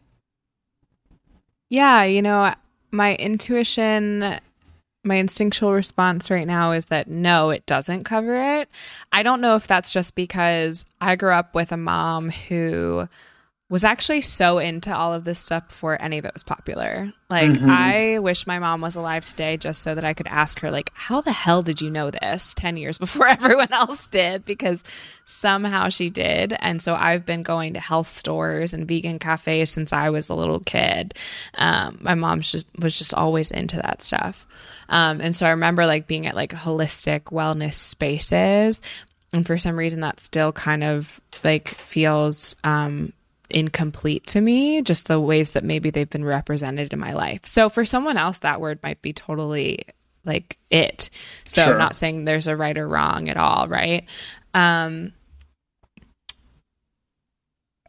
yeah, 1.70 2.04
you 2.04 2.22
know, 2.22 2.54
my 2.92 3.16
intuition, 3.16 4.40
my 5.04 5.16
instinctual 5.16 5.74
response 5.74 6.32
right 6.32 6.48
now 6.48 6.72
is 6.72 6.86
that 6.88 7.08
no, 7.10 7.50
it 7.50 7.66
doesn't 7.66 8.04
cover 8.06 8.36
it. 8.62 8.70
I 9.12 9.24
don't 9.24 9.42
know 9.42 9.56
if 9.56 9.68
that's 9.68 9.92
just 9.92 10.16
because 10.16 10.86
I 11.02 11.16
grew 11.16 11.32
up 11.32 11.54
with 11.56 11.72
a 11.72 11.78
mom 11.78 12.30
who 12.30 13.10
was 13.70 13.84
actually 13.84 14.22
so 14.22 14.60
into 14.60 14.96
all 14.96 15.14
of 15.14 15.26
this 15.26 15.40
stuff 15.40 15.68
before 15.68 16.02
any 16.02 16.18
of 16.18 16.24
it 16.24 16.32
was 16.34 16.42
popular. 16.42 17.12
Like 17.30 17.52
Mhm. 17.52 17.70
I 17.70 18.20
wish 18.20 18.48
my 18.48 18.60
mom 18.60 18.80
was 18.80 18.96
alive 18.96 19.26
today 19.26 19.58
just 19.58 19.82
so 19.82 19.94
that 19.94 20.06
I 20.06 20.14
could 20.14 20.28
ask 20.28 20.62
her 20.62 20.72
like 20.72 20.90
how 20.94 21.20
the 21.20 21.34
hell 21.34 21.64
did 21.64 21.82
you 21.82 21.92
know 21.92 22.10
this 22.10 22.54
10 22.54 22.78
years 22.78 22.98
before 23.06 23.28
everyone 23.28 23.74
else 23.74 24.08
did 24.08 24.46
because 24.46 24.86
somehow 25.26 25.90
she 25.90 26.10
did. 26.10 26.56
And 26.60 26.82
so 26.82 26.96
I've 26.96 27.26
been 27.26 27.44
going 27.44 27.74
to 27.74 27.82
health 27.82 28.08
stores 28.08 28.74
and 28.74 28.88
vegan 28.88 29.20
cafes 29.20 29.70
since 29.70 29.92
I 29.92 30.12
was 30.12 30.30
a 30.30 30.34
little 30.34 30.62
kid. 30.62 31.14
Um, 31.56 31.98
my 32.00 32.16
mom 32.16 32.40
just 32.40 32.68
was 32.80 32.98
just 32.98 33.14
always 33.14 33.52
into 33.52 33.76
that 33.78 34.02
stuff. 34.02 34.46
Um, 34.88 35.20
and 35.20 35.36
so 35.36 35.46
I 35.46 35.50
remember 35.50 35.86
like 35.86 36.08
being 36.08 36.26
at 36.26 36.36
like 36.36 36.54
holistic 36.54 37.24
wellness 37.34 37.74
spaces 37.74 38.82
and 39.34 39.46
for 39.46 39.58
some 39.58 39.76
reason 39.76 40.00
that 40.00 40.22
still 40.22 40.54
kind 40.54 40.86
of 40.86 41.20
like 41.44 41.68
feels 41.68 42.56
um 42.64 43.12
incomplete 43.50 44.28
to 44.28 44.42
me 44.42 44.82
just 44.82 45.08
the 45.08 45.20
ways 45.20 45.52
that 45.52 45.64
maybe 45.64 45.90
they've 45.90 46.10
been 46.10 46.26
represented 46.26 46.92
in 46.94 47.00
my 47.00 47.14
life. 47.14 47.42
So 47.46 47.70
for 47.70 47.86
someone 47.86 48.18
else 48.18 48.40
that 48.40 48.60
word 48.62 48.80
might 48.84 49.02
be 49.02 49.14
totally 49.14 49.86
like 50.26 50.58
it. 50.70 51.10
So 51.46 51.64
Sure. 51.64 51.74
i'm 51.74 51.80
not 51.80 51.96
saying 51.96 52.26
there's 52.26 52.48
a 52.48 52.56
right 52.56 52.78
or 52.78 52.88
wrong 52.88 53.30
at 53.30 53.38
all 53.38 53.68
right? 53.70 54.06
Um 54.54 55.14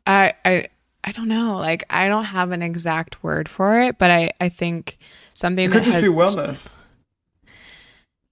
i 0.06 0.32
i 0.44 0.68
i 1.04 1.12
don't 1.12 1.28
know. 1.28 1.56
Like 1.58 1.84
i 1.90 2.08
don't 2.08 2.24
have 2.24 2.52
an 2.52 2.62
exact 2.62 3.22
word 3.22 3.48
for 3.48 3.80
it 3.80 3.98
but 3.98 4.10
i 4.10 4.30
i 4.40 4.48
think 4.48 4.98
something 5.34 5.64
It 5.66 5.68
that 5.68 5.74
could 5.74 5.84
just 5.84 5.94
has- 5.96 6.02
be 6.04 6.08
wellness. 6.10 6.76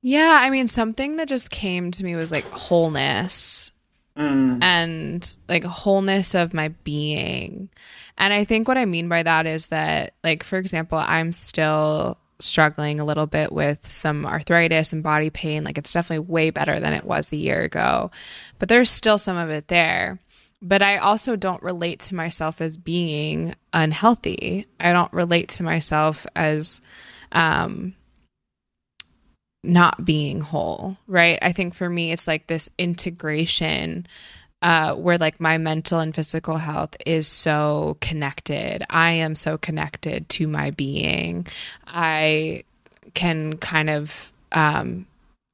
yeah 0.03 0.39
i 0.43 0.51
mean 0.51 0.69
something 0.69 1.17
that 1.17 1.29
just 1.29 1.51
came 1.51 1.91
to 1.93 2.05
me 2.05 2.15
was 2.17 2.31
like 2.33 2.45
wholeness 2.51 3.71
Mm. 4.17 4.63
and 4.63 5.37
like 5.47 5.65
wholeness 5.65 6.35
of 6.35 6.55
my 6.55 6.69
being. 6.85 7.69
And 8.17 8.33
I 8.33 8.45
think 8.45 8.67
what 8.67 8.79
I 8.79 8.87
mean 8.87 9.11
by 9.11 9.23
that 9.23 9.45
is 9.47 9.69
that, 9.69 10.15
like, 10.25 10.43
for 10.43 10.57
example, 10.57 10.97
I'm 10.97 11.33
still 11.33 12.17
struggling 12.39 12.99
a 12.99 13.05
little 13.05 13.27
bit 13.27 13.53
with 13.53 13.91
some 13.93 14.25
arthritis 14.25 14.95
and 14.95 15.03
body 15.03 15.29
pain. 15.29 15.65
Like, 15.65 15.77
it's 15.77 15.93
definitely 15.93 16.27
way 16.27 16.49
better 16.49 16.81
than 16.81 16.95
it 16.95 17.05
was 17.05 17.31
a 17.31 17.37
year 17.37 17.61
ago, 17.61 18.11
but 18.59 18.71
there's 18.71 18.89
still 18.91 19.19
some 19.19 19.37
of 19.37 19.51
it 19.51 19.69
there. 19.69 20.19
But 20.63 20.81
I 20.81 20.97
also 20.97 21.37
don't 21.37 21.63
relate 21.63 22.01
to 22.01 22.15
myself 22.15 22.63
as 22.63 22.79
being 22.79 23.55
unhealthy. 23.75 24.65
I 24.81 24.93
don't 24.93 25.13
relate 25.13 25.51
to 25.51 25.63
myself 25.63 26.27
as, 26.35 26.81
um, 27.33 27.95
not 29.67 30.05
being 30.05 30.41
whole, 30.41 30.97
right? 31.07 31.39
I 31.43 31.53
think 31.53 31.75
for 31.75 31.89
me, 31.89 32.13
it's 32.13 32.27
like 32.27 32.47
this 32.47 32.69
integration 32.79 34.07
uh, 34.63 34.95
where 34.95 35.19
like 35.19 35.39
my 35.39 35.59
mental 35.59 36.01
and 36.01 36.15
physical 36.15 36.57
health 36.57 36.97
is 37.05 37.29
so 37.29 37.97
connected. 38.01 38.85
I 38.89 39.13
am 39.13 39.35
so 39.35 39.59
connected 39.59 40.29
to 40.31 40.49
my 40.49 40.71
being. 40.71 41.47
I 41.87 42.65
can 43.15 43.59
kind 43.59 43.91
of, 43.91 44.33
um, 44.53 45.07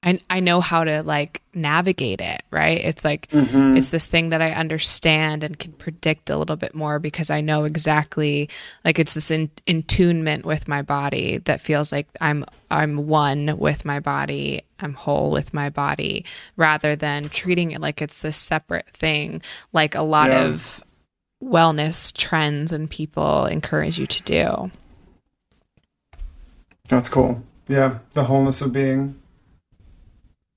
I, 0.04 0.18
I 0.28 0.40
know 0.40 0.60
how 0.60 0.82
to 0.82 1.02
like 1.04 1.42
navigate 1.54 2.20
it, 2.20 2.42
right? 2.50 2.80
It's 2.84 3.04
like, 3.04 3.28
Mhm. 3.30 3.76
it's 3.78 3.90
this 3.90 4.08
thing 4.08 4.30
that 4.30 4.42
I 4.42 4.50
understand 4.52 5.44
and 5.44 5.56
can 5.58 5.72
predict 5.72 6.28
a 6.28 6.36
little 6.36 6.56
bit 6.56 6.74
more 6.74 6.98
because 6.98 7.30
I 7.30 7.40
know 7.40 7.64
exactly 7.64 8.48
like 8.84 8.98
it's 8.98 9.14
this 9.14 9.30
in, 9.30 9.48
in 9.66 9.84
tunement 9.84 10.44
with 10.44 10.66
my 10.66 10.82
body 10.82 11.38
that 11.44 11.60
feels 11.60 11.92
like 11.92 12.08
I'm 12.20 12.44
I'm 12.70 13.06
one 13.06 13.58
with 13.58 13.84
my 13.84 14.00
body, 14.00 14.62
I'm 14.80 14.94
whole 14.94 15.30
with 15.30 15.52
my 15.54 15.68
body 15.70 16.24
rather 16.56 16.96
than 16.96 17.28
treating 17.28 17.70
it 17.70 17.80
like 17.80 18.00
it's 18.02 18.22
this 18.22 18.36
separate 18.36 18.88
thing 18.94 19.40
like 19.72 19.94
a 19.94 20.02
lot 20.02 20.30
Yeah. 20.30 20.44
of 20.46 20.82
wellness 21.44 22.12
trends 22.16 22.72
and 22.72 22.88
people 22.90 23.46
encourage 23.46 23.98
you 23.98 24.06
to 24.06 24.22
do. 24.22 24.70
That's 26.88 27.08
cool. 27.08 27.42
Yeah, 27.68 27.98
the 28.12 28.24
wholeness 28.24 28.60
of 28.60 28.72
being. 28.72 29.16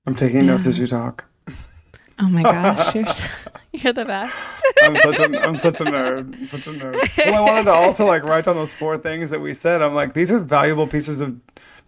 I'm 0.06 0.14
taking 0.14 0.46
notes 0.46 0.66
as 0.66 0.78
you 0.78 0.86
talk. 0.86 1.24
Oh 2.18 2.28
my 2.28 2.42
gosh, 2.42 2.94
you're 2.94 3.06
so, 3.08 3.26
you're 3.72 3.92
the 3.92 4.04
best. 4.04 4.62
I'm 4.82 4.96
such 4.96 5.18
a 5.18 5.42
I'm 5.42 5.56
such 5.56 5.80
a 5.80 5.84
nerd. 5.84 6.34
I'm 6.34 6.46
such 6.46 6.66
a 6.66 6.70
nerd. 6.70 7.26
Well, 7.26 7.34
I 7.34 7.40
wanted 7.40 7.64
to 7.64 7.72
also 7.72 8.06
like 8.06 8.22
write 8.22 8.46
down 8.46 8.54
those 8.54 8.72
four 8.72 8.96
things 8.96 9.30
that 9.30 9.40
we 9.40 9.52
said. 9.52 9.82
I'm 9.82 9.94
like, 9.94 10.14
these 10.14 10.30
are 10.30 10.38
valuable 10.38 10.86
pieces 10.86 11.20
of 11.20 11.38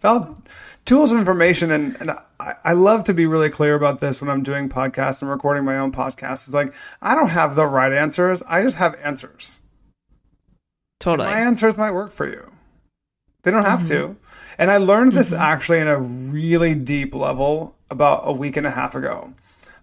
val 0.01 0.37
tools 0.85 1.11
of 1.11 1.17
information, 1.17 1.71
and 1.71 1.97
and 1.99 2.11
I, 2.39 2.53
I 2.63 2.73
love 2.73 3.05
to 3.05 3.13
be 3.13 3.25
really 3.25 3.49
clear 3.49 3.73
about 3.73 4.01
this 4.01 4.21
when 4.21 4.29
I'm 4.29 4.43
doing 4.43 4.69
podcasts 4.69 5.21
and 5.21 5.31
recording 5.31 5.65
my 5.65 5.77
own 5.77 5.91
podcasts. 5.91 6.45
It's 6.45 6.53
like 6.53 6.75
I 7.01 7.15
don't 7.15 7.29
have 7.29 7.55
the 7.55 7.65
right 7.65 7.91
answers. 7.91 8.43
I 8.43 8.61
just 8.61 8.77
have 8.77 8.95
answers. 9.03 9.61
Totally. 10.99 11.29
My 11.29 11.39
answers 11.39 11.77
might 11.77 11.91
work 11.91 12.11
for 12.11 12.27
you. 12.27 12.51
They 13.43 13.51
don't 13.51 13.63
have 13.63 13.85
to. 13.85 13.93
Mm-hmm. 13.93 14.13
And 14.59 14.69
I 14.69 14.77
learned 14.77 15.13
this 15.13 15.31
mm-hmm. 15.31 15.41
actually 15.41 15.79
in 15.79 15.87
a 15.87 15.97
really 15.97 16.75
deep 16.75 17.15
level 17.15 17.77
about 17.89 18.21
a 18.25 18.31
week 18.31 18.57
and 18.57 18.67
a 18.67 18.71
half 18.71 18.95
ago. 18.95 19.33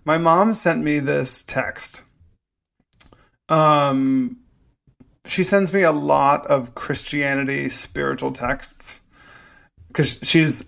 My 0.05 0.19
mom 0.19 0.55
sent 0.55 0.83
me 0.83 0.99
this 0.99 1.43
text. 1.43 2.03
Um, 3.49 4.39
she 5.25 5.43
sends 5.43 5.73
me 5.73 5.83
a 5.83 5.93
lot 5.93 6.47
of 6.47 6.75
Christianity 6.75 7.69
spiritual 7.69 8.33
texts 8.33 9.03
because 9.89 10.19
she's 10.23 10.65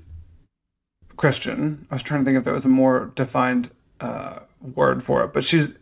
Christian. 1.17 1.87
I 1.91 1.95
was 1.95 2.03
trying 2.03 2.21
to 2.21 2.25
think 2.25 2.39
if 2.39 2.45
there 2.45 2.55
was 2.55 2.65
a 2.65 2.71
more 2.71 3.13
defined 3.15 3.71
uh, 4.01 4.41
word 4.75 5.05
for 5.05 5.25
it, 5.25 5.33
but 5.33 5.45
she's. 5.45 5.75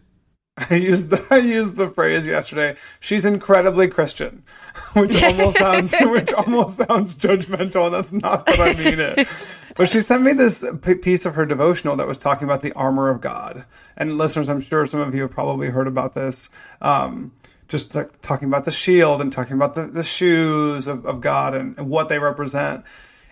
I 0.70 0.76
used 0.76 1.10
the 1.10 1.22
I 1.30 1.36
used 1.36 1.76
the 1.76 1.90
phrase 1.90 2.24
yesterday. 2.24 2.76
She's 2.98 3.26
incredibly 3.26 3.88
Christian, 3.88 4.42
which 4.94 5.22
almost 5.22 5.58
sounds 5.58 5.94
which 6.00 6.32
almost 6.32 6.78
sounds 6.78 7.14
judgmental, 7.14 7.86
and 7.86 7.94
that's 7.94 8.12
not 8.12 8.48
what 8.48 8.60
I 8.60 8.72
mean 8.72 8.98
it. 8.98 9.28
But 9.76 9.90
she 9.90 10.00
sent 10.00 10.22
me 10.22 10.32
this 10.32 10.64
piece 11.02 11.26
of 11.26 11.34
her 11.34 11.44
devotional 11.44 11.96
that 11.96 12.06
was 12.06 12.16
talking 12.18 12.46
about 12.46 12.62
the 12.62 12.72
armor 12.72 13.10
of 13.10 13.20
God. 13.20 13.66
And 13.96 14.16
listeners, 14.16 14.48
I'm 14.48 14.62
sure 14.62 14.86
some 14.86 15.00
of 15.00 15.14
you 15.14 15.22
have 15.22 15.30
probably 15.30 15.68
heard 15.68 15.86
about 15.86 16.14
this. 16.14 16.48
Um, 16.80 17.32
just 17.68 17.94
like 17.94 18.20
talking 18.22 18.48
about 18.48 18.64
the 18.64 18.70
shield 18.70 19.20
and 19.20 19.32
talking 19.32 19.54
about 19.54 19.74
the, 19.74 19.86
the 19.86 20.02
shoes 20.02 20.86
of, 20.86 21.04
of 21.04 21.20
God 21.20 21.54
and, 21.54 21.76
and 21.78 21.90
what 21.90 22.08
they 22.08 22.18
represent. 22.18 22.84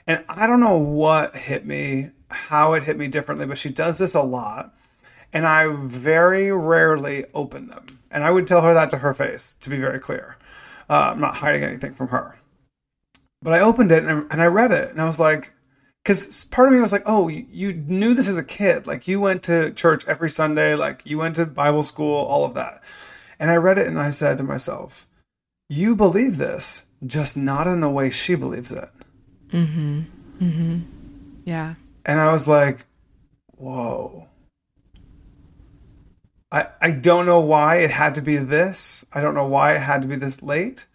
And 0.06 0.24
I 0.28 0.46
don't 0.46 0.60
know 0.60 0.76
what 0.76 1.34
hit 1.34 1.64
me, 1.64 2.10
how 2.28 2.74
it 2.74 2.82
hit 2.82 2.98
me 2.98 3.08
differently, 3.08 3.46
but 3.46 3.58
she 3.58 3.70
does 3.70 3.98
this 3.98 4.14
a 4.14 4.22
lot. 4.22 4.74
And 5.32 5.46
I 5.46 5.68
very 5.74 6.52
rarely 6.52 7.24
open 7.32 7.68
them. 7.68 8.00
And 8.10 8.22
I 8.22 8.30
would 8.30 8.46
tell 8.46 8.60
her 8.62 8.74
that 8.74 8.90
to 8.90 8.98
her 8.98 9.14
face, 9.14 9.54
to 9.60 9.70
be 9.70 9.78
very 9.78 9.98
clear. 9.98 10.36
Uh, 10.90 11.12
I'm 11.12 11.20
not 11.20 11.36
hiding 11.36 11.64
anything 11.64 11.94
from 11.94 12.08
her. 12.08 12.38
But 13.42 13.54
I 13.54 13.60
opened 13.60 13.92
it 13.92 14.04
and, 14.04 14.30
and 14.30 14.42
I 14.42 14.46
read 14.46 14.72
it, 14.72 14.90
and 14.90 15.00
I 15.00 15.04
was 15.04 15.18
like, 15.18 15.52
because 16.04 16.44
part 16.44 16.68
of 16.68 16.74
me 16.74 16.82
was 16.82 16.92
like, 16.92 17.04
oh, 17.06 17.28
you, 17.28 17.46
you 17.50 17.72
knew 17.72 18.12
this 18.12 18.28
as 18.28 18.36
a 18.36 18.44
kid. 18.44 18.86
Like, 18.86 19.08
you 19.08 19.20
went 19.20 19.42
to 19.44 19.72
church 19.72 20.06
every 20.06 20.28
Sunday, 20.28 20.74
like, 20.74 21.00
you 21.06 21.16
went 21.16 21.36
to 21.36 21.46
Bible 21.46 21.82
school, 21.82 22.14
all 22.14 22.44
of 22.44 22.52
that. 22.54 22.84
And 23.40 23.50
I 23.50 23.56
read 23.56 23.78
it 23.78 23.86
and 23.86 23.98
I 23.98 24.10
said 24.10 24.36
to 24.36 24.44
myself, 24.44 25.06
you 25.70 25.96
believe 25.96 26.36
this, 26.36 26.86
just 27.06 27.38
not 27.38 27.66
in 27.66 27.80
the 27.80 27.88
way 27.88 28.10
she 28.10 28.34
believes 28.34 28.70
it. 28.70 28.90
Mm-hmm. 29.48 30.02
Mm-hmm. 30.42 30.78
Yeah. 31.46 31.76
And 32.04 32.20
I 32.20 32.30
was 32.30 32.46
like, 32.46 32.84
whoa. 33.56 34.28
I, 36.52 36.66
I 36.82 36.90
don't 36.90 37.24
know 37.24 37.40
why 37.40 37.76
it 37.76 37.90
had 37.90 38.16
to 38.16 38.20
be 38.20 38.36
this. 38.36 39.06
I 39.10 39.22
don't 39.22 39.34
know 39.34 39.46
why 39.46 39.74
it 39.74 39.80
had 39.80 40.02
to 40.02 40.08
be 40.08 40.16
this 40.16 40.42
late. 40.42 40.86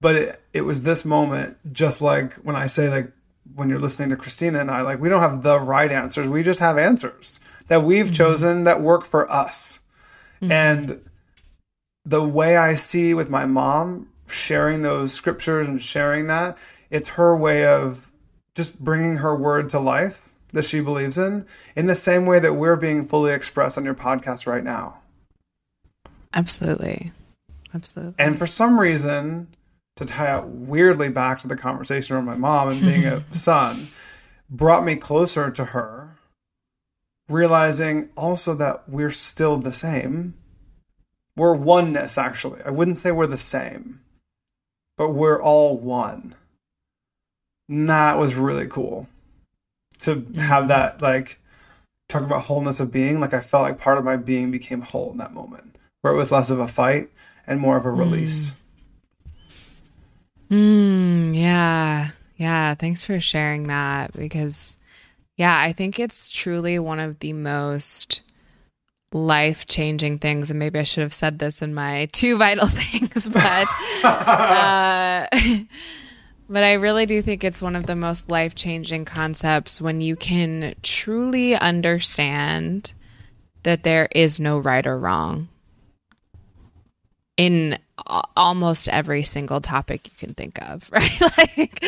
But 0.00 0.16
it, 0.16 0.42
it 0.52 0.60
was 0.62 0.82
this 0.82 1.04
moment, 1.04 1.56
just 1.72 2.02
like 2.02 2.34
when 2.38 2.56
I 2.56 2.66
say, 2.66 2.88
like, 2.88 3.12
when 3.54 3.68
you're 3.68 3.78
listening 3.78 4.10
to 4.10 4.16
Christina 4.16 4.60
and 4.60 4.70
I, 4.70 4.82
like, 4.82 5.00
we 5.00 5.08
don't 5.08 5.20
have 5.20 5.42
the 5.42 5.60
right 5.60 5.90
answers. 5.90 6.28
We 6.28 6.42
just 6.42 6.60
have 6.60 6.78
answers 6.78 7.40
that 7.68 7.82
we've 7.82 8.06
mm-hmm. 8.06 8.14
chosen 8.14 8.64
that 8.64 8.80
work 8.80 9.04
for 9.04 9.30
us. 9.30 9.80
Mm-hmm. 10.42 10.52
And 10.52 11.00
the 12.04 12.24
way 12.24 12.56
I 12.56 12.74
see 12.74 13.14
with 13.14 13.30
my 13.30 13.46
mom 13.46 14.08
sharing 14.26 14.82
those 14.82 15.12
scriptures 15.12 15.68
and 15.68 15.80
sharing 15.80 16.26
that, 16.26 16.58
it's 16.90 17.08
her 17.10 17.36
way 17.36 17.64
of 17.64 18.10
just 18.54 18.82
bringing 18.82 19.16
her 19.18 19.34
word 19.34 19.70
to 19.70 19.80
life 19.80 20.30
that 20.52 20.64
she 20.64 20.80
believes 20.80 21.18
in, 21.18 21.46
in 21.74 21.86
the 21.86 21.94
same 21.94 22.26
way 22.26 22.38
that 22.38 22.54
we're 22.54 22.76
being 22.76 23.06
fully 23.06 23.32
expressed 23.32 23.76
on 23.76 23.84
your 23.84 23.94
podcast 23.94 24.46
right 24.46 24.62
now. 24.62 24.98
Absolutely. 26.32 27.12
absolutely. 27.74 28.14
And 28.18 28.38
for 28.38 28.46
some 28.46 28.78
reason, 28.78 29.48
to 29.96 30.04
tie 30.04 30.36
it 30.38 30.44
weirdly 30.46 31.08
back 31.08 31.38
to 31.40 31.48
the 31.48 31.56
conversation 31.56 32.16
around 32.16 32.24
my 32.24 32.36
mom 32.36 32.70
and 32.70 32.80
being 32.80 33.04
a 33.04 33.22
son, 33.34 33.88
brought 34.50 34.84
me 34.84 34.96
closer 34.96 35.50
to 35.50 35.66
her, 35.66 36.16
realizing 37.28 38.08
also 38.16 38.54
that 38.54 38.88
we're 38.88 39.10
still 39.10 39.58
the 39.58 39.72
same. 39.72 40.34
We're 41.36 41.54
oneness, 41.54 42.18
actually. 42.18 42.60
I 42.64 42.70
wouldn't 42.70 42.98
say 42.98 43.10
we're 43.10 43.26
the 43.26 43.36
same, 43.36 44.00
but 44.96 45.10
we're 45.10 45.42
all 45.42 45.78
one. 45.78 46.34
And 47.68 47.88
that 47.88 48.18
was 48.18 48.34
really 48.34 48.66
cool 48.66 49.08
to 50.00 50.24
have 50.36 50.68
that, 50.68 51.00
like, 51.00 51.40
talk 52.08 52.22
about 52.22 52.42
wholeness 52.42 52.78
of 52.78 52.92
being. 52.92 53.20
Like, 53.20 53.34
I 53.34 53.40
felt 53.40 53.62
like 53.62 53.78
part 53.78 53.98
of 53.98 54.04
my 54.04 54.16
being 54.16 54.50
became 54.50 54.82
whole 54.82 55.12
in 55.12 55.18
that 55.18 55.32
moment, 55.32 55.76
where 56.02 56.12
it 56.12 56.16
was 56.16 56.30
less 56.30 56.50
of 56.50 56.60
a 56.60 56.68
fight 56.68 57.10
and 57.46 57.60
more 57.60 57.76
of 57.76 57.86
a 57.86 57.90
release. 57.90 58.50
Mm, 58.50 58.54
yeah. 60.50 62.10
Yeah. 62.36 62.74
Thanks 62.74 63.04
for 63.04 63.20
sharing 63.20 63.68
that 63.68 64.12
because, 64.12 64.76
yeah, 65.36 65.58
I 65.58 65.72
think 65.72 65.98
it's 65.98 66.30
truly 66.30 66.78
one 66.78 67.00
of 67.00 67.18
the 67.20 67.32
most 67.32 68.22
life 69.12 69.66
changing 69.66 70.18
things. 70.18 70.50
And 70.50 70.58
maybe 70.58 70.78
I 70.78 70.82
should 70.82 71.02
have 71.02 71.14
said 71.14 71.38
this 71.38 71.62
in 71.62 71.74
my 71.74 72.06
two 72.12 72.36
vital 72.36 72.66
things, 72.66 73.28
but, 73.28 73.66
uh, 74.04 75.26
but 76.48 76.64
I 76.64 76.72
really 76.74 77.06
do 77.06 77.22
think 77.22 77.44
it's 77.44 77.62
one 77.62 77.76
of 77.76 77.86
the 77.86 77.96
most 77.96 78.30
life 78.30 78.54
changing 78.54 79.04
concepts 79.04 79.80
when 79.80 80.00
you 80.00 80.16
can 80.16 80.74
truly 80.82 81.54
understand 81.54 82.92
that 83.62 83.82
there 83.82 84.08
is 84.12 84.38
no 84.38 84.58
right 84.58 84.86
or 84.86 84.98
wrong 84.98 85.48
in 87.36 87.78
almost 88.36 88.88
every 88.88 89.22
single 89.22 89.60
topic 89.60 90.06
you 90.06 90.12
can 90.18 90.34
think 90.34 90.60
of, 90.62 90.88
right? 90.92 91.20
like, 91.20 91.84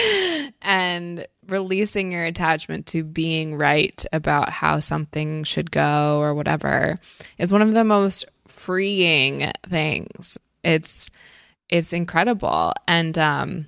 and 0.62 1.26
releasing 1.48 2.12
your 2.12 2.24
attachment 2.24 2.86
to 2.86 3.02
being 3.02 3.57
right 3.57 4.04
about 4.12 4.50
how 4.50 4.80
something 4.80 5.44
should 5.44 5.70
go 5.70 6.18
or 6.20 6.34
whatever 6.34 6.98
is 7.38 7.52
one 7.52 7.62
of 7.62 7.72
the 7.72 7.84
most 7.84 8.24
freeing 8.46 9.50
things. 9.68 10.38
It's 10.62 11.11
it's 11.68 11.92
incredible, 11.92 12.72
and 12.86 13.18
um, 13.18 13.66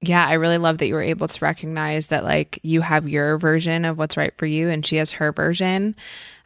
yeah, 0.00 0.24
I 0.24 0.34
really 0.34 0.58
love 0.58 0.78
that 0.78 0.86
you 0.86 0.94
were 0.94 1.02
able 1.02 1.26
to 1.26 1.44
recognize 1.44 2.08
that 2.08 2.22
like 2.22 2.60
you 2.62 2.80
have 2.80 3.08
your 3.08 3.36
version 3.38 3.84
of 3.84 3.98
what's 3.98 4.16
right 4.16 4.32
for 4.36 4.46
you, 4.46 4.68
and 4.68 4.86
she 4.86 4.96
has 4.96 5.12
her 5.12 5.32
version. 5.32 5.96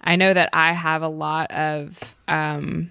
I 0.01 0.17
know 0.17 0.33
that 0.33 0.51
I 0.53 0.73
have 0.73 1.03
a 1.03 1.09
lot 1.09 1.51
of 1.53 2.17
um 2.29 2.91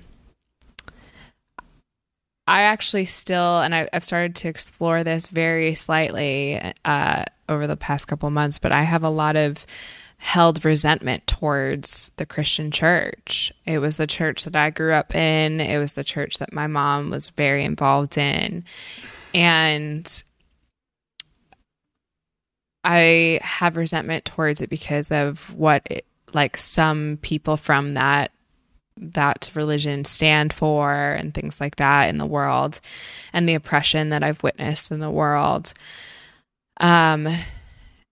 I 2.52 2.64
actually 2.64 3.06
still, 3.06 3.62
and 3.62 3.74
I, 3.74 3.88
have 3.94 4.04
started 4.04 4.36
to 4.36 4.50
explore 4.50 5.06
this 5.06 5.28
very 5.28 5.74
slightly 5.74 6.62
uh, 6.84 7.24
over 7.48 7.66
the 7.66 7.78
past 7.78 8.10
couple 8.10 8.30
months, 8.30 8.60
but 8.60 8.74
I 8.74 8.84
have 8.84 9.06
a 9.06 9.10
lot 9.10 9.38
of 9.38 9.66
held 10.18 10.66
resentment 10.66 11.26
towards 11.28 12.12
the 12.18 12.26
Christian 12.26 12.70
church. 12.70 13.54
It 13.66 13.80
was 13.80 13.96
the 13.96 14.06
church 14.06 14.44
that 14.44 14.58
I 14.58 14.70
grew 14.70 14.92
up 14.92 15.16
in, 15.16 15.62
it 15.62 15.78
was 15.78 15.94
the 15.94 16.04
church 16.04 16.40
that 16.40 16.52
my 16.52 16.68
mom 16.68 17.10
was 17.10 17.30
very 17.30 17.64
involved 17.64 18.18
in. 18.18 18.66
And 19.34 20.24
I 22.84 23.40
have 23.42 23.78
resentment 23.78 24.26
towards 24.26 24.60
it 24.60 24.70
because 24.70 25.10
of 25.10 25.54
what 25.54 25.84
it, 25.90 26.06
like 26.34 26.58
some 26.58 27.18
people 27.22 27.56
from 27.56 27.94
that 27.94 28.32
that 29.02 29.50
religion 29.54 30.06
stand 30.06 30.54
for 30.54 30.94
and 30.94 31.34
things 31.34 31.60
like 31.60 31.78
that 31.78 32.10
in 32.10 32.18
the 32.18 32.26
world 32.26 32.80
and 33.34 33.50
the 33.50 33.56
oppression 33.56 34.10
that 34.10 34.24
I've 34.24 34.44
witnessed 34.44 34.92
in 34.92 35.00
the 35.00 35.12
world. 35.12 35.74
Um 36.80 37.28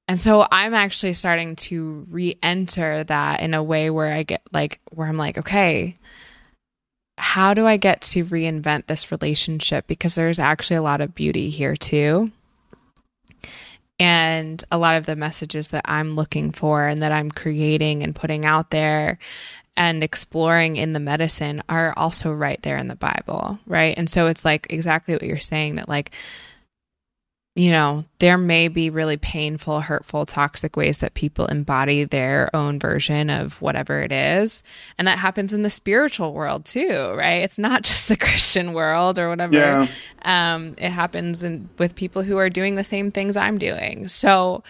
and 0.08 0.20
so 0.20 0.48
I'm 0.52 0.74
actually 0.74 1.14
starting 1.14 1.56
to 1.58 2.08
re-enter 2.10 3.04
that 3.04 3.42
in 3.42 3.54
a 3.54 3.62
way 3.62 3.92
where 3.92 4.12
I 4.12 4.24
get 4.24 4.42
like 4.52 4.80
where 4.90 5.08
I'm 5.08 5.18
like, 5.18 5.38
okay, 5.38 5.96
how 7.20 7.54
do 7.54 7.68
I 7.68 7.78
get 7.78 8.02
to 8.02 8.26
reinvent 8.26 8.88
this 8.88 9.12
relationship 9.12 9.86
because 9.86 10.16
there's 10.16 10.40
actually 10.40 10.78
a 10.78 10.82
lot 10.82 11.02
of 11.02 11.14
beauty 11.14 11.50
here 11.50 11.76
too. 11.76 12.32
And 14.00 14.64
a 14.72 14.78
lot 14.78 14.96
of 14.96 15.06
the 15.06 15.18
messages 15.18 15.68
that 15.70 15.84
I'm 15.86 16.12
looking 16.12 16.54
for 16.54 16.88
and 16.88 17.04
that 17.04 17.12
I'm 17.12 17.30
creating 17.30 18.02
and 18.02 18.16
putting 18.16 18.46
out 18.46 18.72
there 18.72 19.20
and 19.80 20.04
exploring 20.04 20.76
in 20.76 20.92
the 20.92 21.00
medicine 21.00 21.64
are 21.70 21.94
also 21.96 22.34
right 22.34 22.62
there 22.64 22.78
in 22.78 22.90
the 22.90 22.98
Bible, 22.98 23.58
right? 23.66 23.98
And 23.98 24.10
so 24.10 24.28
it's 24.28 24.44
like 24.44 24.68
exactly 24.70 25.16
what 25.16 25.24
you're 25.24 25.40
saying 25.40 25.76
that, 25.76 25.88
like, 25.88 26.12
you 27.56 27.72
know, 27.72 28.04
there 28.20 28.38
may 28.38 28.68
be 28.68 28.90
really 28.90 29.16
painful, 29.16 29.80
hurtful, 29.80 30.26
toxic 30.26 30.76
ways 30.76 30.98
that 30.98 31.14
people 31.14 31.46
embody 31.46 32.04
their 32.04 32.54
own 32.54 32.78
version 32.78 33.30
of 33.30 33.62
whatever 33.62 34.02
it 34.02 34.12
is. 34.12 34.64
And 34.98 35.08
that 35.08 35.18
happens 35.18 35.54
in 35.54 35.64
the 35.64 35.70
spiritual 35.70 36.34
world 36.34 36.66
too, 36.66 37.14
right? 37.16 37.42
It's 37.42 37.58
not 37.58 37.84
just 37.84 38.10
the 38.10 38.18
Christian 38.18 38.74
world 38.74 39.18
or 39.18 39.30
whatever. 39.30 39.56
Yeah. 39.56 39.88
Um, 40.24 40.76
it 40.78 40.90
happens 40.90 41.42
in, 41.42 41.70
with 41.78 41.96
people 41.96 42.24
who 42.24 42.38
are 42.38 42.50
doing 42.50 42.76
the 42.76 42.84
same 42.84 43.12
things 43.12 43.38
I'm 43.38 43.58
doing. 43.58 44.10
So 44.10 44.62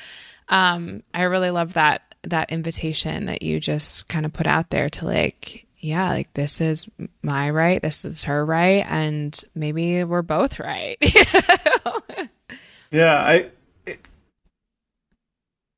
um, 0.49 1.01
I 1.15 1.23
really 1.23 1.49
love 1.49 1.73
that 1.73 2.08
that 2.23 2.51
invitation 2.51 3.25
that 3.25 3.41
you 3.41 3.59
just 3.59 4.07
kind 4.09 4.25
of 4.25 4.33
put 4.33 4.47
out 4.47 4.69
there 4.69 4.89
to 4.89 5.05
like 5.05 5.65
yeah 5.77 6.09
like 6.09 6.33
this 6.33 6.59
is 6.59 6.87
my 7.21 7.49
right 7.49 7.81
this 7.81 8.03
is 8.03 8.23
her 8.23 8.45
right 8.45 8.85
and 8.89 9.43
maybe 9.55 10.03
we're 10.03 10.21
both 10.21 10.59
right 10.59 10.97
yeah 12.91 13.15
i 13.23 13.49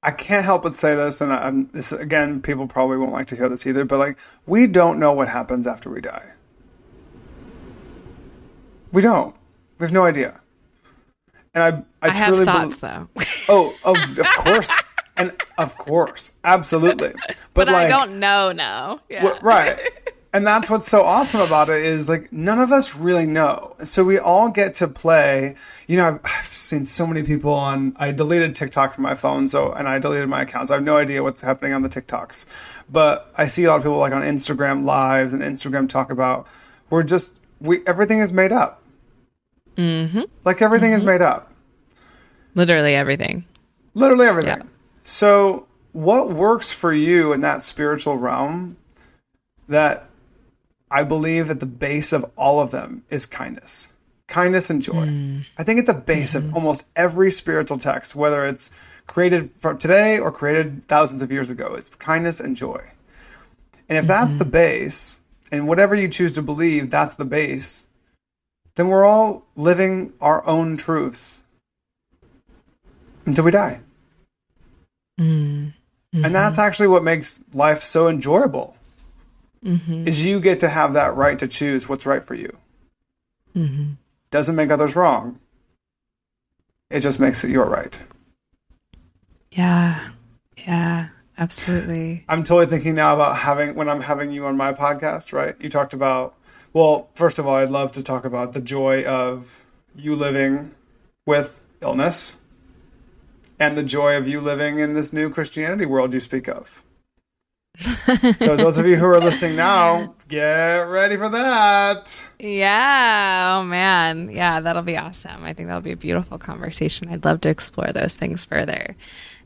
I 0.03 0.11
can't 0.11 0.43
help 0.43 0.63
but 0.63 0.73
say 0.73 0.95
this, 0.95 1.21
and 1.21 1.31
I'm 1.31 1.67
this 1.73 1.91
again. 1.91 2.41
People 2.41 2.67
probably 2.67 2.97
won't 2.97 3.11
like 3.11 3.27
to 3.27 3.35
hear 3.35 3.47
this 3.47 3.67
either, 3.67 3.85
but 3.85 3.99
like 3.99 4.17
we 4.47 4.65
don't 4.65 4.97
know 4.99 5.11
what 5.11 5.27
happens 5.27 5.67
after 5.67 5.91
we 5.91 6.01
die. 6.01 6.31
We 8.91 9.01
don't. 9.01 9.35
We 9.77 9.85
have 9.85 9.93
no 9.93 10.03
idea. 10.03 10.41
And 11.53 11.85
I, 12.01 12.07
I, 12.07 12.23
I 12.23 12.27
truly 12.27 12.45
have 12.45 12.73
thoughts, 12.73 12.77
be- 12.77 12.81
though. 12.81 13.07
oh, 13.49 13.75
of, 13.83 14.17
of 14.17 14.25
course, 14.37 14.73
and 15.21 15.41
of 15.57 15.77
course, 15.77 16.33
absolutely. 16.43 17.13
But, 17.53 17.65
but 17.65 17.73
like, 17.73 17.87
I 17.87 17.89
don't 17.89 18.19
know 18.19 18.53
now. 18.53 19.01
Yeah. 19.09 19.37
Right. 19.41 19.77
And 20.33 20.47
that's 20.47 20.69
what's 20.69 20.87
so 20.87 21.01
awesome 21.01 21.41
about 21.41 21.67
it 21.67 21.83
is 21.83 22.07
like 22.07 22.31
none 22.31 22.59
of 22.59 22.71
us 22.71 22.95
really 22.95 23.25
know. 23.25 23.75
So 23.83 24.05
we 24.05 24.17
all 24.17 24.47
get 24.47 24.73
to 24.75 24.87
play. 24.87 25.55
You 25.87 25.97
know, 25.97 26.07
I've, 26.07 26.19
I've, 26.23 26.45
seen 26.45 26.85
so 26.85 27.05
many 27.05 27.23
people 27.23 27.53
on. 27.53 27.93
I 27.99 28.11
deleted 28.13 28.55
TikTok 28.55 28.93
from 28.93 29.03
my 29.03 29.15
phone, 29.15 29.49
so 29.49 29.73
and 29.73 29.89
I 29.89 29.99
deleted 29.99 30.29
my 30.29 30.43
accounts. 30.43 30.71
I 30.71 30.75
have 30.75 30.83
no 30.83 30.95
idea 30.95 31.23
what's 31.23 31.41
happening 31.41 31.73
on 31.73 31.81
the 31.81 31.89
TikToks, 31.89 32.45
but 32.89 33.29
I 33.35 33.47
see 33.47 33.65
a 33.65 33.67
lot 33.67 33.75
of 33.75 33.83
people 33.83 33.97
like 33.97 34.13
on 34.13 34.21
Instagram 34.21 34.85
lives 34.85 35.33
and 35.33 35.43
Instagram 35.43 35.89
talk 35.89 36.09
about 36.09 36.47
we're 36.89 37.03
just 37.03 37.35
we 37.59 37.85
everything 37.85 38.19
is 38.19 38.31
made 38.31 38.53
up. 38.53 38.81
Mm-hmm. 39.75 40.21
Like 40.45 40.61
everything 40.61 40.91
mm-hmm. 40.91 40.97
is 40.97 41.03
made 41.03 41.21
up. 41.21 41.51
Literally 42.55 42.95
everything. 42.95 43.43
Literally 43.93 44.27
everything. 44.27 44.59
Yeah. 44.59 44.63
So, 45.03 45.67
what 45.93 46.31
works 46.31 46.71
for 46.71 46.93
you 46.93 47.33
in 47.33 47.41
that 47.41 47.63
spiritual 47.63 48.17
realm 48.17 48.77
that 49.67 50.07
I 50.89 51.03
believe 51.03 51.49
at 51.49 51.59
the 51.59 51.65
base 51.65 52.13
of 52.13 52.29
all 52.35 52.59
of 52.59 52.71
them 52.71 53.03
is 53.09 53.25
kindness? 53.25 53.91
Kindness 54.27 54.69
and 54.69 54.81
joy. 54.81 55.07
Mm. 55.07 55.45
I 55.57 55.63
think 55.63 55.79
at 55.79 55.85
the 55.85 55.93
base 55.93 56.33
mm-hmm. 56.33 56.49
of 56.49 56.55
almost 56.55 56.85
every 56.95 57.31
spiritual 57.31 57.77
text, 57.77 58.15
whether 58.15 58.45
it's 58.45 58.71
created 59.07 59.51
from 59.59 59.77
today 59.77 60.19
or 60.19 60.31
created 60.31 60.87
thousands 60.87 61.21
of 61.21 61.31
years 61.31 61.49
ago, 61.49 61.73
it's 61.75 61.89
kindness 61.89 62.39
and 62.39 62.55
joy. 62.55 62.81
And 63.89 63.97
if 63.97 64.03
mm-hmm. 64.03 64.07
that's 64.07 64.33
the 64.33 64.45
base, 64.45 65.19
and 65.51 65.67
whatever 65.67 65.93
you 65.93 66.07
choose 66.07 66.31
to 66.33 66.41
believe, 66.41 66.89
that's 66.89 67.15
the 67.15 67.25
base, 67.25 67.87
then 68.75 68.87
we're 68.87 69.05
all 69.05 69.45
living 69.57 70.13
our 70.21 70.45
own 70.47 70.77
truths 70.77 71.43
until 73.25 73.43
we 73.43 73.51
die. 73.51 73.81
Mm-hmm. 75.21 76.25
And 76.25 76.35
that's 76.35 76.57
actually 76.57 76.87
what 76.87 77.03
makes 77.03 77.41
life 77.53 77.83
so 77.83 78.07
enjoyable. 78.07 78.75
Mm-hmm. 79.63 80.07
Is 80.07 80.25
you 80.25 80.39
get 80.39 80.59
to 80.61 80.69
have 80.69 80.93
that 80.93 81.15
right 81.15 81.37
to 81.39 81.47
choose 81.47 81.87
what's 81.87 82.05
right 82.05 82.25
for 82.25 82.33
you. 82.33 82.51
Mm-hmm. 83.55 83.91
Doesn't 84.31 84.55
make 84.55 84.71
others 84.71 84.95
wrong. 84.95 85.39
It 86.89 87.01
just 87.01 87.19
makes 87.19 87.43
it 87.43 87.51
your 87.51 87.65
right. 87.65 88.01
Yeah. 89.51 90.09
Yeah. 90.57 91.09
Absolutely. 91.37 92.25
I'm 92.27 92.43
totally 92.43 92.65
thinking 92.65 92.95
now 92.95 93.13
about 93.15 93.37
having 93.37 93.75
when 93.75 93.89
I'm 93.89 94.01
having 94.01 94.31
you 94.31 94.45
on 94.45 94.57
my 94.57 94.73
podcast, 94.73 95.33
right? 95.33 95.55
You 95.59 95.69
talked 95.69 95.93
about 95.93 96.35
well, 96.73 97.09
first 97.15 97.37
of 97.39 97.47
all, 97.47 97.55
I'd 97.55 97.69
love 97.69 97.91
to 97.93 98.03
talk 98.03 98.25
about 98.25 98.53
the 98.53 98.61
joy 98.61 99.03
of 99.03 99.61
you 99.95 100.15
living 100.15 100.71
with 101.25 101.63
illness 101.81 102.37
and 103.61 103.77
the 103.77 103.83
joy 103.83 104.17
of 104.17 104.27
you 104.27 104.41
living 104.41 104.79
in 104.79 104.95
this 104.95 105.13
new 105.13 105.29
Christianity 105.29 105.85
world 105.85 106.13
you 106.13 106.19
speak 106.19 106.47
of. 106.47 106.83
so 108.39 108.55
those 108.55 108.79
of 108.79 108.87
you 108.87 108.95
who 108.95 109.05
are 109.05 109.19
listening 109.19 109.55
now, 109.55 110.15
Get 110.27 110.79
ready 110.87 111.15
for 111.15 111.29
that. 111.29 112.25
Yeah. 112.39 113.59
Oh, 113.59 113.63
man. 113.63 114.31
Yeah, 114.31 114.61
that'll 114.61 114.81
be 114.81 114.97
awesome. 114.97 115.43
I 115.43 115.53
think 115.53 115.67
that'll 115.67 115.81
be 115.81 115.91
a 115.91 115.97
beautiful 115.97 116.37
conversation. 116.37 117.09
I'd 117.09 117.23
love 117.23 117.41
to 117.41 117.49
explore 117.49 117.89
those 117.93 118.15
things 118.15 118.43
further. 118.43 118.95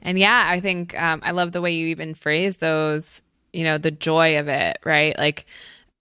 And 0.01 0.17
yeah, 0.17 0.45
I 0.47 0.59
think 0.59 0.99
um, 1.01 1.21
I 1.23 1.31
love 1.31 1.51
the 1.51 1.61
way 1.61 1.73
you 1.73 1.87
even 1.87 2.13
phrase 2.13 2.57
those, 2.57 3.21
you 3.51 3.63
know, 3.63 3.77
the 3.77 3.91
joy 3.91 4.39
of 4.39 4.47
it, 4.47 4.77
right? 4.85 5.17
Like, 5.17 5.45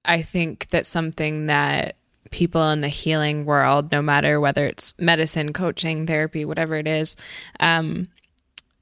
I 0.04 0.22
think 0.22 0.68
that 0.68 0.86
something 0.86 1.46
that 1.46 1.96
people 2.34 2.68
in 2.70 2.80
the 2.80 2.88
healing 2.88 3.44
world, 3.44 3.92
no 3.92 4.02
matter 4.02 4.40
whether 4.40 4.66
it's 4.66 4.92
medicine, 4.98 5.52
coaching, 5.52 6.04
therapy, 6.04 6.44
whatever 6.44 6.74
it 6.74 6.88
is, 6.88 7.14
um, 7.60 8.08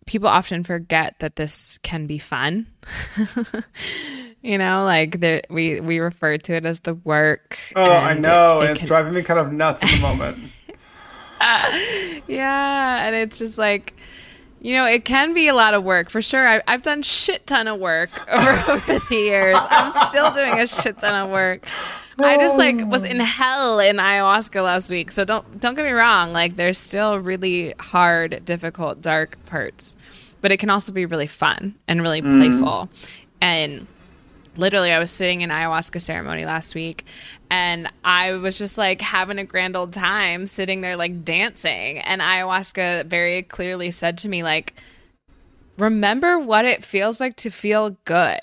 people 0.06 0.26
often 0.26 0.64
forget 0.64 1.16
that 1.18 1.36
this 1.36 1.78
can 1.82 2.06
be 2.06 2.16
fun. 2.16 2.66
you 4.42 4.56
know, 4.56 4.84
like 4.84 5.20
the, 5.20 5.42
we 5.50 5.80
we 5.80 5.98
refer 5.98 6.38
to 6.38 6.54
it 6.54 6.64
as 6.64 6.80
the 6.80 6.94
work. 6.94 7.58
Oh, 7.76 7.92
I 7.92 8.14
know, 8.14 8.60
it, 8.60 8.64
it 8.64 8.68
and 8.68 8.70
it's 8.70 8.80
can... 8.80 8.88
driving 8.88 9.12
me 9.12 9.20
kind 9.20 9.38
of 9.38 9.52
nuts 9.52 9.82
at 9.82 9.90
the 9.90 10.00
moment. 10.00 10.38
yeah, 12.26 13.06
and 13.06 13.14
it's 13.14 13.36
just 13.36 13.58
like 13.58 13.92
you 14.62 14.76
know, 14.76 14.86
it 14.86 15.04
can 15.04 15.34
be 15.34 15.48
a 15.48 15.54
lot 15.54 15.74
of 15.74 15.84
work 15.84 16.08
for 16.08 16.22
sure. 16.22 16.48
I, 16.48 16.62
have 16.68 16.82
done 16.82 17.02
shit 17.02 17.46
ton 17.46 17.68
of 17.68 17.80
work 17.80 18.08
over, 18.30 18.72
over 18.72 18.98
the 19.10 19.14
years. 19.14 19.58
I'm 19.58 20.08
still 20.08 20.32
doing 20.32 20.58
a 20.58 20.66
shit 20.66 20.98
ton 20.98 21.26
of 21.26 21.30
work. 21.30 21.66
I 22.18 22.36
just 22.36 22.58
like 22.58 22.84
was 22.86 23.04
in 23.04 23.20
hell 23.20 23.78
in 23.78 23.96
ayahuasca 23.96 24.62
last 24.62 24.90
week. 24.90 25.12
So 25.12 25.24
don't 25.24 25.60
don't 25.60 25.74
get 25.74 25.84
me 25.84 25.92
wrong. 25.92 26.32
Like 26.32 26.56
there's 26.56 26.78
still 26.78 27.18
really 27.18 27.74
hard, 27.78 28.44
difficult, 28.44 29.00
dark 29.00 29.42
parts, 29.46 29.96
but 30.40 30.52
it 30.52 30.58
can 30.58 30.70
also 30.70 30.92
be 30.92 31.06
really 31.06 31.26
fun 31.26 31.74
and 31.88 32.02
really 32.02 32.22
mm. 32.22 32.30
playful. 32.30 32.88
And 33.40 33.86
literally, 34.56 34.92
I 34.92 34.98
was 34.98 35.10
sitting 35.10 35.40
in 35.40 35.50
ayahuasca 35.50 36.00
ceremony 36.00 36.44
last 36.44 36.74
week, 36.74 37.06
and 37.50 37.90
I 38.04 38.32
was 38.34 38.58
just 38.58 38.78
like 38.78 39.00
having 39.00 39.38
a 39.38 39.44
grand 39.44 39.76
old 39.76 39.92
time 39.92 40.46
sitting 40.46 40.80
there 40.80 40.96
like 40.96 41.24
dancing. 41.24 41.98
And 41.98 42.20
ayahuasca 42.20 43.06
very 43.06 43.42
clearly 43.42 43.90
said 43.90 44.18
to 44.18 44.28
me 44.28 44.42
like, 44.42 44.74
"Remember 45.78 46.38
what 46.38 46.64
it 46.64 46.84
feels 46.84 47.20
like 47.20 47.36
to 47.36 47.50
feel 47.50 47.96
good." 48.04 48.40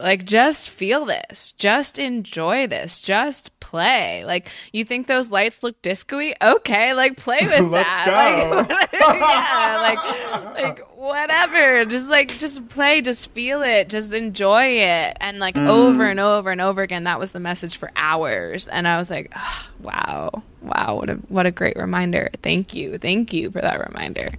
Like, 0.00 0.24
just 0.24 0.70
feel 0.70 1.04
this. 1.04 1.52
Just 1.58 1.98
enjoy 1.98 2.66
this. 2.66 3.02
Just 3.02 3.58
play. 3.60 4.24
Like, 4.24 4.50
you 4.72 4.84
think 4.84 5.06
those 5.06 5.30
lights 5.30 5.62
look 5.62 5.80
disco-y? 5.82 6.34
Okay, 6.40 6.94
like 6.94 7.16
play 7.16 7.40
with 7.42 7.70
that. 7.70 8.58
Like, 8.70 8.90
yeah, 8.92 9.78
like, 9.82 10.54
like 10.62 10.96
whatever. 10.96 11.84
Just 11.84 12.08
like, 12.08 12.38
just 12.38 12.66
play. 12.68 13.02
Just 13.02 13.30
feel 13.32 13.62
it. 13.62 13.88
Just 13.90 14.14
enjoy 14.14 14.64
it. 14.64 15.16
And 15.20 15.38
like 15.38 15.54
mm. 15.54 15.68
over 15.68 16.06
and 16.06 16.18
over 16.18 16.50
and 16.50 16.60
over 16.60 16.82
again, 16.82 17.04
that 17.04 17.18
was 17.18 17.32
the 17.32 17.40
message 17.40 17.76
for 17.76 17.90
hours. 17.94 18.68
And 18.68 18.88
I 18.88 18.96
was 18.96 19.10
like, 19.10 19.30
oh, 19.36 19.68
wow, 19.80 20.42
wow, 20.62 20.96
what 20.96 21.10
a 21.10 21.14
what 21.28 21.46
a 21.46 21.50
great 21.50 21.76
reminder. 21.76 22.30
Thank 22.42 22.74
you, 22.74 22.98
thank 22.98 23.32
you 23.32 23.50
for 23.50 23.60
that 23.60 23.86
reminder. 23.86 24.32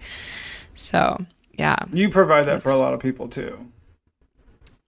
So 0.76 1.24
yeah, 1.58 1.78
you 1.92 2.10
provide 2.10 2.48
that 2.48 2.62
for 2.62 2.70
a 2.70 2.78
lot 2.78 2.94
of 2.94 3.00
people 3.00 3.28
too. 3.28 3.68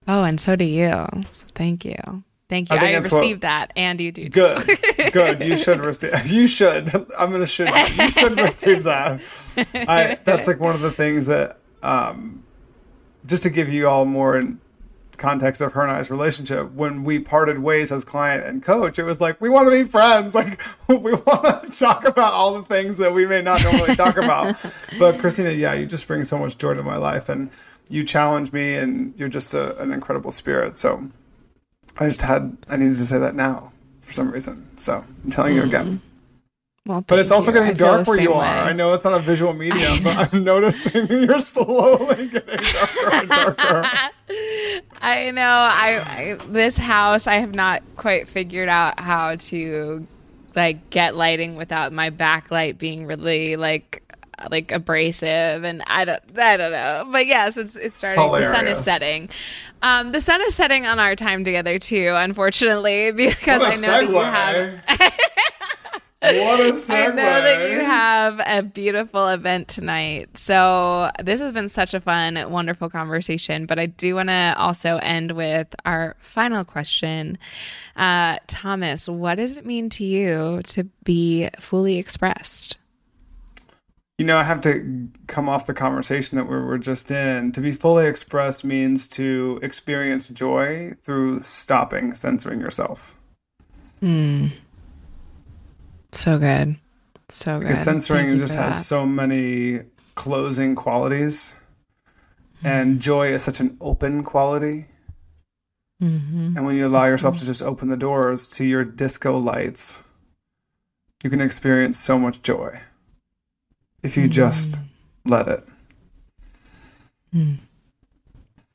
Oh, 0.06 0.24
and 0.24 0.40
so 0.40 0.56
do 0.56 0.64
you. 0.64 0.90
So 1.32 1.46
thank 1.54 1.84
you. 1.84 1.96
Thank 2.48 2.70
you. 2.70 2.76
I, 2.76 2.92
I 2.92 2.96
received 2.96 3.38
what, 3.38 3.48
that, 3.48 3.72
and 3.74 3.98
you 4.00 4.12
do. 4.12 4.28
Too. 4.28 4.30
Good, 4.30 5.12
good. 5.12 5.42
You 5.42 5.56
should 5.56 5.80
receive. 5.80 6.26
You 6.26 6.46
should. 6.46 6.94
I'm 7.18 7.32
gonna 7.32 7.46
should. 7.46 7.68
You 7.68 8.10
should 8.10 8.38
receive 8.38 8.82
that. 8.82 9.20
I, 9.74 10.18
that's 10.24 10.46
like 10.46 10.60
one 10.60 10.74
of 10.74 10.82
the 10.82 10.92
things 10.92 11.26
that, 11.26 11.58
um, 11.82 12.44
just 13.26 13.42
to 13.44 13.50
give 13.50 13.72
you 13.72 13.88
all 13.88 14.04
more 14.04 14.38
in 14.38 14.60
context 15.16 15.60
of 15.60 15.72
her 15.72 15.82
and 15.82 15.90
I's 15.90 16.10
relationship, 16.10 16.72
when 16.72 17.04
we 17.04 17.18
parted 17.18 17.60
ways 17.60 17.90
as 17.90 18.04
client 18.04 18.44
and 18.44 18.62
coach, 18.62 18.98
it 18.98 19.04
was 19.04 19.20
like 19.20 19.40
we 19.40 19.48
want 19.48 19.66
to 19.66 19.70
be 19.70 19.84
friends. 19.84 20.34
Like 20.34 20.60
we 20.88 21.12
want 21.12 21.72
to 21.72 21.78
talk 21.78 22.04
about 22.04 22.34
all 22.34 22.54
the 22.54 22.64
things 22.64 22.98
that 22.98 23.14
we 23.14 23.24
may 23.24 23.40
not 23.40 23.62
normally 23.62 23.94
talk 23.94 24.16
about. 24.16 24.56
but 24.98 25.18
Christina, 25.18 25.50
yeah, 25.50 25.72
you 25.72 25.86
just 25.86 26.06
bring 26.06 26.24
so 26.24 26.38
much 26.38 26.58
joy 26.58 26.74
to 26.74 26.82
my 26.82 26.96
life, 26.96 27.28
and 27.28 27.50
you 27.88 28.04
challenge 28.04 28.52
me 28.52 28.74
and 28.74 29.14
you're 29.16 29.28
just 29.28 29.54
a, 29.54 29.80
an 29.80 29.92
incredible 29.92 30.32
spirit. 30.32 30.76
So 30.78 31.08
I 31.98 32.08
just 32.08 32.22
had, 32.22 32.56
I 32.68 32.76
needed 32.76 32.96
to 32.96 33.06
say 33.06 33.18
that 33.18 33.34
now 33.34 33.72
for 34.02 34.12
some 34.12 34.30
reason. 34.30 34.66
So 34.76 35.04
I'm 35.24 35.30
telling 35.30 35.54
mm. 35.54 35.56
you 35.56 35.62
again. 35.64 35.86
Mm-hmm. 35.86 36.10
Well, 36.86 37.00
but 37.00 37.18
it's 37.18 37.32
also 37.32 37.50
you. 37.50 37.60
getting 37.60 37.76
dark 37.76 38.06
where 38.06 38.20
you 38.20 38.32
way. 38.32 38.36
are. 38.36 38.64
I 38.64 38.72
know 38.74 38.92
it's 38.92 39.04
not 39.04 39.14
a 39.14 39.18
visual 39.18 39.54
medium, 39.54 40.02
but 40.02 40.34
I'm 40.34 40.44
noticing 40.44 41.06
you're 41.10 41.38
slowly 41.38 42.28
getting 42.28 42.58
darker 42.58 43.10
and 43.10 43.28
darker. 43.30 43.82
I 45.00 45.30
know. 45.30 45.42
I, 45.42 46.02
I 46.06 46.38
this 46.48 46.76
house 46.76 47.26
I 47.26 47.36
have 47.36 47.54
not 47.54 47.82
quite 47.96 48.28
figured 48.28 48.68
out 48.68 49.00
how 49.00 49.36
to 49.36 50.06
like 50.54 50.90
get 50.90 51.16
lighting 51.16 51.56
without 51.56 51.94
my 51.94 52.10
backlight 52.10 52.76
being 52.76 53.06
really 53.06 53.56
like 53.56 54.02
like 54.50 54.72
abrasive 54.72 55.64
and 55.64 55.82
I 55.86 56.04
don't 56.04 56.22
I 56.38 56.56
don't 56.56 56.72
know. 56.72 57.08
But 57.10 57.26
yes, 57.26 57.56
it's 57.56 57.76
it's 57.76 57.98
starting 57.98 58.22
Hilarious. 58.24 58.48
the 58.50 58.54
sun 58.56 58.66
is 58.68 58.78
setting. 58.78 59.28
Um 59.82 60.12
the 60.12 60.20
sun 60.20 60.40
is 60.42 60.54
setting 60.54 60.86
on 60.86 60.98
our 60.98 61.16
time 61.16 61.44
together 61.44 61.78
too, 61.78 62.12
unfortunately, 62.14 63.12
because 63.16 63.60
I 63.62 63.86
know 63.86 64.06
segue. 64.06 64.10
that 64.10 64.10
you 64.10 64.18
have 64.20 65.12
What 66.22 66.58
a 66.60 66.70
segue. 66.72 66.90
I 66.90 67.06
know 67.08 67.42
that 67.42 67.70
you 67.70 67.80
have 67.80 68.40
a 68.46 68.62
beautiful 68.62 69.28
event 69.28 69.68
tonight. 69.68 70.38
So 70.38 71.10
this 71.22 71.38
has 71.40 71.52
been 71.52 71.68
such 71.68 71.92
a 71.92 72.00
fun, 72.00 72.50
wonderful 72.50 72.88
conversation. 72.88 73.66
But 73.66 73.78
I 73.78 73.84
do 73.86 74.14
want 74.14 74.30
to 74.30 74.54
also 74.56 74.96
end 74.96 75.32
with 75.32 75.74
our 75.84 76.16
final 76.20 76.64
question. 76.64 77.36
Uh, 77.94 78.38
Thomas, 78.46 79.06
what 79.06 79.34
does 79.34 79.58
it 79.58 79.66
mean 79.66 79.90
to 79.90 80.04
you 80.04 80.62
to 80.68 80.84
be 81.04 81.50
fully 81.60 81.98
expressed? 81.98 82.78
You 84.18 84.24
know, 84.24 84.38
I 84.38 84.44
have 84.44 84.60
to 84.60 85.08
come 85.26 85.48
off 85.48 85.66
the 85.66 85.74
conversation 85.74 86.38
that 86.38 86.44
we 86.44 86.56
were 86.56 86.78
just 86.78 87.10
in. 87.10 87.50
To 87.50 87.60
be 87.60 87.72
fully 87.72 88.06
expressed 88.06 88.64
means 88.64 89.08
to 89.08 89.58
experience 89.60 90.28
joy 90.28 90.92
through 91.02 91.42
stopping 91.42 92.14
censoring 92.14 92.60
yourself. 92.60 93.14
Hmm. 93.98 94.48
So 96.12 96.38
good. 96.38 96.76
So 97.28 97.58
good. 97.58 97.66
Because 97.66 97.82
censoring 97.82 98.36
just 98.38 98.54
has 98.54 98.86
so 98.86 99.04
many 99.04 99.80
closing 100.14 100.76
qualities, 100.76 101.56
mm-hmm. 102.58 102.66
and 102.68 103.00
joy 103.00 103.32
is 103.32 103.42
such 103.42 103.58
an 103.58 103.76
open 103.80 104.22
quality. 104.22 104.86
Mm-hmm. 106.00 106.56
And 106.56 106.64
when 106.64 106.76
you 106.76 106.86
allow 106.86 107.06
yourself 107.06 107.38
to 107.38 107.44
just 107.44 107.62
open 107.62 107.88
the 107.88 107.96
doors 107.96 108.46
to 108.48 108.64
your 108.64 108.84
disco 108.84 109.36
lights, 109.38 110.00
you 111.24 111.30
can 111.30 111.40
experience 111.40 111.98
so 111.98 112.16
much 112.16 112.42
joy 112.42 112.80
if 114.04 114.16
you 114.16 114.28
mm. 114.28 114.30
just 114.30 114.78
let 115.24 115.48
it. 115.48 115.66
Mm. 117.34 117.58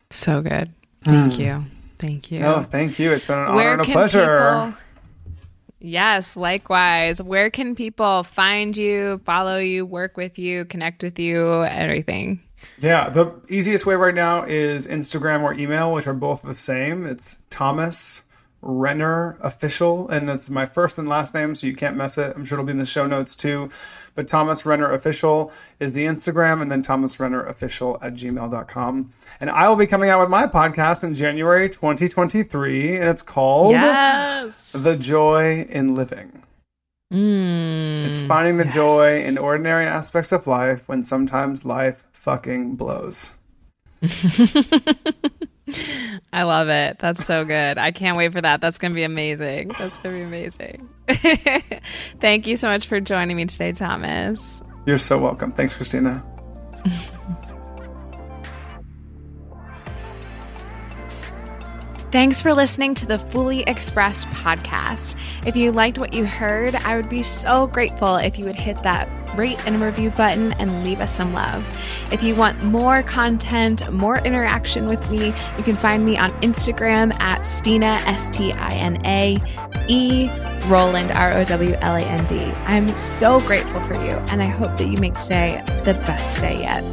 So 0.10 0.42
good. 0.42 0.74
Thank 1.04 1.34
mm. 1.34 1.40
you. 1.40 1.66
Thank 2.00 2.32
you. 2.32 2.40
No, 2.40 2.62
thank 2.62 3.00
you. 3.00 3.12
It's 3.12 3.26
been 3.26 3.40
an 3.40 3.56
Where 3.56 3.74
honor 3.74 3.82
and 3.84 3.90
a 3.90 3.94
pleasure. 3.94 4.66
People... 4.66 4.74
Yes, 5.80 6.36
likewise. 6.36 7.22
Where 7.22 7.50
can 7.50 7.76
people 7.76 8.24
find 8.24 8.76
you, 8.76 9.22
follow 9.24 9.60
you, 9.60 9.86
work 9.86 10.18
with 10.18 10.38
you, 10.38 10.66
connect 10.66 11.04
with 11.04 11.20
you, 11.20 11.64
everything? 11.64 12.42
Yeah, 12.82 13.10
the 13.10 13.32
easiest 13.50 13.86
way 13.86 13.96
right 13.96 14.16
now 14.16 14.44
is 14.44 14.88
Instagram 14.88 15.44
or 15.44 15.54
email, 15.54 15.94
which 15.94 16.08
are 16.08 16.14
both 16.14 16.42
the 16.42 16.56
same. 16.56 17.06
It's 17.06 17.42
Thomas 17.50 18.24
Renner 18.62 19.38
Official, 19.42 20.10
and 20.10 20.30
it's 20.30 20.50
my 20.50 20.66
first 20.66 20.98
and 20.98 21.08
last 21.08 21.34
name, 21.34 21.56
so 21.56 21.68
you 21.68 21.76
can't 21.76 21.96
mess 21.96 22.18
it. 22.18 22.36
I'm 22.36 22.44
sure 22.44 22.58
it'll 22.58 22.66
be 22.66 22.72
in 22.72 22.80
the 22.80 22.86
show 22.86 23.08
notes 23.08 23.36
too. 23.36 23.70
But 24.16 24.28
Thomas 24.28 24.66
Renner 24.66 24.92
Official 24.92 25.52
is 25.80 25.94
the 25.94 26.06
Instagram, 26.06 26.62
and 26.62 26.72
then 26.72 26.82
Thomas 26.82 27.20
Renner 27.20 27.44
Official 27.44 27.98
at 28.02 28.16
gmail.com. 28.16 29.14
And 29.40 29.50
I 29.50 29.70
will 29.70 29.78
be 29.78 29.88
coming 29.88 30.10
out 30.10 30.20
with 30.20 30.30
my 30.30 30.46
podcast 30.46 31.04
in 31.04 31.14
January 31.14 31.70
2023, 31.70 32.98
and 32.98 33.06
it's 33.06 33.22
called 33.22 33.72
yes. 33.72 34.74
The 34.74 34.98
Joy 34.98 35.66
in 35.70 35.96
Living. 35.96 36.44
Mm, 37.14 38.08
it's 38.08 38.22
finding 38.22 38.58
the 38.58 38.66
yes. 38.66 38.76
joy 38.76 39.24
in 39.24 39.38
ordinary 39.38 39.86
aspects 39.86 40.32
of 40.32 40.46
life 40.46 40.88
when 40.88 41.04
sometimes 41.04 41.66
life 41.66 42.06
fucking 42.12 42.76
blows. 42.76 43.34
I 46.34 46.44
love 46.44 46.70
it. 46.70 47.00
That's 47.00 47.26
so 47.26 47.46
good. 47.46 47.78
I 47.78 47.92
can't 47.92 48.18
wait 48.18 48.32
for 48.32 48.42
that. 48.42 48.62
That's 48.62 48.78
going 48.78 48.92
to 48.92 48.96
be 48.96 49.04
amazing. 49.04 49.70
That's 49.80 49.98
going 49.98 50.16
to 50.16 50.20
be 50.20 50.24
amazing. 50.24 50.90
Thank 52.20 52.48
you 52.48 52.58
so 52.58 52.68
much 52.68 52.88
for 52.88 53.00
joining 53.00 53.36
me 53.38 53.46
today, 53.46 53.72
Thomas. 53.72 54.62
You're 54.86 55.00
so 55.00 55.20
welcome. 55.20 55.52
Thanks, 55.52 55.74
Christina. 55.74 56.24
Thanks 62.12 62.42
for 62.42 62.56
listening 62.56 62.96
to 62.96 63.06
the 63.06 63.20
Fully 63.20 63.62
Expressed 63.68 64.28
podcast. 64.30 65.14
If 65.46 65.56
you 65.56 65.72
liked 65.72 66.00
what 66.00 66.12
you 66.12 66.26
heard, 66.26 66.74
I 66.74 66.96
would 66.96 67.08
be 67.08 67.22
so 67.22 67.68
grateful 67.68 68.16
if 68.16 68.40
you 68.40 68.46
would 68.46 68.56
hit 68.56 68.82
that 68.82 69.08
rate 69.38 69.64
and 69.68 69.80
review 69.80 70.10
button 70.10 70.54
and 70.54 70.84
leave 70.84 71.02
us 71.02 71.16
some 71.16 71.34
love. 71.34 71.64
If 72.12 72.24
you 72.24 72.34
want 72.34 72.64
more 72.64 73.04
content, 73.04 73.92
more 73.94 74.18
interaction 74.26 74.88
with 74.88 75.08
me, 75.12 75.28
you 75.56 75.64
can 75.64 75.76
find 75.76 76.04
me 76.04 76.18
on 76.18 76.32
Instagram 76.42 77.14
at 77.20 77.44
Stina, 77.44 78.02
S 78.08 78.32
T 78.32 78.54
I 78.54 78.72
N 78.72 79.06
A 79.06 79.38
E 79.88 80.30
Rowland, 80.66 81.12
R 81.12 81.34
O 81.34 81.44
W 81.44 81.76
L 81.80 81.96
A 81.96 82.02
N 82.02 82.26
D. 82.26 82.40
I'm 82.66 82.88
so 82.96 83.40
grateful 83.42 83.82
for 83.82 83.94
you, 83.94 84.14
and 84.32 84.42
I 84.42 84.48
hope 84.48 84.80
that 84.80 84.88
you 84.88 84.98
make 84.98 85.16
today 85.18 85.64
the 85.86 85.94
best 85.94 86.42
day 86.42 86.60
yet. 86.60 86.84